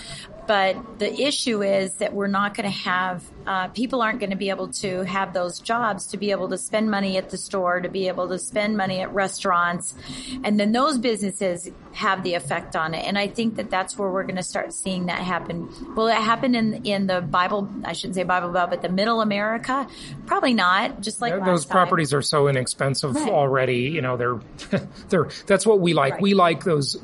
But 0.45 0.99
the 0.99 1.21
issue 1.21 1.63
is 1.63 1.93
that 1.95 2.13
we're 2.13 2.27
not 2.27 2.55
going 2.55 2.69
to 2.69 2.77
have, 2.77 3.23
uh, 3.47 3.67
people 3.69 4.01
aren't 4.01 4.19
going 4.19 4.31
to 4.31 4.35
be 4.35 4.49
able 4.49 4.69
to 4.69 5.03
have 5.03 5.33
those 5.33 5.59
jobs 5.59 6.07
to 6.07 6.17
be 6.17 6.31
able 6.31 6.49
to 6.49 6.57
spend 6.57 6.91
money 6.91 7.17
at 7.17 7.29
the 7.29 7.37
store, 7.37 7.79
to 7.79 7.89
be 7.89 8.07
able 8.07 8.27
to 8.29 8.39
spend 8.39 8.75
money 8.75 8.99
at 8.99 9.13
restaurants. 9.13 9.95
And 10.43 10.59
then 10.59 10.71
those 10.73 10.97
businesses 10.97 11.69
have 11.93 12.23
the 12.23 12.33
effect 12.33 12.75
on 12.75 12.93
it. 12.93 13.05
And 13.05 13.17
I 13.17 13.27
think 13.27 13.55
that 13.55 13.69
that's 13.69 13.97
where 13.97 14.09
we're 14.09 14.23
going 14.23 14.35
to 14.35 14.43
start 14.43 14.73
seeing 14.73 15.05
that 15.05 15.19
happen. 15.19 15.69
Will 15.95 16.07
it 16.07 16.15
happen 16.15 16.55
in, 16.55 16.85
in 16.85 17.07
the 17.07 17.21
Bible? 17.21 17.69
I 17.85 17.93
shouldn't 17.93 18.15
say 18.15 18.23
Bible 18.23 18.49
Belt, 18.49 18.69
but 18.71 18.81
the 18.81 18.89
middle 18.89 19.21
America? 19.21 19.87
Probably 20.25 20.53
not. 20.53 21.01
Just 21.01 21.21
like 21.21 21.33
yeah, 21.33 21.45
those 21.45 21.65
properties 21.65 22.13
are 22.13 22.21
so 22.21 22.47
inexpensive 22.47 23.15
right. 23.15 23.29
already. 23.29 23.81
You 23.81 24.01
know, 24.01 24.17
they're, 24.17 24.39
they're, 25.09 25.29
that's 25.45 25.65
what 25.65 25.79
we 25.79 25.93
like. 25.93 26.13
Right. 26.13 26.21
We 26.21 26.33
like 26.33 26.63
those 26.63 26.95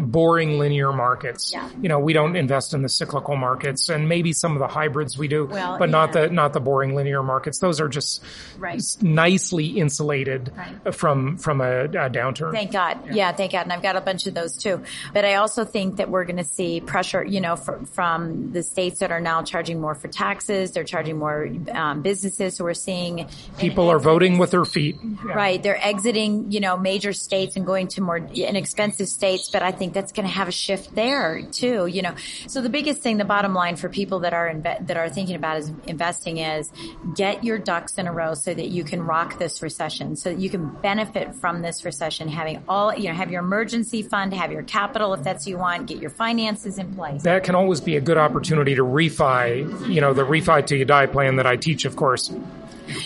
boring 0.00 0.58
linear 0.58 0.92
markets. 0.92 1.52
Yeah. 1.52 1.68
You 1.80 1.88
know, 1.88 1.98
we 1.98 2.12
don't 2.12 2.34
invest 2.34 2.71
in 2.74 2.82
the 2.82 2.88
cyclical 2.88 3.36
markets 3.36 3.88
and 3.88 4.08
maybe 4.08 4.32
some 4.32 4.52
of 4.52 4.58
the 4.58 4.68
hybrids 4.68 5.18
we 5.18 5.28
do, 5.28 5.46
well, 5.46 5.78
but 5.78 5.88
yeah. 5.88 5.92
not 5.92 6.12
the 6.12 6.28
not 6.30 6.52
the 6.52 6.60
boring 6.60 6.94
linear 6.94 7.22
markets. 7.22 7.58
Those 7.58 7.80
are 7.80 7.88
just 7.88 8.22
right. 8.58 8.82
nicely 9.00 9.66
insulated 9.66 10.52
right. 10.56 10.94
from 10.94 11.36
from 11.36 11.60
a, 11.60 11.84
a, 11.84 12.10
downturn. 12.10 12.52
Thank 12.52 12.72
God. 12.72 13.06
Yeah. 13.06 13.14
yeah. 13.14 13.32
thank 13.32 13.52
God. 13.52 13.62
And 13.62 13.72
I've 13.72 13.82
got 13.82 13.96
a 13.96 14.00
bunch 14.00 14.26
of 14.26 14.34
those 14.34 14.56
too. 14.56 14.82
But 15.12 15.24
I 15.24 15.34
also 15.34 15.64
think 15.64 15.96
that 15.96 16.08
we're 16.08 16.24
going 16.24 16.36
to 16.36 16.44
see 16.44 16.80
pressure, 16.80 17.24
you 17.24 17.40
know, 17.40 17.56
for, 17.56 17.84
from 17.86 18.52
the 18.52 18.62
states 18.62 19.00
that 19.00 19.10
are 19.10 19.20
now 19.20 19.42
charging 19.42 19.80
more 19.80 19.94
for 19.94 20.08
taxes. 20.08 20.72
They're 20.72 20.84
charging 20.84 21.18
more 21.18 21.48
um, 21.72 22.02
businesses. 22.02 22.56
So 22.56 22.64
we're 22.64 22.74
seeing 22.74 23.28
people 23.58 23.90
are 23.90 23.98
voting 23.98 24.38
with 24.38 24.50
their 24.50 24.64
feet. 24.64 24.96
Yeah. 25.02 25.32
Right. 25.32 25.62
They're 25.62 25.82
exiting, 25.82 26.50
you 26.50 26.60
know, 26.60 26.76
major 26.76 27.12
states 27.12 27.56
and 27.56 27.66
going 27.66 27.88
to 27.88 28.00
more 28.00 28.18
inexpensive 28.18 29.08
states. 29.08 29.50
But 29.50 29.62
I 29.62 29.72
think 29.72 29.92
that's 29.92 30.12
going 30.12 30.26
to 30.26 30.32
have 30.32 30.48
a 30.48 30.52
shift 30.52 30.94
there 30.94 31.42
too. 31.42 31.86
You 31.86 32.02
know, 32.02 32.14
so 32.46 32.61
the 32.62 32.70
biggest 32.70 33.00
thing, 33.02 33.18
the 33.18 33.24
bottom 33.24 33.54
line 33.54 33.76
for 33.76 33.88
people 33.88 34.20
that 34.20 34.32
are 34.32 34.48
inve- 34.48 34.86
that 34.86 34.96
are 34.96 35.08
thinking 35.08 35.36
about 35.36 35.58
is 35.58 35.72
investing 35.86 36.38
is 36.38 36.72
get 37.14 37.44
your 37.44 37.58
ducks 37.58 37.98
in 37.98 38.06
a 38.06 38.12
row 38.12 38.34
so 38.34 38.54
that 38.54 38.68
you 38.68 38.84
can 38.84 39.02
rock 39.02 39.38
this 39.38 39.62
recession, 39.62 40.16
so 40.16 40.30
that 40.30 40.38
you 40.38 40.48
can 40.48 40.68
benefit 40.68 41.34
from 41.34 41.62
this 41.62 41.84
recession. 41.84 42.28
Having 42.28 42.62
all, 42.68 42.94
you 42.96 43.08
know, 43.08 43.14
have 43.14 43.30
your 43.30 43.42
emergency 43.42 44.02
fund, 44.02 44.32
have 44.34 44.52
your 44.52 44.62
capital 44.62 45.14
if 45.14 45.22
that's 45.22 45.44
what 45.44 45.50
you 45.50 45.58
want, 45.58 45.86
get 45.86 45.98
your 45.98 46.10
finances 46.10 46.78
in 46.78 46.94
place. 46.94 47.22
That 47.22 47.44
can 47.44 47.54
always 47.54 47.80
be 47.80 47.96
a 47.96 48.00
good 48.00 48.18
opportunity 48.18 48.74
to 48.74 48.82
refi, 48.82 49.88
you 49.92 50.00
know, 50.00 50.14
the 50.14 50.22
refi 50.22 50.66
till 50.66 50.78
you 50.78 50.84
die 50.84 51.06
plan 51.06 51.36
that 51.36 51.46
I 51.46 51.56
teach, 51.56 51.84
of 51.84 51.96
course. 51.96 52.32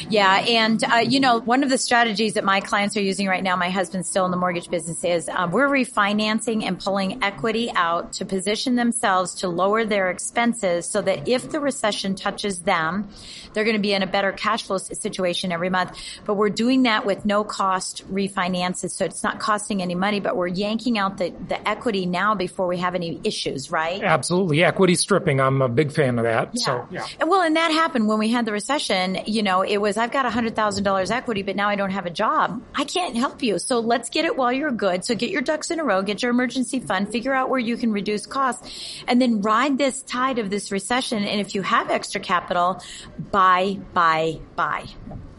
Yeah. 0.08 0.44
And, 0.48 0.82
uh, 0.84 0.96
you 0.96 1.20
know, 1.20 1.40
one 1.40 1.62
of 1.62 1.70
the 1.70 1.78
strategies 1.78 2.34
that 2.34 2.44
my 2.44 2.60
clients 2.60 2.96
are 2.96 3.02
using 3.02 3.26
right 3.26 3.42
now, 3.42 3.56
my 3.56 3.70
husband's 3.70 4.08
still 4.08 4.24
in 4.24 4.30
the 4.30 4.36
mortgage 4.36 4.70
business 4.70 5.04
is 5.04 5.28
um, 5.28 5.50
we're 5.50 5.68
refinancing 5.68 6.64
and 6.64 6.78
pulling 6.78 7.22
equity 7.22 7.70
out 7.74 8.12
to 8.14 8.24
position 8.24 8.76
themselves 8.76 9.34
to 9.36 9.48
lower 9.48 9.84
their 9.84 10.10
expenses 10.10 10.86
so 10.86 11.02
that 11.02 11.28
if 11.28 11.50
the 11.50 11.60
recession 11.60 12.14
touches 12.14 12.60
them, 12.60 13.08
they're 13.52 13.64
going 13.64 13.76
to 13.76 13.82
be 13.82 13.94
in 13.94 14.02
a 14.02 14.06
better 14.06 14.32
cash 14.32 14.64
flow 14.64 14.78
situation 14.78 15.52
every 15.52 15.70
month. 15.70 15.98
But 16.24 16.34
we're 16.34 16.50
doing 16.50 16.82
that 16.84 17.06
with 17.06 17.24
no 17.24 17.44
cost 17.44 18.02
refinances. 18.12 18.90
So 18.90 19.04
it's 19.04 19.22
not 19.22 19.40
costing 19.40 19.82
any 19.82 19.94
money, 19.94 20.20
but 20.20 20.36
we're 20.36 20.46
yanking 20.46 20.98
out 20.98 21.18
the, 21.18 21.32
the 21.48 21.66
equity 21.68 22.06
now 22.06 22.34
before 22.34 22.66
we 22.66 22.78
have 22.78 22.94
any 22.94 23.20
issues, 23.24 23.70
right? 23.70 24.02
Absolutely. 24.02 24.62
Equity 24.62 24.94
stripping. 24.94 25.40
I'm 25.40 25.62
a 25.62 25.68
big 25.68 25.92
fan 25.92 26.18
of 26.18 26.24
that. 26.24 26.50
Yeah. 26.52 26.64
So, 26.64 26.88
yeah. 26.90 27.06
And 27.20 27.30
well, 27.30 27.42
and 27.42 27.56
that 27.56 27.70
happened 27.70 28.08
when 28.08 28.18
we 28.18 28.28
had 28.28 28.44
the 28.44 28.52
recession. 28.52 29.18
You 29.26 29.42
know, 29.42 29.62
it 29.62 29.75
was, 29.78 29.96
I've 29.96 30.12
got 30.12 30.30
$100,000 30.30 31.10
equity, 31.10 31.42
but 31.42 31.56
now 31.56 31.68
I 31.68 31.76
don't 31.76 31.90
have 31.90 32.06
a 32.06 32.10
job. 32.10 32.62
I 32.74 32.84
can't 32.84 33.16
help 33.16 33.42
you. 33.42 33.58
So 33.58 33.80
let's 33.80 34.10
get 34.10 34.24
it 34.24 34.36
while 34.36 34.52
you're 34.52 34.70
good. 34.70 35.04
So 35.04 35.14
get 35.14 35.30
your 35.30 35.42
ducks 35.42 35.70
in 35.70 35.80
a 35.80 35.84
row, 35.84 36.02
get 36.02 36.22
your 36.22 36.30
emergency 36.30 36.80
fund, 36.80 37.10
figure 37.10 37.34
out 37.34 37.50
where 37.50 37.60
you 37.60 37.76
can 37.76 37.92
reduce 37.92 38.26
costs 38.26 39.02
and 39.06 39.20
then 39.20 39.40
ride 39.40 39.78
this 39.78 40.02
tide 40.02 40.38
of 40.38 40.50
this 40.50 40.70
recession. 40.72 41.24
And 41.24 41.40
if 41.40 41.54
you 41.54 41.62
have 41.62 41.90
extra 41.90 42.20
capital, 42.20 42.82
buy, 43.30 43.78
buy, 43.92 44.40
buy. 44.54 44.86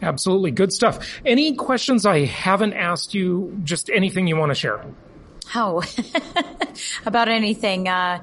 Absolutely. 0.02 0.50
Good 0.50 0.72
stuff. 0.72 1.20
Any 1.24 1.54
questions 1.54 2.06
I 2.06 2.24
haven't 2.24 2.74
asked 2.74 3.14
you? 3.14 3.58
Just 3.64 3.90
anything 3.90 4.26
you 4.26 4.36
want 4.36 4.50
to 4.50 4.54
share? 4.54 4.84
Oh, 5.54 5.82
about 7.06 7.28
anything. 7.28 7.88
Uh, 7.88 8.22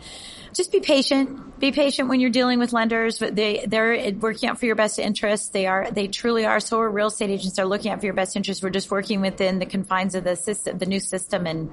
just 0.56 0.72
be 0.72 0.80
patient. 0.80 1.60
Be 1.60 1.72
patient 1.72 2.10
when 2.10 2.20
you're 2.20 2.30
dealing 2.30 2.60
with 2.60 2.74
lenders. 2.74 3.20
They, 3.20 3.66
they're 3.68 4.14
working 4.14 4.50
out 4.50 4.60
for 4.60 4.66
your 4.66 4.76
best 4.76 5.00
interest. 5.00 5.54
They 5.54 5.68
are, 5.68 5.92
they 5.92 6.08
truly 6.08 6.46
are. 6.46 6.60
So 6.60 6.80
are 6.80 6.90
real 6.90 7.08
estate 7.08 7.30
agents 7.30 7.60
are 7.60 7.66
looking 7.66 7.92
out 7.92 8.00
for 8.00 8.06
your 8.06 8.16
best 8.16 8.36
interest. 8.36 8.64
We're 8.64 8.70
just 8.70 8.90
working 8.90 9.22
within 9.22 9.60
the 9.60 9.66
confines 9.66 10.16
of 10.16 10.24
the 10.24 10.36
system, 10.36 10.78
the 10.78 10.86
new 10.86 11.00
system 11.00 11.46
and, 11.46 11.70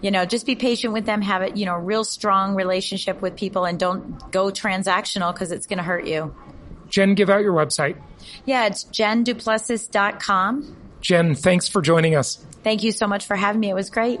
you 0.00 0.10
know, 0.10 0.24
just 0.24 0.46
be 0.46 0.54
patient 0.54 0.92
with 0.92 1.06
them. 1.06 1.22
Have 1.22 1.42
it, 1.42 1.56
you 1.56 1.66
know, 1.66 1.74
real 1.74 2.04
strong 2.04 2.54
relationship 2.54 3.22
with 3.22 3.36
people 3.36 3.64
and 3.64 3.78
don't 3.78 4.30
go 4.30 4.46
transactional 4.50 5.32
because 5.32 5.50
it's 5.50 5.66
going 5.66 5.78
to 5.78 5.84
hurt 5.84 6.06
you. 6.06 6.34
Jen, 6.88 7.14
give 7.14 7.30
out 7.30 7.42
your 7.42 7.54
website. 7.54 7.96
Yeah, 8.44 8.66
it's 8.66 8.84
jenduplessis.com. 8.84 10.76
Jen, 11.00 11.34
thanks 11.34 11.66
for 11.66 11.80
joining 11.80 12.14
us. 12.14 12.36
Thank 12.62 12.82
you 12.82 12.92
so 12.92 13.06
much 13.06 13.26
for 13.26 13.34
having 13.34 13.60
me. 13.60 13.70
It 13.70 13.74
was 13.74 13.90
great. 13.90 14.20